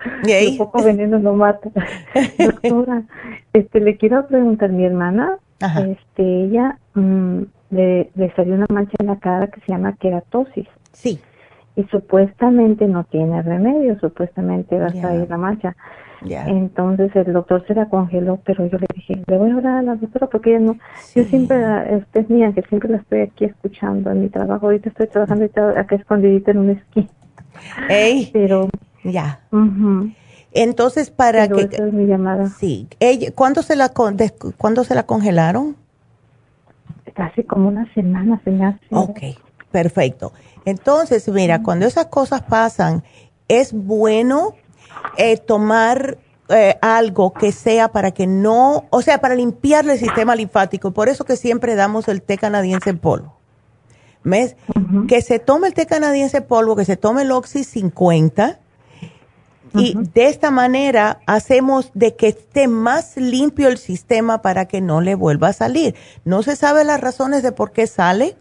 [0.50, 1.70] Un poco veneno no mata.
[2.38, 3.04] Doctora,
[3.52, 6.78] este, le quiero preguntar, mi hermana, este, ella...
[6.94, 10.66] Mm, le, salió una mancha en la cara que se llama queratosis.
[10.92, 11.20] Sí.
[11.76, 15.76] Y supuestamente no tiene remedio, supuestamente va a salir la mancha.
[16.22, 19.82] Entonces el doctor se la congeló, pero yo le dije, le voy a hablar a
[19.82, 20.76] la doctora porque ella no,
[21.14, 21.56] yo siempre,
[21.96, 25.46] usted es mía, que siempre la estoy aquí escuchando en mi trabajo, ahorita estoy trabajando
[25.76, 27.08] acá escondidita en un esquí.
[27.88, 28.68] Ey, pero
[29.04, 29.40] ya.
[30.52, 32.48] Entonces para que esa es mi llamada.
[32.48, 32.88] Sí,
[33.34, 35.76] ¿cuándo se la ¿cuándo se la congelaron?
[37.16, 39.18] Hace como una semana se me Ok,
[39.70, 40.32] perfecto.
[40.64, 43.02] Entonces, mira, cuando esas cosas pasan,
[43.48, 44.54] es bueno
[45.16, 46.18] eh, tomar
[46.48, 50.92] eh, algo que sea para que no, o sea, para limpiarle el sistema linfático.
[50.92, 53.39] Por eso que siempre damos el té canadiense en polvo.
[54.22, 54.56] ¿Ves?
[55.08, 58.58] Que se tome el té canadiense en polvo, que se tome el Oxy 50
[59.74, 65.00] y de esta manera hacemos de que esté más limpio el sistema para que no
[65.00, 65.94] le vuelva a salir.
[66.24, 68.36] No se sabe las razones de por qué sale.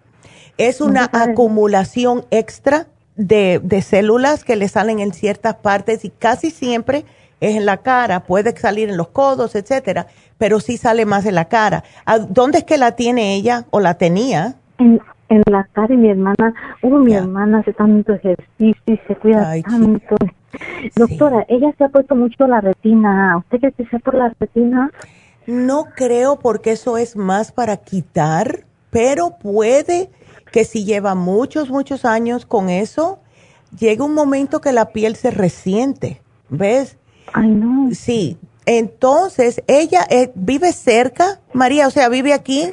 [0.58, 6.52] Es una acumulación extra de, de, células que le salen en ciertas partes y casi
[6.52, 7.06] siempre
[7.40, 10.08] es en la cara, puede salir en los codos, etcétera,
[10.38, 11.84] pero sí sale más en la cara.
[12.30, 14.56] ¿Dónde es que la tiene ella o la tenía?
[15.30, 19.54] En, la cara y mi hermana, uh, mi hermana hace tanto ejercicio y se cuida
[19.62, 20.16] tanto.
[20.96, 23.38] Doctora, ella se ha puesto mucho la retina.
[23.38, 24.92] ¿Usted cree que sea por la retina?
[25.46, 30.10] No creo porque eso es más para quitar, pero puede
[30.52, 33.20] que si lleva muchos, muchos años con eso,
[33.78, 36.98] llega un momento que la piel se resiente, ¿ves?
[37.34, 37.90] Ay, no.
[37.94, 42.72] Sí, entonces ella eh, vive cerca, María, o sea, vive aquí.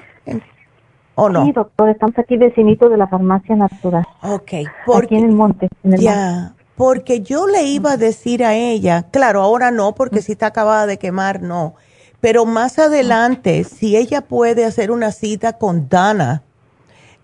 [1.16, 1.46] ¿O no?
[1.46, 4.06] Sí, doctor, estamos aquí vecinitos de la farmacia natural.
[4.22, 4.52] Ok.
[4.84, 5.68] Porque, aquí en el monte.
[5.82, 10.20] En el ya, porque yo le iba a decir a ella, claro, ahora no, porque
[10.20, 11.74] si está acabada de quemar, no.
[12.20, 16.42] Pero más adelante, si ella puede hacer una cita con Dana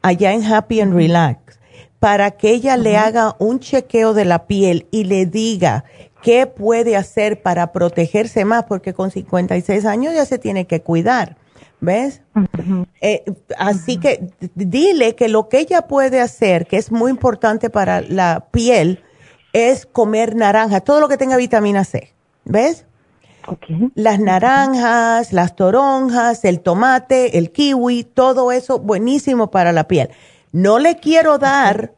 [0.00, 1.60] allá en Happy and Relax,
[1.98, 5.84] para que ella le haga un chequeo de la piel y le diga
[6.22, 11.36] qué puede hacer para protegerse más, porque con 56 años ya se tiene que cuidar.
[11.82, 12.22] ¿Ves?
[13.00, 13.24] Eh,
[13.58, 18.46] así que dile que lo que ella puede hacer, que es muy importante para la
[18.52, 19.02] piel,
[19.52, 22.14] es comer naranja, todo lo que tenga vitamina C.
[22.44, 22.86] ¿Ves?
[23.96, 30.10] Las naranjas, las toronjas, el tomate, el kiwi, todo eso buenísimo para la piel.
[30.52, 31.94] No le quiero dar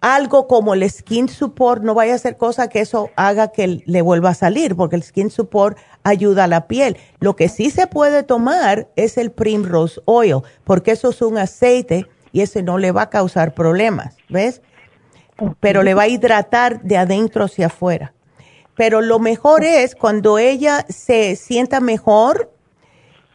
[0.00, 4.00] algo como el skin support, no vaya a ser cosa que eso haga que le
[4.00, 6.96] vuelva a salir, porque el skin support ayuda a la piel.
[7.18, 12.06] Lo que sí se puede tomar es el primrose oil, porque eso es un aceite
[12.32, 14.62] y ese no le va a causar problemas, ¿ves?
[15.60, 18.12] Pero le va a hidratar de adentro hacia afuera.
[18.76, 22.52] Pero lo mejor es cuando ella se sienta mejor,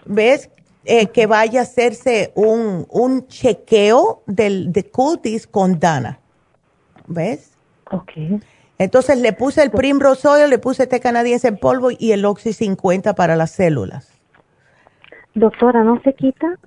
[0.05, 0.49] ¿ves?
[0.85, 6.19] Eh, que vaya a hacerse un, un chequeo del, de cutis con Dana.
[7.07, 7.51] ¿Ves?
[7.91, 8.11] Ok.
[8.77, 12.53] Entonces le puse el Primrose Oil, le puse este canadiense en polvo y el Oxy
[12.53, 14.11] 50 para las células.
[15.33, 16.57] Doctora, ¿no se quita?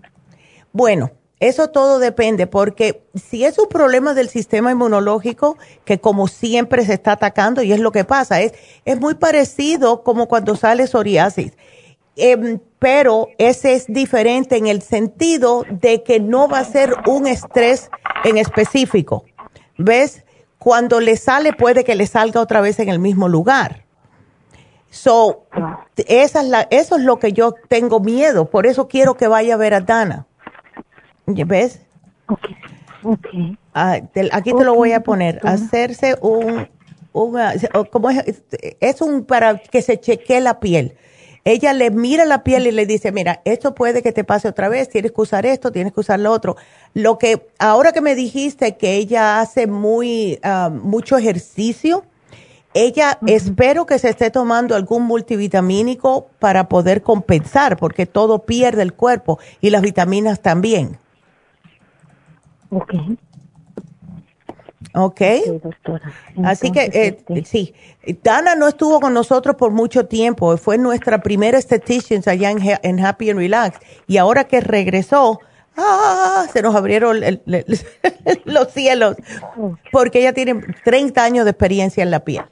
[0.73, 1.11] Bueno,
[1.41, 6.95] eso todo depende, porque si es un problema del sistema inmunológico, que como siempre se
[6.95, 8.55] está atacando, y es lo que pasa, es,
[8.85, 11.57] es muy parecido como cuando sale psoriasis.
[12.17, 17.29] Em, pero ese es diferente en el sentido de que no va a ser un
[17.29, 17.91] estrés
[18.25, 19.25] en específico.
[19.77, 20.25] ¿Ves?
[20.59, 23.85] Cuando le sale puede que le salga otra vez en el mismo lugar.
[24.91, 25.45] So,
[25.97, 29.55] esa es la, eso es lo que yo tengo miedo, por eso quiero que vaya
[29.55, 30.27] a ver a Dana.
[31.27, 31.83] ¿Ves?
[32.27, 32.57] Okay.
[33.03, 33.59] Okay.
[33.75, 34.01] Ah,
[34.33, 35.41] aquí te lo voy a poner.
[35.45, 36.69] Hacerse un,
[37.13, 38.43] como es,
[38.81, 40.97] es un para que se chequee la piel.
[41.49, 44.69] Ella le mira la piel y le dice, mira, esto puede que te pase otra
[44.69, 46.57] vez, tienes que usar esto, tienes que usar lo otro.
[46.93, 52.05] Lo que, ahora que me dijiste que ella hace muy, ah, mucho ejercicio,
[52.75, 58.93] ella espero que se esté tomando algún multivitamínico para poder compensar, porque todo pierde el
[58.93, 60.99] cuerpo y las vitaminas también.
[65.01, 65.21] Ok.
[65.63, 66.13] Doctora.
[66.45, 67.75] Así que, eh, este sí,
[68.25, 73.31] Dana no estuvo con nosotros por mucho tiempo, fue nuestra primera esthetician allá en, Happy
[73.31, 75.39] and Relax, y ahora que regresó,
[75.77, 76.47] ¡ah!
[76.53, 77.21] se nos abrieron
[78.45, 79.17] los cielos,
[79.93, 82.43] porque ella tiene 30 años de experiencia en la piel.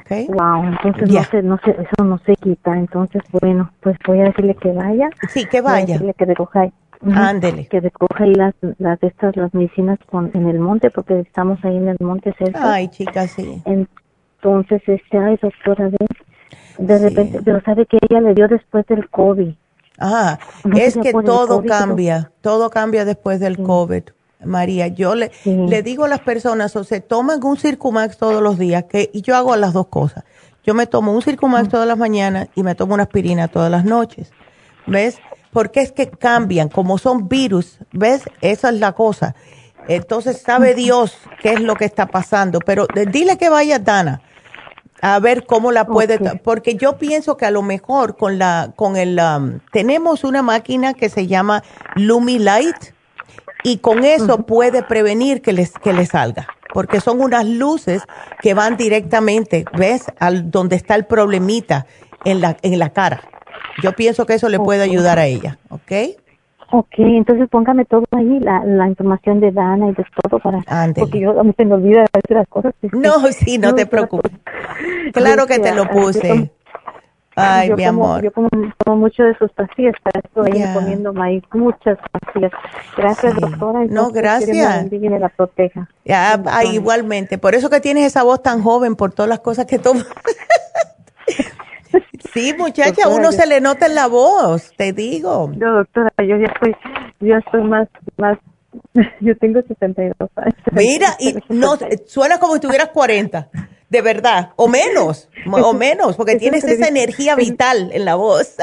[0.00, 0.26] Okay.
[0.26, 2.76] Wow, entonces no, sé, no sé, eso no se quita.
[2.76, 5.08] Entonces, bueno, pues voy a decirle que vaya.
[5.30, 5.84] Sí, que vaya.
[5.84, 6.70] Voy a decirle que recoja,
[7.02, 7.66] Ándele.
[7.66, 11.88] que recoja las, las estas las medicinas con, en el monte, porque estamos ahí en
[11.88, 12.74] el monte cerca.
[12.74, 13.62] Ay, chica, sí.
[13.64, 15.98] Entonces, este, ay, doctora, de,
[16.78, 19.54] de repente, pero sabe que ella le dio después del COVID.
[19.98, 20.38] Ah,
[20.74, 24.02] es que todo cambia, todo cambia después del COVID.
[24.44, 28.58] María, yo le, le digo a las personas, o se toman un Circumax todos los
[28.58, 30.24] días, que y yo hago las dos cosas.
[30.64, 33.84] Yo me tomo un Circumax todas las mañanas y me tomo una aspirina todas las
[33.84, 34.32] noches.
[34.86, 35.18] ¿Ves?
[35.52, 38.22] Porque es que cambian, como son virus, ¿ves?
[38.40, 39.34] Esa es la cosa.
[39.88, 44.22] Entonces sabe Dios qué es lo que está pasando, pero dile que vaya Dana
[45.02, 48.96] a ver cómo la puede, porque yo pienso que a lo mejor con la, con
[48.96, 51.62] el, um, tenemos una máquina que se llama
[51.96, 52.76] Lumi Light
[53.62, 58.02] y con eso puede prevenir que les, que les salga, porque son unas luces
[58.42, 60.04] que van directamente, ¿ves?
[60.18, 61.86] Al donde está el problemita
[62.24, 63.22] en la, en la cara.
[63.82, 65.92] Yo pienso que eso le puede ayudar a ella, ¿ok?
[66.72, 70.60] Ok, entonces póngame todo ahí, la, la información de Dana y de todo para...
[70.94, 72.72] Porque yo a mí se me olvida de las cosas.
[72.92, 74.32] No, sí, no, te preocupes.
[75.12, 76.52] Claro que te lo puse.
[77.34, 78.22] Ay, mi amor.
[78.22, 78.48] Yo como,
[78.96, 82.52] mucho de sus pastillas, para eso ahí comiendo maíz, muchas pastillas.
[82.96, 83.86] Gracias, doctora.
[83.88, 84.88] No, gracias.
[84.90, 85.88] Que la proteja.
[86.04, 86.40] Ya,
[86.72, 87.38] igualmente.
[87.38, 90.06] Por eso que tienes esa voz tan joven, por todas las cosas que tomas.
[92.32, 95.52] sí, muchacha, uno se le nota en la voz, te digo.
[95.56, 96.76] Yo, doctora, yo ya estoy,
[97.20, 98.38] yo estoy más, más
[99.20, 100.54] yo tengo 62 años.
[100.72, 101.76] Mira, y no,
[102.06, 103.48] suena como si tuvieras 40
[103.90, 108.56] de verdad, o menos, o menos, porque tienes esa energía vital en la voz.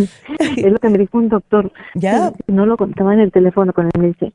[0.00, 1.70] es lo que me dijo un doctor.
[1.94, 2.32] Ya.
[2.46, 3.92] No lo contaba en el teléfono con él.
[3.98, 4.32] Me dice,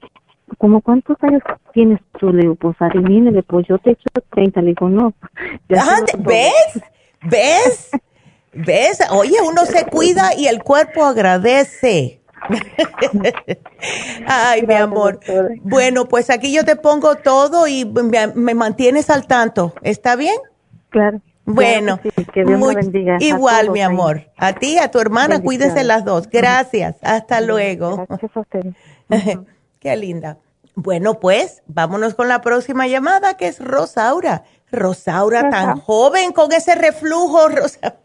[0.59, 1.41] ¿cómo cuántos años
[1.73, 2.31] tienes tú?
[2.31, 4.61] Le digo, pues adivínele, pues yo te he hecho 30.
[4.61, 5.15] Le digo, no.
[5.67, 6.81] ¿Ves?
[7.23, 7.89] ¿Ves?
[8.53, 8.99] ¿Ves?
[9.11, 12.21] Oye, uno se cuida y el cuerpo agradece.
[14.27, 15.19] Ay, mi amor.
[15.61, 19.73] Bueno, pues aquí yo te pongo todo y me, mantienes al tanto.
[19.83, 20.35] ¿Está bien?
[20.89, 21.21] Claro.
[21.45, 21.99] Bueno,
[22.33, 23.17] que Dios me bendiga.
[23.19, 24.31] Igual, mi amor.
[24.37, 26.29] A ti, a tu hermana, cuídense las dos.
[26.29, 26.95] Gracias.
[27.01, 28.05] Hasta luego.
[28.07, 28.65] Gracias a usted.
[29.79, 30.37] Qué linda.
[30.75, 34.43] Bueno, pues vámonos con la próxima llamada que es Rosaura.
[34.71, 37.95] Rosaura, tan joven con ese reflujo, Rosa.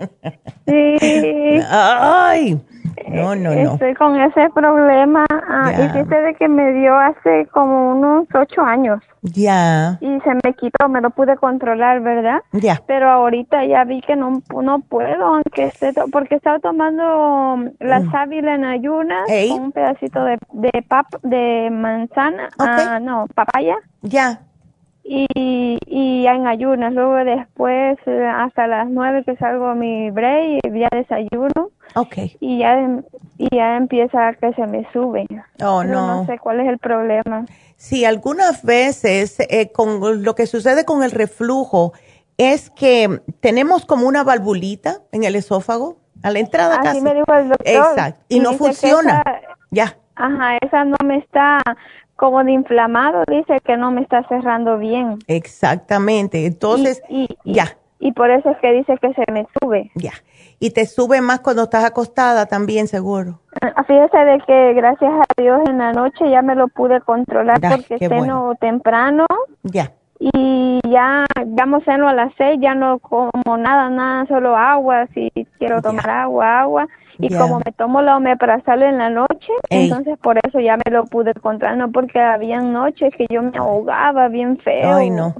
[0.66, 1.60] Sí.
[1.70, 2.60] Ay.
[3.08, 3.74] No, no, no.
[3.74, 5.24] Estoy con ese problema.
[5.30, 9.00] Ah, y de que me dio hace como unos ocho años.
[9.22, 9.98] Ya.
[10.00, 12.40] Y se me quitó, me lo pude controlar, ¿verdad?
[12.52, 12.82] Ya.
[12.86, 18.10] Pero ahorita ya vi que no, no puedo, aunque esté, porque estaba tomando la mm.
[18.10, 23.76] sábila en ayunas, con un pedacito de, de, pap, de manzana, ah, no, papaya.
[24.02, 24.40] Ya
[25.08, 26.92] y, y en ayunas.
[26.92, 31.70] Luego después, eh, hasta las nueve que salgo mi break, ya desayuno.
[31.94, 32.36] Okay.
[32.40, 33.02] Y ya,
[33.38, 35.26] y ya empieza a que se me sube.
[35.62, 36.18] Oh, no.
[36.18, 37.46] No sé cuál es el problema.
[37.76, 41.92] Sí, algunas veces eh, con lo que sucede con el reflujo
[42.38, 47.32] es que tenemos como una valvulita en el esófago, a la entrada Así me dijo
[47.34, 47.66] el doctor.
[47.66, 48.24] Exacto.
[48.28, 49.22] Y, no funciona.
[49.70, 49.96] ya.
[50.16, 51.60] Ajá, esa no me está
[52.16, 55.18] como de inflamado, dice que no me está cerrando bien.
[55.26, 56.46] Exactamente.
[56.46, 57.02] Entonces,
[57.44, 57.76] ya.
[57.98, 59.90] Y por eso es que dice que se me sube.
[59.94, 60.12] Ya.
[60.58, 63.40] Y te sube más cuando estás acostada también, seguro.
[63.60, 67.60] Ah, fíjese de que gracias a Dios en la noche ya me lo pude controlar
[67.60, 69.26] porque ceno temprano.
[69.62, 69.92] Ya.
[70.18, 75.30] Y ya, vamos ceno a las seis, ya no como nada, nada, solo agua, si
[75.58, 76.88] quiero tomar agua, agua.
[77.18, 81.04] Y como me tomo la omeprazol en la noche, entonces por eso ya me lo
[81.04, 84.94] pude controlar, no porque había noches que yo me ahogaba bien feo.
[84.94, 85.34] Ay, no.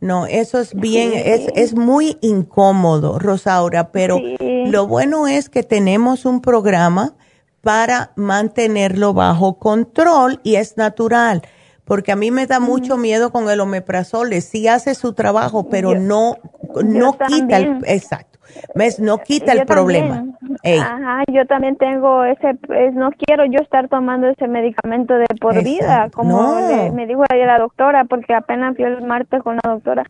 [0.00, 6.24] No, eso es bien, es, es muy incómodo, Rosaura, pero lo bueno es que tenemos
[6.24, 7.14] un programa
[7.62, 11.42] para mantenerlo bajo control y es natural,
[11.84, 15.98] porque a mí me da mucho miedo con el omeprazol, sí hace su trabajo, pero
[15.98, 16.36] no,
[16.84, 18.37] no quita el, exacto
[18.74, 19.00] ¿Ves?
[19.00, 20.24] No quita el problema.
[20.64, 22.58] Ajá, yo también tengo ese,
[22.92, 26.54] no quiero yo estar tomando ese medicamento de por vida, como
[26.92, 30.04] me dijo ayer la doctora, porque apenas fui el martes con la doctora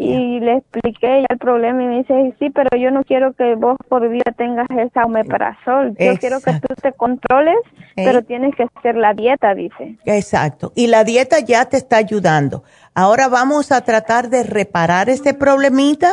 [0.00, 3.76] y le expliqué el problema y me dice, sí, pero yo no quiero que vos
[3.88, 7.56] por vida tengas esa omeprazol, yo quiero que tú te controles,
[7.96, 9.98] pero tienes que hacer la dieta, dice.
[10.04, 12.62] Exacto, y la dieta ya te está ayudando.
[12.94, 16.12] Ahora vamos a tratar de reparar este problemita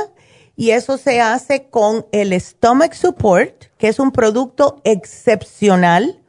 [0.55, 6.19] y eso se hace con el Stomach Support, que es un producto excepcional.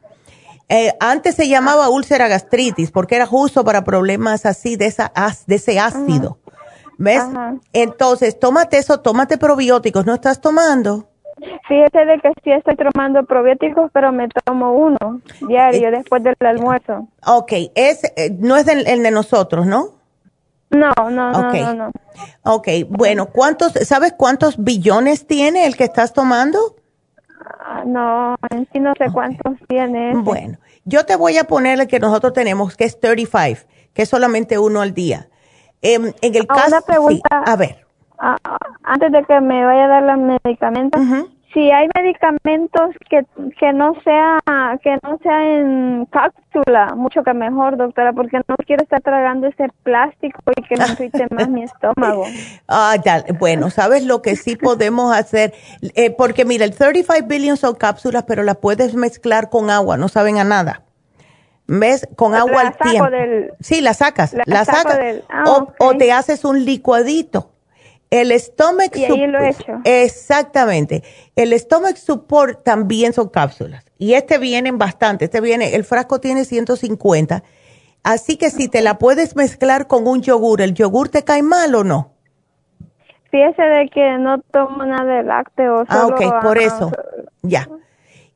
[0.69, 5.11] Eh, antes se llamaba úlcera gastritis porque era justo para problemas así de, esa,
[5.45, 6.37] de ese ácido.
[6.97, 7.23] ¿Ves?
[7.73, 10.05] Entonces, tómate eso, tómate probióticos.
[10.05, 11.07] ¿No estás tomando?
[11.67, 16.35] Fíjese de que sí estoy tomando probióticos, pero me tomo uno diario eh, después del
[16.39, 17.07] almuerzo.
[17.25, 19.96] Ok, es, eh, no es el de nosotros, ¿no?
[20.69, 21.91] No, no, no, no,
[22.43, 26.75] Ok, bueno, ¿cuántos, sabes cuántos billones tiene el que estás tomando?
[27.39, 30.13] Ah, no, en sí no sé cuántos tiene.
[30.15, 34.09] Bueno, yo te voy a poner el que nosotros tenemos, que es 35, que es
[34.09, 35.29] solamente uno al día.
[35.81, 37.85] Em, en el caso, una pregunta, a ver.
[38.19, 41.01] Ah, ah, antes de que me vaya a dar los medicamentos,
[41.57, 43.25] si hay medicamentos que,
[43.59, 44.37] que no sea
[44.83, 49.65] que no sea en cápsula, mucho que mejor, doctora, porque no quiero estar tragando ese
[49.81, 52.25] plástico y que me irrite más mi estómago.
[52.69, 55.53] Ah, ya, bueno, ¿sabes lo que sí podemos hacer?
[55.95, 60.09] Eh, porque mira, el 35 billion son cápsulas, pero las puedes mezclar con agua, no
[60.09, 60.83] saben a nada.
[61.65, 62.07] ¿Ves?
[62.15, 63.07] Con agua al tiempo.
[63.61, 64.99] sí, la sacas, la, sacas.
[65.29, 67.56] Ah, o, o te haces un licuadito
[68.09, 69.81] el stomach y ahí lo he hecho.
[69.83, 71.03] Exactamente.
[71.35, 73.85] El stomach support también son cápsulas.
[73.97, 75.25] Y este vienen bastante.
[75.25, 77.43] Este viene, el frasco tiene 150.
[78.03, 81.75] Así que si te la puedes mezclar con un yogur, ¿el yogur te cae mal
[81.75, 82.13] o no?
[83.31, 85.85] Fíjese de que no tomo nada de lácteos.
[85.89, 86.91] Ah, ok, por eso.
[87.41, 87.67] Ya.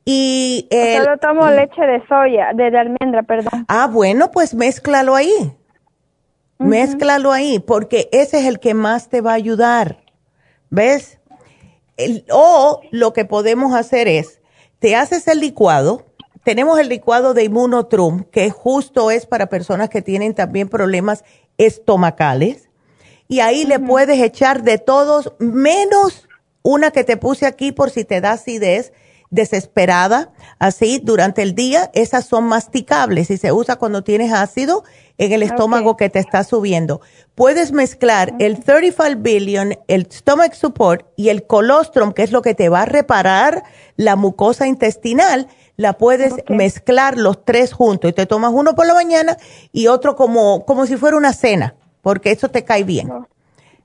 [0.04, 3.64] Y el, Solo tomo leche de soya, de, de almendra, perdón.
[3.68, 5.56] Ah, bueno, pues mézclalo ahí.
[6.64, 10.04] Mézclalo ahí, porque ese es el que más te va a ayudar.
[10.70, 11.18] ¿Ves?
[12.30, 14.40] o lo que podemos hacer es,
[14.78, 16.06] te haces el licuado.
[16.42, 21.22] Tenemos el licuado de Immunotrum, que justo es para personas que tienen también problemas
[21.58, 22.68] estomacales.
[23.28, 26.28] Y ahí le puedes echar de todos, menos
[26.62, 28.92] una que te puse aquí por si te da acidez
[29.32, 34.84] desesperada, así durante el día, esas son masticables y se usa cuando tienes ácido
[35.16, 37.00] en el estómago que te está subiendo.
[37.34, 42.54] Puedes mezclar el 35 billion, el stomach support y el colostrum, que es lo que
[42.54, 43.64] te va a reparar
[43.96, 48.94] la mucosa intestinal, la puedes mezclar los tres juntos y te tomas uno por la
[48.94, 49.38] mañana
[49.72, 53.10] y otro como, como si fuera una cena, porque eso te cae bien.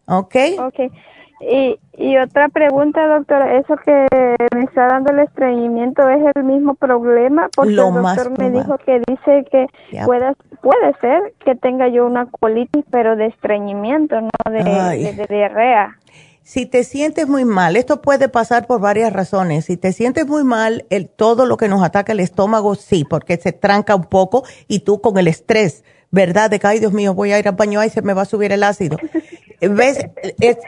[0.08, 0.36] ¿Ok?
[0.60, 0.92] Ok.
[1.40, 4.08] Y, y otra pregunta, doctora, ¿eso que
[4.56, 7.50] me está dando el estreñimiento es el mismo problema?
[7.56, 9.68] Porque el doctor me dijo que dice que
[10.06, 15.98] puede, puede ser que tenga yo una colitis, pero de estreñimiento, no de, diarrea.
[16.42, 19.66] Si te sientes muy mal, esto puede pasar por varias razones.
[19.66, 23.38] Si te sientes muy mal, el, todo lo que nos ataca el estómago, sí, porque
[23.38, 26.50] se tranca un poco y tú con el estrés, ¿verdad?
[26.50, 28.26] De que, ay Dios mío, voy a ir al baño, y se me va a
[28.26, 28.98] subir el ácido.
[29.60, 30.06] ¿Ves?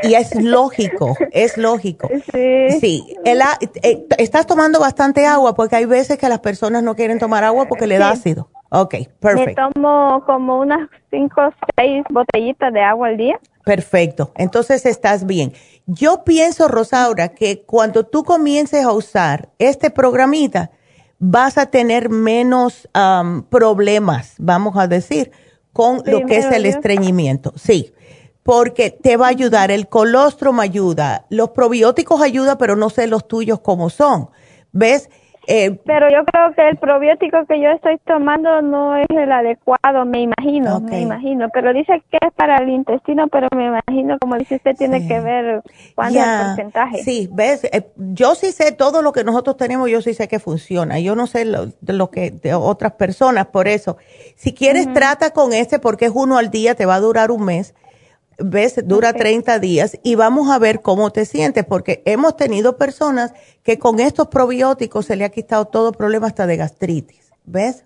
[0.03, 2.09] y es lógico, es lógico.
[2.33, 2.79] Sí.
[2.79, 3.15] Sí.
[3.23, 7.67] Eh, estás tomando bastante agua porque hay veces que las personas no quieren tomar agua
[7.67, 8.49] porque le da ácido.
[8.71, 9.61] Ok, perfecto.
[9.61, 13.39] Me tomo como unas cinco o seis botellitas de agua al día.
[13.65, 15.53] Perfecto, entonces estás bien.
[15.85, 20.71] Yo pienso, Rosaura, que cuando tú comiences a usar este programita,
[21.19, 22.89] vas a tener menos
[23.49, 25.31] problemas, vamos a decir,
[25.73, 27.53] con lo que es el estreñimiento.
[27.55, 27.93] Sí,
[28.49, 29.69] porque te va a ayudar.
[29.69, 34.30] El colostrum ayuda, los probióticos ayudan, pero no sé los tuyos cómo son.
[34.71, 35.07] ¿Ves?
[35.45, 40.03] Eh, pero yo creo que el probiótico que yo estoy tomando no es el adecuado,
[40.05, 41.49] me imagino, me imagino.
[41.53, 45.19] Pero dice que es para el intestino, pero me imagino, como dice usted, tiene que
[45.19, 45.61] ver
[45.93, 47.03] cuánto es el porcentaje.
[47.03, 50.39] Sí, ves, eh, yo sí sé todo lo que nosotros tenemos, yo sí sé que
[50.39, 50.99] funciona.
[50.99, 53.97] Yo no sé lo, de lo que de otras personas, por eso.
[54.35, 57.45] Si quieres, trata con este porque es uno al día, te va a durar un
[57.45, 57.76] mes
[58.39, 63.33] ves, dura 30 días y vamos a ver cómo te sientes, porque hemos tenido personas
[63.63, 67.85] que con estos probióticos se le ha quitado todo problema hasta de gastritis, ¿ves?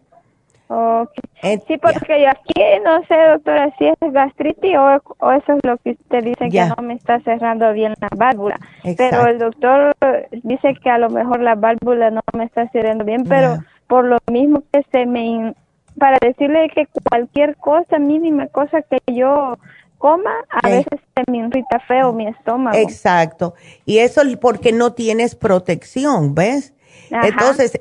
[0.75, 1.59] Okay.
[1.67, 2.53] sí, porque yo aquí
[2.83, 6.81] no sé, doctora, si es gastritis o, eso es lo que usted dice que no
[6.81, 8.59] me está cerrando bien la válvula.
[8.97, 9.95] Pero el doctor
[10.31, 13.57] dice que a lo mejor la válvula no me está cerrando bien, pero
[13.87, 15.53] por lo mismo que se me...
[15.99, 19.59] Para decirle que cualquier cosa, mínima cosa que yo
[20.03, 22.77] coma, a veces se me irrita feo mi estómago.
[22.77, 23.53] Exacto.
[23.85, 26.73] Y eso es porque no tienes protección, ¿ves?
[27.09, 27.79] Entonces,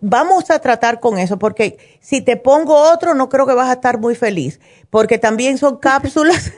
[0.00, 3.74] vamos a tratar con eso, porque si te pongo otro, no creo que vas a
[3.74, 6.52] estar muy feliz, porque también son cápsulas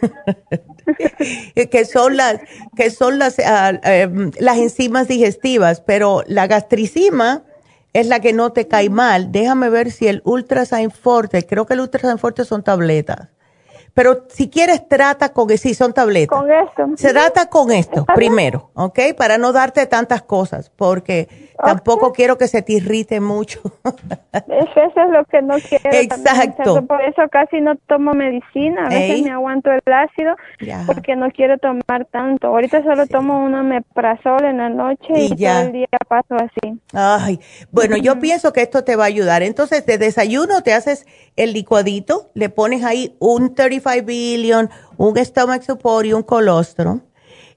[1.55, 2.41] que son las
[2.77, 7.43] que son las em, las enzimas digestivas, pero la gastricima
[7.95, 9.33] es la que no te cae mal.
[9.33, 13.29] Déjame ver si el Ultrasign Forte, creo que el Ultrasign Forte son tabletas
[13.95, 16.39] pero si quieres, trata con, sí, son tabletas.
[16.39, 16.87] Con esto.
[16.97, 18.99] Se trata con esto primero, ¿ok?
[19.17, 21.29] Para no darte tantas cosas, porque
[21.59, 23.61] tampoco quiero que se te irrite mucho.
[24.33, 25.91] eso es lo que no quiero.
[25.91, 26.87] Exacto.
[26.87, 28.87] por eso casi no tomo medicina.
[28.87, 30.37] A veces me aguanto el ácido
[30.87, 32.49] porque no quiero tomar tanto.
[32.49, 36.79] Ahorita solo tomo una meprazol en la noche y, todo el día paso así.
[36.93, 37.41] Ay,
[37.71, 39.43] bueno, yo pienso que esto te va a ayudar.
[39.43, 41.07] Entonces, de desayuno te haces
[41.37, 47.01] el licuadito, le pones ahí un 35 billion, un stomach support y un colostrum.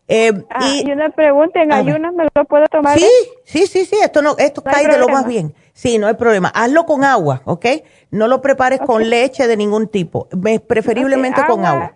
[0.08, 2.98] Eh, ah, y, una pregunta, ¿en ayunas me lo puedo tomar?
[3.00, 3.08] Sí,
[3.46, 5.54] sí, sí, sí, esto no, esto cae de lo más bien.
[5.74, 6.50] Sí, no hay problema.
[6.50, 7.66] Hazlo con agua, ¿ok?
[8.10, 10.28] No lo prepares con leche de ningún tipo,
[10.68, 11.94] preferiblemente con agua.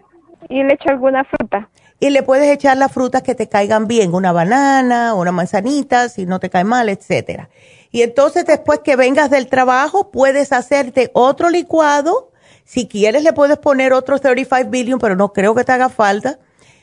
[0.48, 1.70] ¿Y le echo alguna fruta?
[2.00, 6.26] Y le puedes echar las frutas que te caigan bien, una banana, una manzanita, si
[6.26, 7.50] no te cae mal, etcétera.
[7.92, 12.32] Y entonces después que vengas del trabajo, puedes hacerte otro licuado.
[12.66, 16.40] Si quieres le puedes poner otro 35 billion, pero no creo que te haga falta.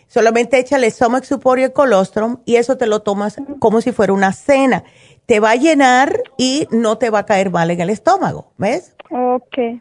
[0.07, 4.13] Solamente échale stomach support y el colostrum y eso te lo tomas como si fuera
[4.13, 4.85] una cena.
[5.27, 8.95] Te va a llenar y no te va a caer mal en el estómago, ¿ves?
[9.11, 9.81] Ok,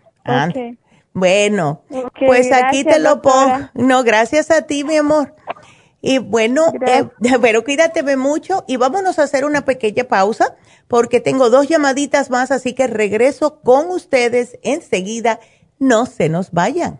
[1.13, 1.83] Bueno,
[2.25, 3.69] pues aquí te lo pongo.
[3.73, 5.35] No, gracias a ti, mi amor.
[6.01, 7.07] Y bueno, eh,
[7.41, 10.55] pero cuídate mucho y vámonos a hacer una pequeña pausa
[10.87, 15.39] porque tengo dos llamaditas más, así que regreso con ustedes enseguida.
[15.81, 16.99] No se nos vayan.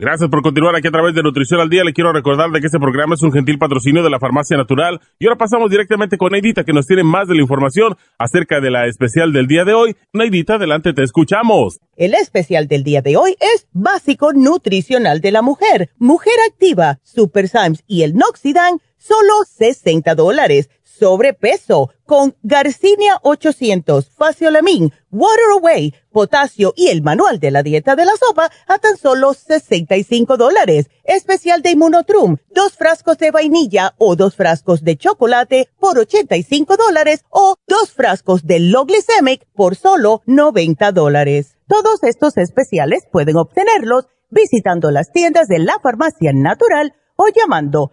[0.00, 1.82] Gracias por continuar aquí a través de Nutrición al Día.
[1.82, 5.00] Le quiero recordar de que este programa es un gentil patrocinio de la Farmacia Natural.
[5.18, 8.70] Y ahora pasamos directamente con Neidita, que nos tiene más de la información acerca de
[8.70, 9.96] la especial del día de hoy.
[10.12, 11.80] Neidita, adelante, te escuchamos.
[11.96, 17.48] El especial del día de hoy es Básico Nutricional de la Mujer, Mujer Activa, Super
[17.48, 26.72] Symes y el Noxidan, solo 60 dólares sobrepeso con Garcinia 800, Faciolamin, Water Away, potasio
[26.76, 30.90] y el manual de la dieta de la sopa a tan solo 65 dólares.
[31.04, 37.24] Especial de Immunotrum, dos frascos de vainilla o dos frascos de chocolate por 85 dólares
[37.30, 41.56] o dos frascos de Low Glycemic por solo 90 dólares.
[41.68, 47.92] Todos estos especiales pueden obtenerlos visitando las tiendas de la farmacia natural o llamando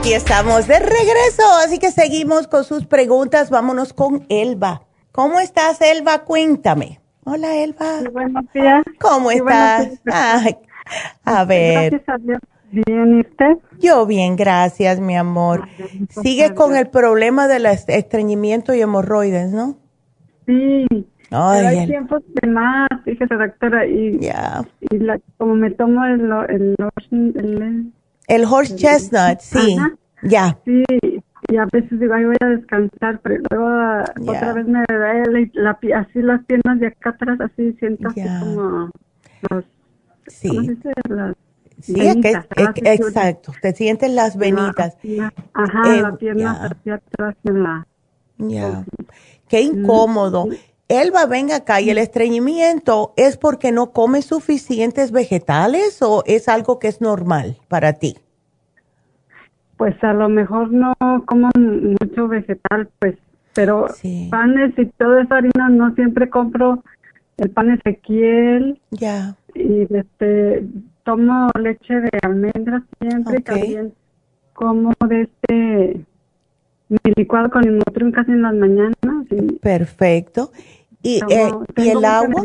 [0.00, 3.50] Aquí estamos de regreso, así que seguimos con sus preguntas.
[3.50, 4.80] Vámonos con Elba.
[5.12, 6.24] ¿Cómo estás, Elba?
[6.24, 7.00] Cuéntame.
[7.24, 8.00] Hola, Elba.
[8.10, 8.82] buenos días.
[8.98, 10.00] ¿Cómo estás?
[11.24, 11.90] a ver.
[11.90, 12.40] Gracias a Dios.
[12.72, 13.58] Bien, ¿y usted?
[13.78, 15.68] Yo bien, gracias, mi amor.
[16.08, 19.76] Sigue con el problema del estreñimiento y hemorroides, ¿no?
[20.46, 20.86] Sí.
[21.30, 24.18] Ay, hay tiempos de más, fíjese, doctora, y,
[24.80, 26.74] y la, como me tomo el, el,
[27.36, 27.92] el
[28.30, 29.76] el horse chestnut, sí.
[30.22, 30.58] Ya.
[30.64, 30.84] Sí,
[31.48, 35.78] y a veces digo, ay, voy a descansar, pero luego otra vez me duele la,
[35.96, 38.90] así las piernas de acá atrás, así siento así como
[39.50, 39.64] los,
[40.26, 40.48] sí.
[40.48, 40.92] ¿cómo se dice?
[41.08, 41.36] Las
[41.80, 44.96] sí, venitas, que, exacto, te sientes las venitas.
[45.54, 47.86] ajá, la pierna hacia atrás en la...
[48.38, 48.84] Ya,
[49.48, 50.48] qué incómodo.
[50.90, 56.80] Elba, venga acá, ¿y el estreñimiento es porque no comes suficientes vegetales o es algo
[56.80, 58.16] que es normal para ti?
[59.76, 60.92] Pues a lo mejor no
[61.26, 63.14] como mucho vegetal, pues,
[63.54, 63.86] pero
[64.32, 66.82] panes y toda esa harina no siempre compro
[67.36, 68.80] el pan Ezequiel.
[68.90, 69.36] Ya.
[69.54, 70.64] Y este,
[71.04, 73.94] tomo leche de almendras siempre, también
[74.54, 76.04] como de este
[76.88, 78.94] mi licuado con el Motrin casi en las mañanas.
[79.62, 80.50] Perfecto.
[81.02, 82.42] Y, eh, ¿y el agua.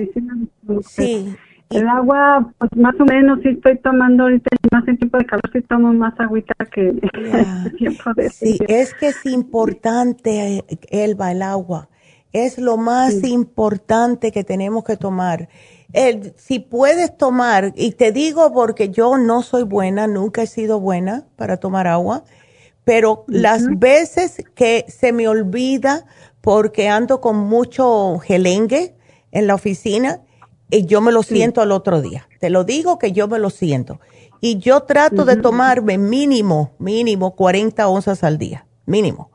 [0.88, 1.36] Sí.
[1.70, 5.50] El agua, pues más o menos sí estoy tomando ahorita, más en tiempo de calor
[5.52, 11.42] sí tomo más agüita que en tiempo de Sí, es que es importante, Elba, el
[11.42, 11.90] agua.
[12.32, 15.48] Es lo más importante que tenemos que tomar.
[15.94, 20.80] El, si puedes tomar, y te digo porque yo no soy buena, nunca he sido
[20.80, 22.26] buena para tomar agua,
[22.84, 26.06] pero las veces que se me olvida
[26.46, 28.94] porque ando con mucho gelengue
[29.32, 30.22] en la oficina
[30.70, 32.30] y yo me lo siento al otro día.
[32.40, 34.00] Te lo digo que yo me lo siento.
[34.42, 39.32] Y yo trato de tomarme mínimo, mínimo 40 onzas al día, mínimo.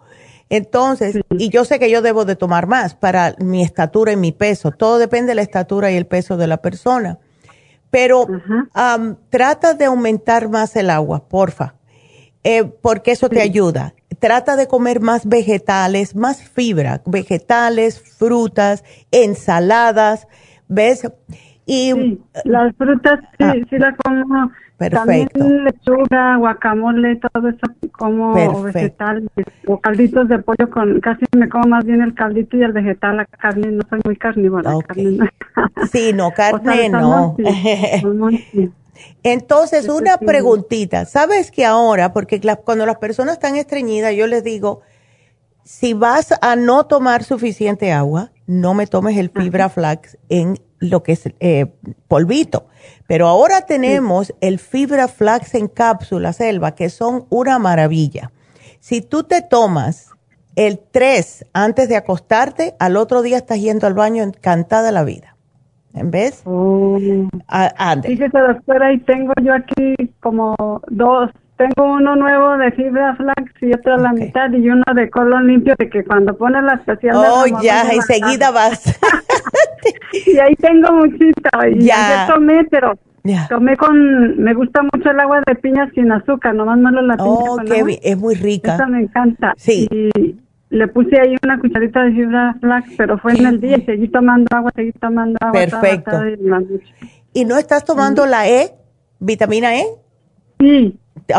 [0.51, 4.31] Entonces, y yo sé que yo debo de tomar más para mi estatura y mi
[4.31, 4.71] peso.
[4.71, 7.19] Todo depende de la estatura y el peso de la persona.
[7.91, 8.29] Pero
[9.31, 11.75] trata de aumentar más el agua, porfa,
[12.45, 20.29] eh, porque eso te ayuda trata de comer más vegetales, más fibra, vegetales, frutas, ensaladas,
[20.69, 21.11] ¿ves?
[21.67, 23.55] Y las frutas sí, ah.
[23.69, 24.51] sí las como.
[24.77, 25.39] Perfecto.
[25.39, 28.33] También lechuga, guacamole, todo eso como
[28.63, 29.29] vegetal
[29.67, 33.19] o calditos de pollo con casi me como más bien el caldito y el vegetal,
[33.19, 34.73] la carne no soy muy carnívora.
[35.93, 37.37] Sí, no carne no.
[39.23, 41.05] Entonces, una preguntita.
[41.05, 44.81] ¿Sabes que ahora, porque cuando las personas están estreñidas, yo les digo,
[45.65, 51.03] si vas a no tomar suficiente agua, no me tomes el fibra flax en lo
[51.03, 51.67] que es eh,
[52.09, 52.67] polvito.
[53.07, 58.33] Pero ahora tenemos el fibra flax en cápsulas, Selva, que son una maravilla.
[58.81, 60.09] Si tú te tomas
[60.57, 65.37] el 3 antes de acostarte, al otro día estás yendo al baño encantada la vida.
[65.95, 66.43] ¿En vez?
[66.45, 66.99] Oh.
[68.05, 70.55] Fíjese, doctora, y tengo yo aquí como
[70.89, 71.31] dos.
[71.57, 75.47] Tengo uno nuevo de fibra flax y otro a la mitad y uno de colon
[75.47, 77.17] limpio de que cuando pones la especial...
[77.17, 78.99] Oh, ya, enseguida vas.
[80.27, 81.51] y ahí tengo muchito.
[81.71, 82.27] Y ya.
[82.33, 82.99] tomé, pero
[83.51, 84.39] tomé con...
[84.39, 88.01] Me gusta mucho el agua de piña sin azúcar, nomás malo la piña Oh, qué
[88.05, 88.77] es muy rica.
[88.77, 89.53] Esa me encanta.
[89.59, 89.87] Sí.
[89.91, 90.37] Y,
[90.71, 94.09] le puse ahí una cucharita de fibra flax, pero fue en el día y seguí
[94.09, 95.53] tomando agua, seguí tomando agua.
[95.53, 96.13] Perfecto.
[97.35, 98.73] y, no estás tomando la E,
[99.19, 99.85] vitamina E?
[100.59, 100.99] Sí,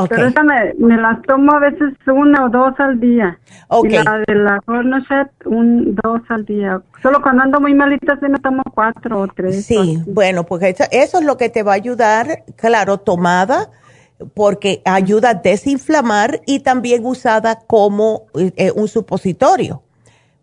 [0.10, 3.40] pero esa me, me las tomo a veces una o dos al día.
[3.68, 4.00] Okay.
[4.00, 6.82] Y la de la Hornochet, un dos al día.
[7.02, 9.66] Solo cuando ando muy malita se me tomo cuatro o tres.
[9.66, 13.70] Sí, bueno, pues eso, eso, es lo que te va a ayudar, claro, tomada
[14.34, 19.84] porque ayuda a desinflamar y también usada como eh, un supositorio.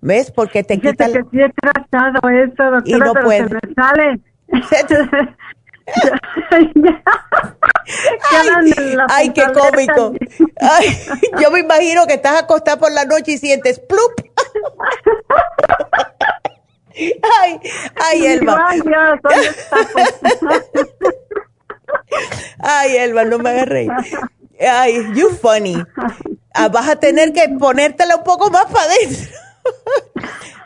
[0.00, 0.30] ¿Ves?
[0.30, 1.12] Porque te quita el...
[1.12, 3.48] que sí he tratado eso, doctora, y no pero puede.
[3.48, 4.20] se me sale.
[9.08, 10.12] ay, qué cómico.
[10.60, 10.96] Ay,
[11.40, 14.12] yo me imagino que estás acostada por la noche y sientes plup.
[17.40, 17.60] Ay,
[17.94, 18.66] ay, Elba.
[18.68, 18.80] Ay,
[22.98, 23.90] Elba, no me hagas reír.
[24.60, 25.76] Ay, you funny.
[26.54, 29.36] Ah, vas a tener que ponértela un poco más para adentro.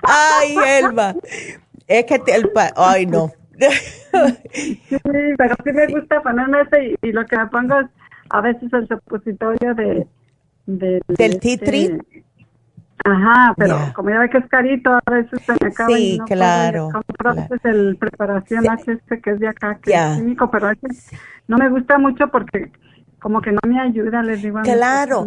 [0.02, 1.14] Ay, Elba.
[1.86, 3.32] Es que te, el ay, no.
[4.52, 4.88] Sí,
[5.36, 7.86] pero sí me gusta ponerme ese y, lo que me pongo es
[8.30, 10.06] a veces el supositorio de,
[10.66, 11.98] de del tea tree.
[13.04, 15.88] Ajá, pero como ya ve que es carito, a veces se me acaba.
[15.88, 16.90] Sí, claro.
[17.18, 17.46] claro.
[17.64, 20.70] el preparación HS que es de acá, que es químico, pero
[21.48, 22.70] no me gusta mucho porque
[23.18, 24.60] como que no me ayuda, les digo.
[24.62, 25.26] Claro,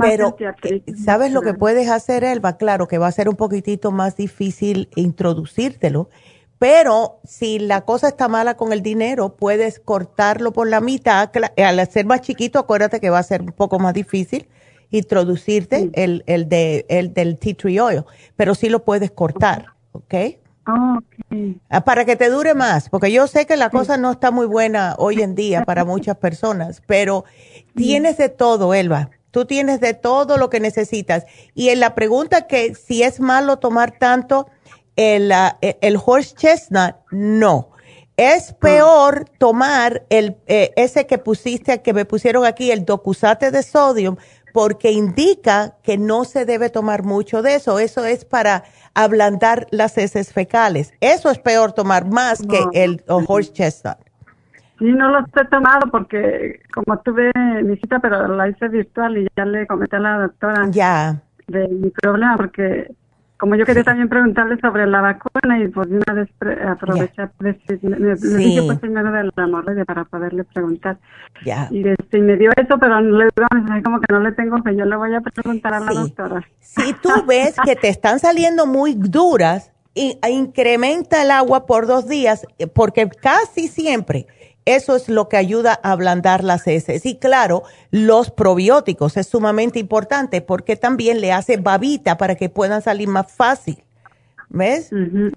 [0.00, 2.56] pero eh, ¿sabes lo que puedes hacer, Elba?
[2.56, 6.10] Claro que va a ser un poquitito más difícil introducírtelo,
[6.58, 11.30] pero si la cosa está mala con el dinero, puedes cortarlo por la mitad.
[11.56, 14.48] Al ser más chiquito, acuérdate que va a ser un poco más difícil
[14.90, 18.04] introducirte el, el, de, el del tea tree oil,
[18.36, 20.14] pero sí lo puedes cortar, ¿ok?
[21.70, 24.46] Ah, para que te dure más, porque yo sé que la cosa no está muy
[24.46, 27.24] buena hoy en día para muchas personas, pero
[27.74, 29.10] tienes de todo, Elba.
[29.30, 31.24] Tú tienes de todo lo que necesitas.
[31.54, 34.48] Y en la pregunta que si es malo tomar tanto
[34.96, 37.70] el, ah, e, el horse chestnut, no.
[38.16, 38.56] Es ah.
[38.58, 44.18] peor tomar el, eh, ese que pusiste, que me pusieron aquí, el docusate de sodio,
[44.52, 47.78] porque indica que no se debe tomar mucho de eso.
[47.78, 48.64] Eso es para
[48.94, 50.92] ablandar las heces fecales.
[51.00, 53.98] Eso es peor tomar más que el horse chestnut.
[54.78, 57.32] Sí, no lo he tomado porque como tuve
[57.64, 61.20] mi cita, pero la hice virtual y ya le comenté a la doctora ya.
[61.48, 62.88] de mi problema porque
[63.38, 66.28] como yo quería también preguntarle sobre la vacuna y pues una vez
[66.66, 67.54] aprovechar, yeah.
[67.88, 70.98] le, dije pues primero de la hemorroide para poderle preguntar.
[71.70, 73.28] Y, este, me dio eso, pero le
[73.84, 76.42] como que no le tengo fe, yo le voy a preguntar a la doctora.
[76.58, 82.44] Si tú ves que te están saliendo muy duras, incrementa el agua por dos días,
[82.74, 84.26] porque casi siempre
[84.64, 87.06] eso es lo que ayuda a ablandar las heces.
[87.06, 92.82] Y claro, los probióticos es sumamente importante porque también le hace babita para que puedan
[92.82, 93.82] salir más fácil.
[94.50, 94.90] ¿Ves?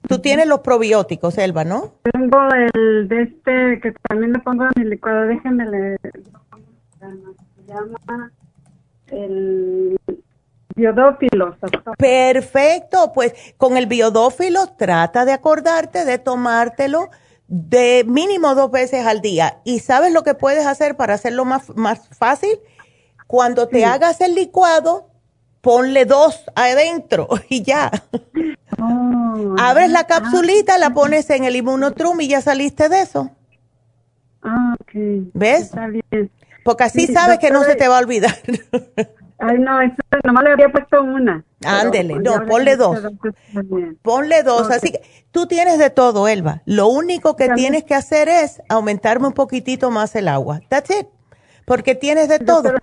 [0.08, 1.96] Tú tienes los probióticos, Elba, ¿no?
[2.14, 5.28] Tengo el de este que también le pongo en mi licuado.
[5.28, 5.98] Déjenme le.
[5.98, 8.32] Se llama
[9.08, 10.00] el
[10.76, 11.58] biodófilo.
[11.98, 17.10] Perfecto, pues con el biodófilo trata de acordarte de tomártelo
[17.52, 19.60] de mínimo dos veces al día.
[19.66, 22.58] ¿Y sabes lo que puedes hacer para hacerlo más, más fácil?
[23.28, 25.10] Cuando te hagas el licuado,
[25.60, 27.92] ponle dos adentro y ya.
[28.82, 33.30] Oh, Abres la capsulita, la pones en el inmunotrum y ya saliste de eso.
[34.42, 35.72] Ah, ¿Ves?
[36.64, 38.36] Porque así sabes que no se te va a olvidar.
[39.42, 41.44] Ay, no, eso nomás le había puesto una.
[41.66, 43.00] Ándele, pues no, ponle dos.
[44.04, 44.70] Ponle dos.
[44.70, 45.02] Así que
[45.32, 46.62] tú tienes de todo, Elba.
[46.66, 50.62] Lo único que tienes que hacer es aumentarme un poquitito más el agua.
[50.70, 51.08] That's it.
[51.66, 52.74] Porque tienes de todo.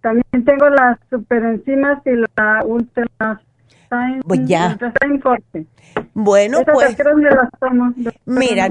[0.00, 3.42] También tengo las superenzimas y la ultra
[4.26, 4.78] pues ya.
[6.14, 6.96] Bueno, pues.
[8.24, 8.68] mira,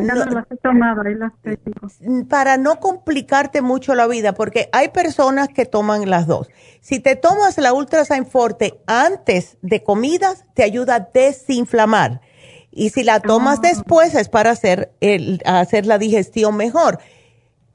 [2.29, 6.49] para no complicarte mucho la vida, porque hay personas que toman las dos.
[6.81, 12.21] Si te tomas la Ultrasign Forte antes de comidas, te ayuda a desinflamar.
[12.71, 13.61] Y si la tomas ah.
[13.63, 16.99] después es para hacer, el, hacer la digestión mejor.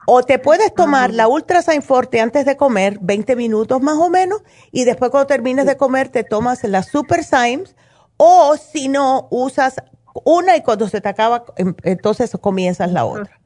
[0.07, 4.43] O te puedes tomar la Ultra Forte antes de comer, 20 minutos más o menos,
[4.71, 7.77] y después cuando termines de comer te tomas la Super Symes,
[8.17, 9.77] o si no, usas
[10.25, 13.41] una y cuando se te acaba, em, entonces comienzas la otra.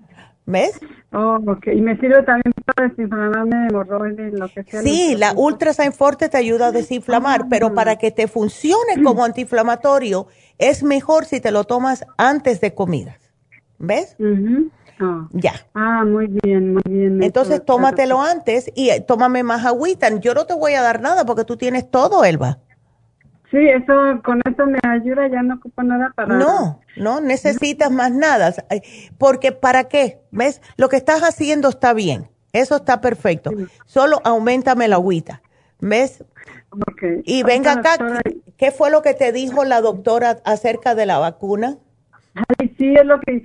[0.46, 0.80] ¿Ves?
[1.12, 1.66] Oh, ok.
[1.74, 4.80] Y me sirve también para desinflamarme hemorroides, lo que sea.
[4.80, 10.26] Sí, la Ultra Forte te ayuda a desinflamar, pero para que te funcione como antiinflamatorio,
[10.56, 13.18] es mejor si te lo tomas antes de comidas.
[13.78, 14.16] ¿Ves?
[15.00, 15.28] Ah.
[15.32, 15.52] Ya.
[15.74, 17.22] Ah, muy bien, muy bien.
[17.22, 20.08] Entonces tómatelo antes y eh, tómame más agüita.
[20.18, 22.58] Yo no te voy a dar nada porque tú tienes todo, Elba.
[23.50, 26.36] Sí, eso, con eso me ayuda, ya no ocupo nada para...
[26.36, 28.52] No, no necesitas más nada,
[29.16, 30.20] porque ¿para qué?
[30.30, 30.60] ¿Ves?
[30.76, 33.50] Lo que estás haciendo está bien, eso está perfecto,
[33.86, 35.40] solo aumentame la agüita,
[35.80, 36.22] ¿ves?
[36.92, 37.22] Okay.
[37.24, 37.96] Y venga acá,
[38.58, 41.78] ¿qué fue lo que te dijo la doctora acerca de la vacuna?
[42.34, 43.42] Ay, sí, es lo que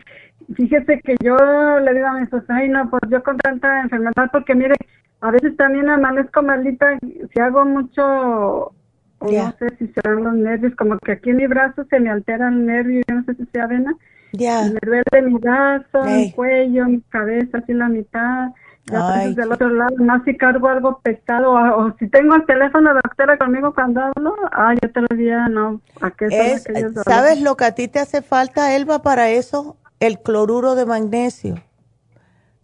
[0.55, 1.37] fíjese que yo
[1.79, 4.75] le digo a mi esposa, ay no, pues yo con tanta enfermedad, porque mire,
[5.21, 8.73] a veces también amanezco malita, si hago mucho,
[9.21, 12.49] no sé si serán los nervios, como que aquí en mi brazo se me altera
[12.49, 13.95] el nervio, yo no sé si sea vena,
[14.33, 14.63] ya.
[14.63, 18.49] me duele mi brazo, mi cuello, mi cabeza, así la mitad,
[18.91, 22.99] Ay, del otro lado, más si cargo algo pesado o, si tengo el teléfono de
[23.01, 26.67] doctora conmigo cuando hablo, ay, yo te lo diría, no, ¿a qué es,
[27.05, 29.77] ¿Sabes lo que a ti te hace falta, Elba, para eso?
[30.03, 31.63] El cloruro de magnesio.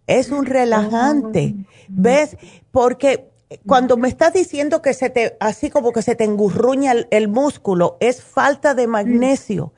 [0.07, 1.55] Es un relajante.
[1.55, 1.85] Oh.
[1.87, 2.35] ¿Ves?
[2.69, 3.29] Porque
[3.65, 7.95] cuando me estás diciendo que se te, así como que se te engurruña el músculo,
[8.01, 9.71] es falta de magnesio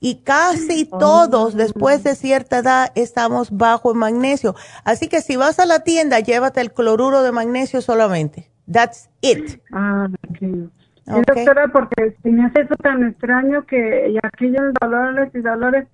[0.00, 0.98] y casi oh.
[0.98, 4.56] todos después de cierta edad estamos bajo en magnesio.
[4.82, 8.50] Así que si vas a la tienda, llévate el cloruro de magnesio solamente.
[8.68, 9.60] That's it.
[9.72, 10.68] Ah, okay.
[11.06, 15.86] doctora, porque me hace eso tan extraño que y aquellos dolores y dolores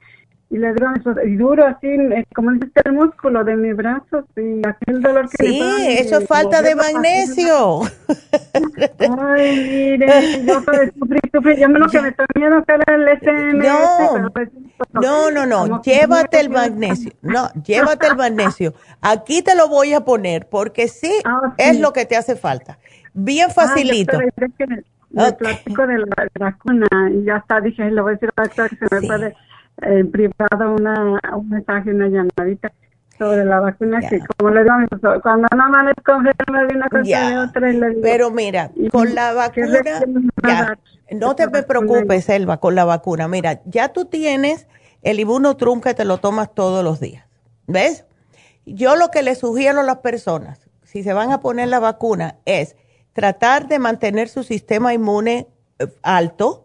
[0.51, 0.89] y le digo
[1.25, 5.47] y duro así eh, como dice el músculo de mi brazo y aquel dolor que
[5.47, 5.61] sí
[5.91, 7.83] eso es falta de magnesio.
[8.99, 10.61] Ay mire yo
[10.99, 14.49] sufrí sufrí yo menos que me tomé que era el SMS no pues,
[14.93, 18.75] no no no llévate el magnesio no llévate el magnesio.
[19.01, 22.79] Aquí te lo voy a poner porque sí, ah, es lo que te hace falta.
[23.15, 24.19] Bien ah, facilito.
[25.11, 28.49] me, platico de la vacuna y ya está dije le voy a decir a la
[28.49, 29.37] que se me puede
[29.83, 32.73] en privado una, un mensaje, una llamadita
[33.21, 34.75] sobre la vacuna que como le digo
[35.23, 39.15] cuando no amanezco enferma de una cosa de otra y le digo, pero mira con
[39.15, 40.79] la vacuna
[41.13, 43.29] no te preocupes Elba con la vacuna.
[43.29, 44.67] Mira ya tú tienes
[45.03, 47.27] el Ibunotrum que te lo tomas todos los días
[47.67, 48.07] ¿ves?
[48.65, 52.37] yo lo que le sugiero a las personas si se van a poner la vacuna
[52.47, 52.75] es
[53.13, 55.47] tratar de mantener su sistema inmune
[55.79, 56.65] eh, alto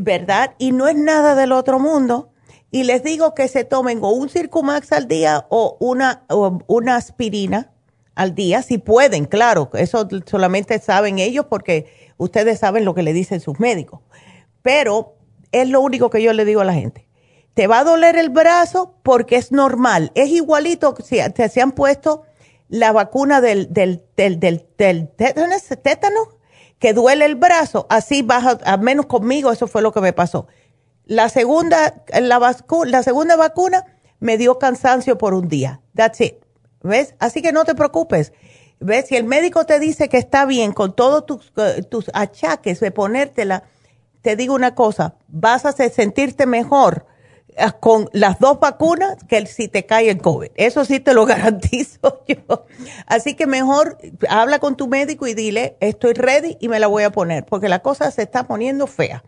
[0.00, 0.54] ¿verdad?
[0.58, 2.30] Y no es nada del otro mundo.
[2.70, 7.70] Y les digo que se tomen o un Circumax al día o una, una aspirina
[8.14, 13.12] al día, si pueden, claro, eso solamente saben ellos porque ustedes saben lo que le
[13.12, 14.00] dicen sus médicos.
[14.62, 15.16] Pero
[15.52, 17.08] es lo único que yo le digo a la gente.
[17.54, 20.10] Te va a doler el brazo porque es normal.
[20.14, 21.18] Es igualito si
[21.48, 22.22] se han puesto
[22.68, 25.10] la vacuna del, del, del, del, del
[25.82, 26.28] tétano
[26.84, 30.48] que duele el brazo, así baja, al menos conmigo eso fue lo que me pasó.
[31.06, 33.86] La segunda, la, la segunda vacuna
[34.20, 35.80] me dio cansancio por un día.
[35.94, 36.34] That's it.
[36.82, 37.14] ¿Ves?
[37.20, 38.34] Así que no te preocupes.
[38.80, 39.06] ¿Ves?
[39.06, 42.90] Si el médico te dice que está bien con todos tus, eh, tus achaques de
[42.90, 43.62] ponértela,
[44.20, 47.06] te digo una cosa, vas a sentirte mejor
[47.80, 50.50] con las dos vacunas que si te cae el COVID.
[50.56, 52.66] Eso sí te lo garantizo yo.
[53.06, 53.98] Así que mejor
[54.28, 57.68] habla con tu médico y dile, estoy ready y me la voy a poner, porque
[57.68, 59.24] la cosa se está poniendo fea.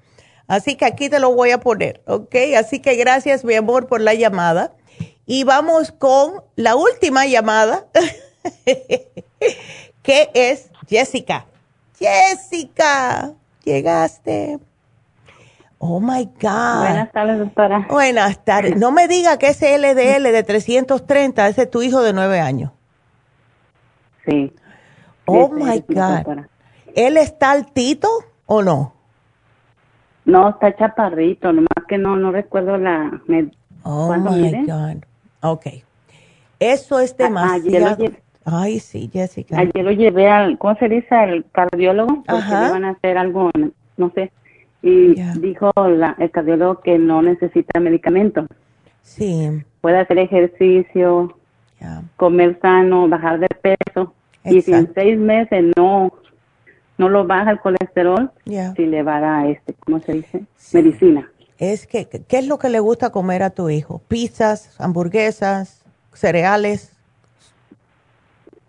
[0.48, 2.34] Así que aquí te lo voy a poner, ¿ok?
[2.56, 4.72] Así que gracias, mi amor, por la llamada.
[5.26, 7.86] Y vamos con la última llamada,
[10.02, 11.46] que es Jessica.
[11.98, 13.34] Jessica,
[13.64, 14.60] llegaste.
[15.78, 16.80] Oh my God.
[16.80, 17.86] Buenas tardes, doctora.
[17.88, 18.76] Buenas tardes.
[18.76, 22.72] No me diga que ese LDL de 330, ese es tu hijo de nueve años.
[24.26, 24.52] Sí.
[25.26, 26.44] Oh my God.
[26.94, 28.08] ¿Él está altito
[28.46, 28.94] o no?
[30.24, 33.10] No, está chaparrito, nomás que no, no recuerdo la.
[33.82, 35.04] oh my God.
[35.42, 35.66] Ok.
[36.58, 37.98] Eso es demasiado.
[38.44, 39.58] Ay, sí, Jessica.
[39.58, 41.14] Ayer lo llevé al, ¿cómo se dice?
[41.14, 43.50] Al cardiólogo, porque le van a hacer algo,
[43.96, 44.32] no sé
[44.86, 48.46] y dijo la, el cardiólogo que no necesita medicamento.
[49.02, 49.62] Sí.
[49.80, 51.36] Puede hacer ejercicio,
[52.16, 54.14] comer sano, bajar de peso.
[54.44, 56.12] Y si en seis meses no
[56.98, 60.44] no lo baja el colesterol, si le va a dar, este, ¿cómo se dice?
[60.72, 61.30] Medicina.
[61.58, 64.00] Es que, ¿qué es lo que le gusta comer a tu hijo?
[64.08, 65.84] ¿Pizzas, hamburguesas,
[66.14, 66.96] cereales?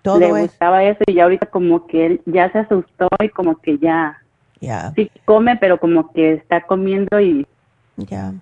[0.02, 3.58] Todo le gustaba eso y ya ahorita como que él ya se asustó y como
[3.58, 4.22] que ya
[4.96, 7.46] Sí come, pero como que está comiendo y...
[7.98, 8.34] Ya.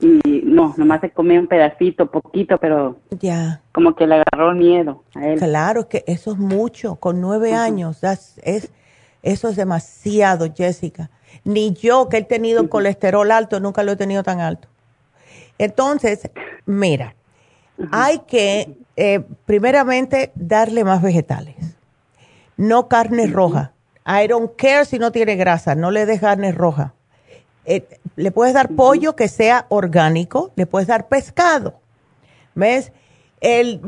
[0.00, 2.98] Y no, nomás se come un pedacito, poquito, pero...
[3.10, 3.60] Ya.
[3.72, 5.38] Como que le agarró miedo a él.
[5.38, 8.02] Claro, que eso es mucho, con nueve años.
[8.02, 8.72] es,
[9.22, 11.10] eso es demasiado, Jessica.
[11.44, 14.68] Ni yo, que he tenido colesterol alto, nunca lo he tenido tan alto.
[15.58, 16.30] Entonces,
[16.64, 17.14] mira,
[17.92, 21.56] hay que, eh, primeramente, darle más vegetales.
[22.56, 23.72] No carne roja
[24.10, 26.94] I don't care si no tiene grasa, no le des carne roja.
[27.64, 31.74] Eh, le puedes dar pollo que sea orgánico, le puedes dar pescado.
[32.54, 32.92] ¿Ves?
[33.40, 33.80] El,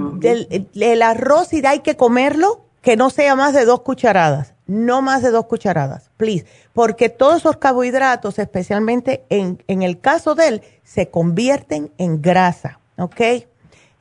[0.74, 5.22] el, arroz, y hay que comerlo, que no sea más de dos cucharadas, no más
[5.22, 6.46] de dos cucharadas, please.
[6.72, 12.78] Porque todos esos carbohidratos, especialmente en, en el caso de él, se convierten en grasa.
[12.96, 13.20] ¿ok?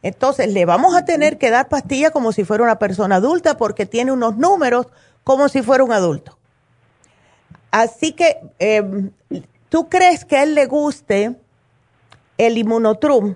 [0.04, 3.86] Entonces le vamos a tener que dar pastilla como si fuera una persona adulta porque
[3.86, 4.88] tiene unos números
[5.24, 6.38] como si fuera un adulto.
[7.72, 9.12] Así que, em,
[9.70, 11.36] ¿tú crees que a él le guste
[12.38, 13.36] el inmunotrum?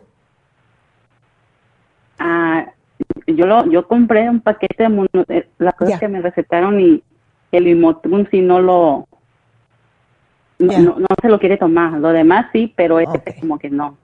[2.20, 2.66] Ah,
[3.28, 7.04] yo lo, yo compré un paquete de mono, eh, las cosas que me recetaron y
[7.52, 9.08] el inmunotrum si no lo
[10.60, 13.98] no, se lo quiere tomar, lo demás sí, pero este como que no.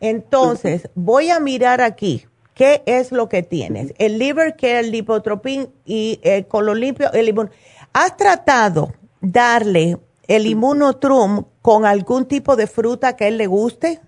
[0.00, 2.26] Entonces, voy a mirar aquí.
[2.54, 3.92] ¿Qué es lo que tienes?
[3.98, 7.12] El liver care, el lipotropin y el colon limpio.
[7.12, 7.50] El
[7.92, 9.98] ¿Has tratado darle
[10.28, 14.00] el inmunotrum con algún tipo de fruta que a él le guste?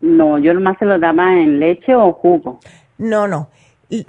[0.00, 2.58] No, yo nomás se lo daba en leche o jugo.
[2.98, 3.48] No, no.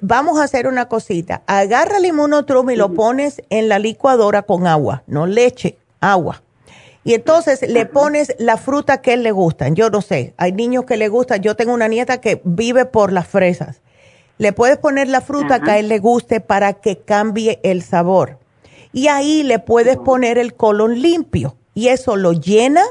[0.02, 1.44] Vamos a hacer una cosita.
[1.46, 6.42] Agarra el inmunotrum y lo pones en la licuadora con agua, no leche, agua.
[7.04, 9.68] Y entonces le pones la fruta que él le gusta.
[9.70, 11.42] Yo no sé, hay niños que le gustan.
[11.42, 13.82] Yo tengo una nieta que vive por las fresas.
[14.38, 18.40] Le puedes poner la fruta que a él le guste para que cambie el sabor.
[18.94, 21.58] Y ahí le puedes poner el colon limpio.
[21.74, 22.84] Y eso lo llena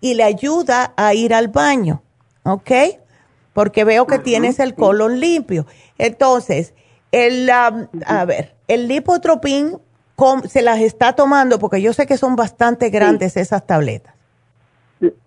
[0.00, 2.02] y le ayuda a ir al baño.
[2.42, 2.70] ¿Ok?
[3.54, 5.66] Porque veo que tienes el colon limpio.
[5.96, 6.74] Entonces,
[7.12, 9.78] el, a ver, el lipotropín
[10.46, 11.58] se las está tomando?
[11.58, 14.14] Porque yo sé que son bastante grandes esas tabletas.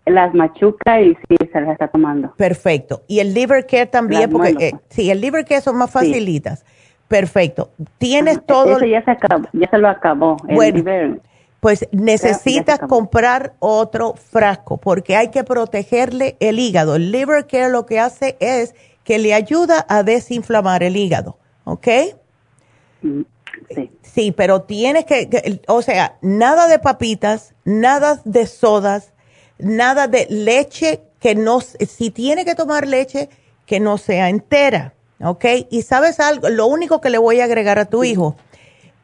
[0.06, 2.34] Las machuca y sí, se las está tomando.
[2.36, 3.04] Perfecto.
[3.08, 6.66] Y el liver care también, porque eh, sí, el liver care son más facilitas.
[7.08, 7.70] Perfecto.
[7.98, 8.78] Tienes todo.
[8.78, 10.38] Eso ya se, acabó, ya se lo acabó.
[10.44, 11.20] bueno,
[11.60, 16.96] pues necesitas comprar otro frasco porque hay que protegerle el hígado.
[16.96, 21.38] El liver care lo que hace es que le ayuda a desinflamar el hígado.
[21.64, 21.88] ¿Ok?
[23.74, 23.92] Sí.
[24.02, 29.14] Sí, pero tienes que, o sea, nada de papitas, nada de sodas,
[29.60, 33.30] nada de leche que no, si tiene que tomar leche,
[33.66, 35.46] que no sea entera, ¿ok?
[35.70, 38.36] Y sabes algo, lo único que le voy a agregar a tu hijo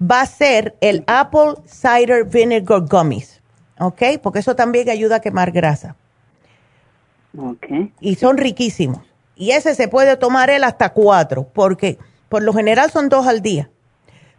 [0.02, 3.42] va a ser el Apple Cider Vinegar Gummies,
[3.80, 4.02] ¿ok?
[4.22, 5.96] Porque eso también ayuda a quemar grasa.
[7.38, 7.92] Ok.
[8.00, 9.02] Y son riquísimos.
[9.36, 11.98] Y ese se puede tomar él hasta cuatro, porque
[12.30, 13.70] por lo general son dos al día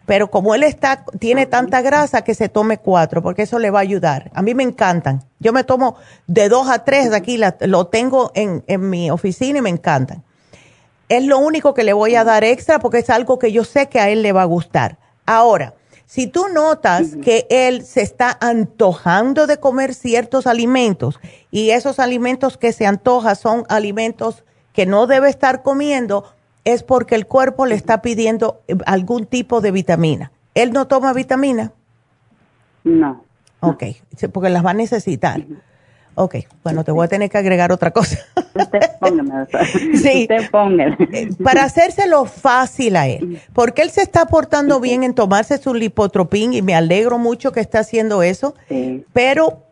[0.06, 3.78] pero como él está, tiene tanta grasa que se tome cuatro, porque eso le va
[3.78, 4.30] a ayudar.
[4.34, 5.24] A mí me encantan.
[5.40, 9.58] Yo me tomo de dos a tres de aquí, lo tengo en, en mi oficina
[9.58, 10.22] y me encantan.
[11.08, 13.88] Es lo único que le voy a dar extra porque es algo que yo sé
[13.88, 14.98] que a él le va a gustar.
[15.26, 15.74] Ahora,
[16.06, 21.18] si tú notas que él se está antojando de comer ciertos alimentos
[21.50, 26.34] y esos alimentos que se antoja son alimentos que no debe estar comiendo,
[26.64, 30.32] es porque el cuerpo le está pidiendo eh, algún tipo de vitamina.
[30.54, 31.72] ¿Él no toma vitamina?
[32.84, 33.24] No.
[33.60, 33.84] Ok,
[34.32, 35.42] porque las va a necesitar.
[36.16, 38.18] Ok, bueno, te voy a tener que agregar otra cosa.
[38.54, 39.46] Usted póngame.
[39.94, 40.22] sí.
[40.22, 40.96] Usted póngame.
[41.12, 45.74] Eh, para hacérselo fácil a él, porque él se está portando bien en tomarse su
[45.74, 49.04] lipotropín y me alegro mucho que está haciendo eso, sí.
[49.12, 49.64] pero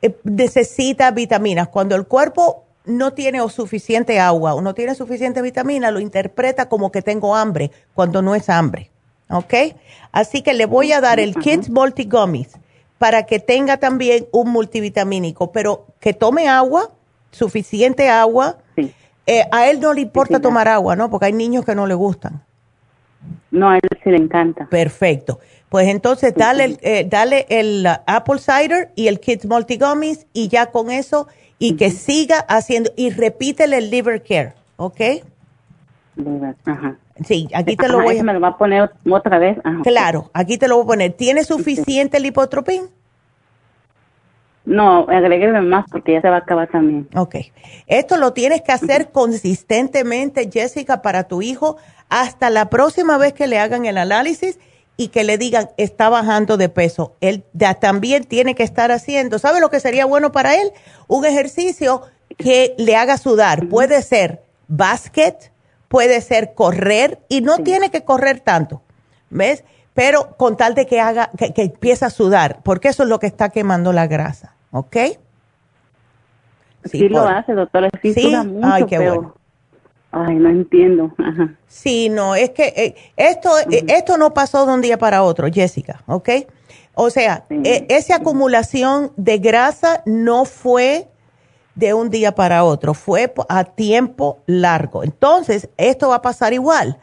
[0.00, 1.68] eh, necesita vitaminas.
[1.68, 6.68] Cuando el cuerpo no tiene o suficiente agua o no tiene suficiente vitamina, lo interpreta
[6.68, 8.90] como que tengo hambre cuando no es hambre.
[9.30, 9.54] ¿Ok?
[10.10, 12.58] Así que le voy a dar el Kids Multi Gummies
[12.98, 16.90] para que tenga también un multivitamínico, pero que tome agua,
[17.30, 18.58] suficiente agua.
[19.26, 21.08] Eh, a él no le importa tomar agua, ¿no?
[21.08, 22.42] Porque hay niños que no le gustan.
[23.50, 24.66] No, a él sí le encanta.
[24.66, 25.40] Perfecto.
[25.68, 30.26] Pues entonces dale, el, eh, dale el uh, Apple Cider y el Kids Multi Gummies
[30.32, 31.28] y ya con eso
[31.62, 35.00] y que siga haciendo y repítele el liver care, ¿ok?
[36.64, 36.96] Ajá.
[37.24, 38.24] Sí, aquí te lo voy a...
[38.24, 39.58] me lo va a poner otra vez.
[39.84, 41.12] Claro, aquí te lo voy a poner.
[41.12, 42.88] ¿Tiene suficiente lipotropín?
[44.64, 47.08] No, agrégueme más porque ya se va a acabar también.
[47.14, 47.36] Ok.
[47.86, 51.76] Esto lo tienes que hacer consistentemente, Jessica, para tu hijo
[52.08, 54.58] hasta la próxima vez que le hagan el análisis
[55.02, 57.16] y que le digan está bajando de peso.
[57.20, 57.44] Él
[57.80, 60.70] también tiene que estar haciendo, ¿sabe lo que sería bueno para él?
[61.08, 62.02] Un ejercicio
[62.38, 63.68] que le haga sudar.
[63.68, 65.36] Puede ser basket,
[65.88, 68.82] puede ser correr y no tiene que correr tanto,
[69.28, 69.64] ¿ves?
[69.92, 73.18] Pero con tal de que haga, que, que empiece a sudar, porque eso es lo
[73.18, 74.96] que está quemando la grasa, ¿ok?
[76.84, 77.90] Sí, lo hace, doctora.
[78.00, 79.34] Sí, suda mucho, Ay, qué bueno.
[80.12, 81.14] Ay, no entiendo.
[81.16, 81.54] Ajá.
[81.66, 85.48] Sí, no, es que eh, esto, eh, esto no pasó de un día para otro,
[85.50, 86.28] Jessica, ¿ok?
[86.94, 91.08] O sea, e, esa acumulación de grasa no fue
[91.74, 95.02] de un día para otro, fue a tiempo largo.
[95.02, 96.98] Entonces, esto va a pasar igual.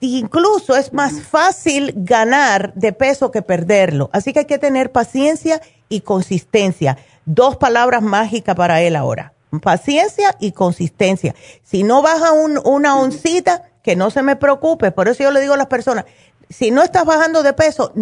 [0.00, 4.08] Incluso es más fácil ganar de peso que perderlo.
[4.12, 6.96] Así que hay que tener paciencia y consistencia.
[7.26, 9.34] Dos palabras mágicas para él ahora.
[9.60, 11.34] Paciencia y consistencia.
[11.62, 14.90] Si no baja una oncita, que no se me preocupe.
[14.90, 16.06] Por eso yo le digo a las personas,
[16.50, 17.92] si no estás bajando de peso,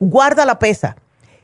[0.00, 0.96] guarda la pesa.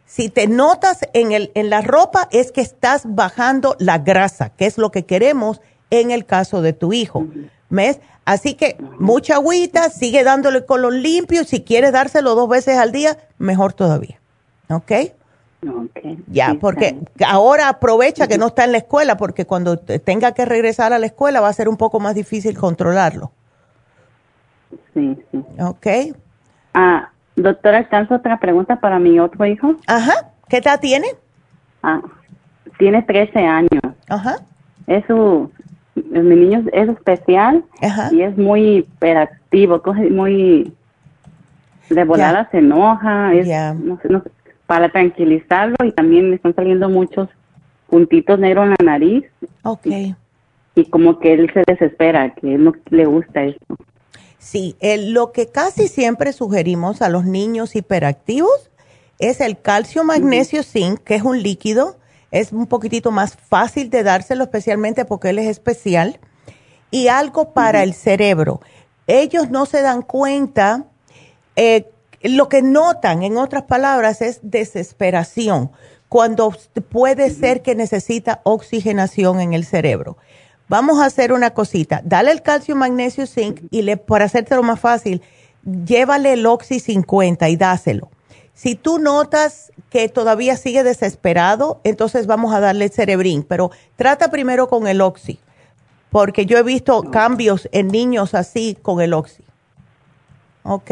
[0.04, 4.66] Si te notas en, el, en la ropa, es que estás bajando la grasa, que
[4.66, 5.60] es lo que queremos
[5.90, 7.28] en el caso de tu hijo.
[7.70, 8.00] ¿Ves?
[8.24, 11.44] Así que mucha agüita, sigue dándole colon limpio.
[11.44, 14.20] Si quieres dárselo dos veces al día, mejor todavía.
[14.70, 14.90] ¿Ok?
[15.60, 16.22] Okay.
[16.28, 20.92] Ya, porque ahora aprovecha que no está en la escuela, porque cuando tenga que regresar
[20.92, 23.32] a la escuela va a ser un poco más difícil controlarlo.
[24.94, 25.44] Sí, sí.
[25.60, 25.86] Ok.
[26.74, 29.74] Ah, doctora, ¿alcanzo otra pregunta para mi otro hijo?
[29.88, 30.30] Ajá.
[30.48, 31.08] ¿Qué edad tiene?
[31.82, 32.02] Ah,
[32.78, 33.82] tiene 13 años.
[34.08, 34.36] Ajá.
[34.86, 35.50] Es su,
[35.94, 37.64] mi niño es especial
[38.12, 40.72] y es muy hiperactivo, coge muy
[41.90, 43.48] de volada se enoja, es,
[43.78, 44.30] no no sé,
[44.68, 47.30] para tranquilizarlo y también le están saliendo muchos
[47.88, 49.24] puntitos negros en la nariz.
[49.64, 49.86] Ok.
[50.74, 53.58] Y, como que él se desespera, que él no le gusta eso.
[54.38, 58.70] Sí, lo que casi siempre sugerimos a los niños hiperactivos
[59.18, 61.96] es el calcio, magnesio, zinc, que es un líquido.
[62.30, 66.20] Es un poquitito más fácil de dárselo, especialmente porque él es especial.
[66.90, 68.60] Y algo para el cerebro.
[69.06, 70.84] Ellos no se dan cuenta
[71.56, 71.86] eh,
[72.22, 75.70] lo que notan, en otras palabras, es desesperación,
[76.08, 76.54] cuando
[76.88, 80.16] puede ser que necesita oxigenación en el cerebro.
[80.68, 84.80] Vamos a hacer una cosita, dale el calcio, magnesio, zinc y le, para hacértelo más
[84.80, 85.22] fácil,
[85.64, 88.10] llévale el Oxy 50 y dáselo.
[88.52, 94.30] Si tú notas que todavía sigue desesperado, entonces vamos a darle el cerebrín, pero trata
[94.30, 95.38] primero con el Oxy,
[96.10, 99.44] porque yo he visto cambios en niños así con el Oxy.
[100.64, 100.90] ¿Ok?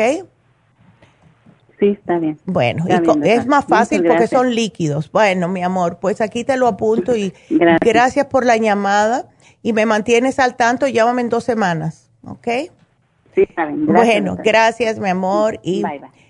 [1.78, 2.38] Sí, está bien.
[2.46, 2.84] Bueno,
[3.22, 5.10] es más fácil porque son líquidos.
[5.12, 8.26] Bueno, mi amor, pues aquí te lo apunto y gracias.
[8.26, 9.28] por la llamada
[9.62, 12.48] y me mantienes al tanto, llámame en dos semanas, ¿ok?
[13.34, 13.86] Sí, está bien.
[13.86, 15.60] bueno, gracias, mi amor.
[15.62, 15.82] Y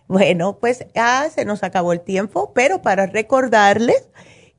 [0.08, 4.08] bueno, pues ya se nos acabó el tiempo, pero para recordarles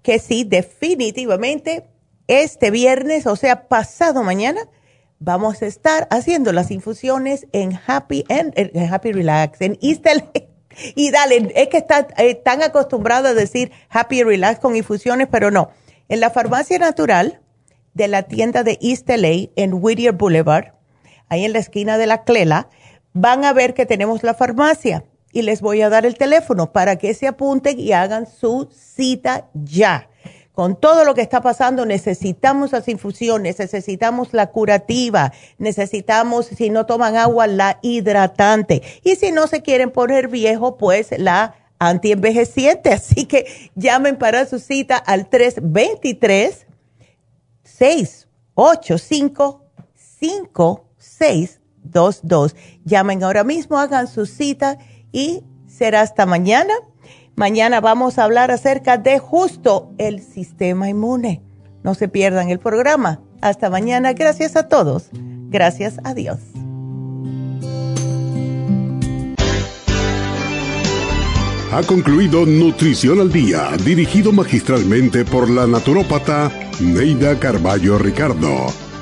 [0.01, 1.85] que sí, definitivamente
[2.27, 4.61] este viernes, o sea, pasado mañana,
[5.19, 8.53] vamos a estar haciendo las infusiones en Happy, en,
[8.93, 10.05] Happy Relax, en East
[10.95, 15.51] y dale, es que está eh, tan acostumbrado a decir Happy Relax con infusiones, pero
[15.51, 15.71] no.
[16.09, 17.41] En la farmacia natural
[17.93, 20.73] de la tienda de East LA en Whittier Boulevard,
[21.29, 22.69] ahí en la esquina de la Clela,
[23.13, 26.95] van a ver que tenemos la farmacia y les voy a dar el teléfono para
[26.97, 30.09] que se apunten y hagan su cita ya
[30.57, 36.87] con todo lo que está pasando, necesitamos las infusiones, necesitamos la curativa, necesitamos, si no
[36.87, 38.81] toman agua, la hidratante.
[39.03, 42.91] Y si no se quieren poner viejo, pues la antienvejeciente.
[42.93, 46.65] Así que llamen para su cita al 323
[47.61, 49.63] 685
[50.19, 52.55] 5622.
[52.83, 54.79] Llamen ahora mismo, hagan su cita
[55.11, 56.73] y será hasta mañana
[57.37, 61.43] Mañana vamos a hablar acerca de justo el sistema inmune.
[61.83, 63.21] No se pierdan el programa.
[63.41, 64.13] Hasta mañana.
[64.13, 65.09] Gracias a todos.
[65.13, 66.39] Gracias a Dios.
[71.71, 78.86] Ha concluido Nutrición al Día, dirigido magistralmente por la naturópata Neida Carballo Ricardo.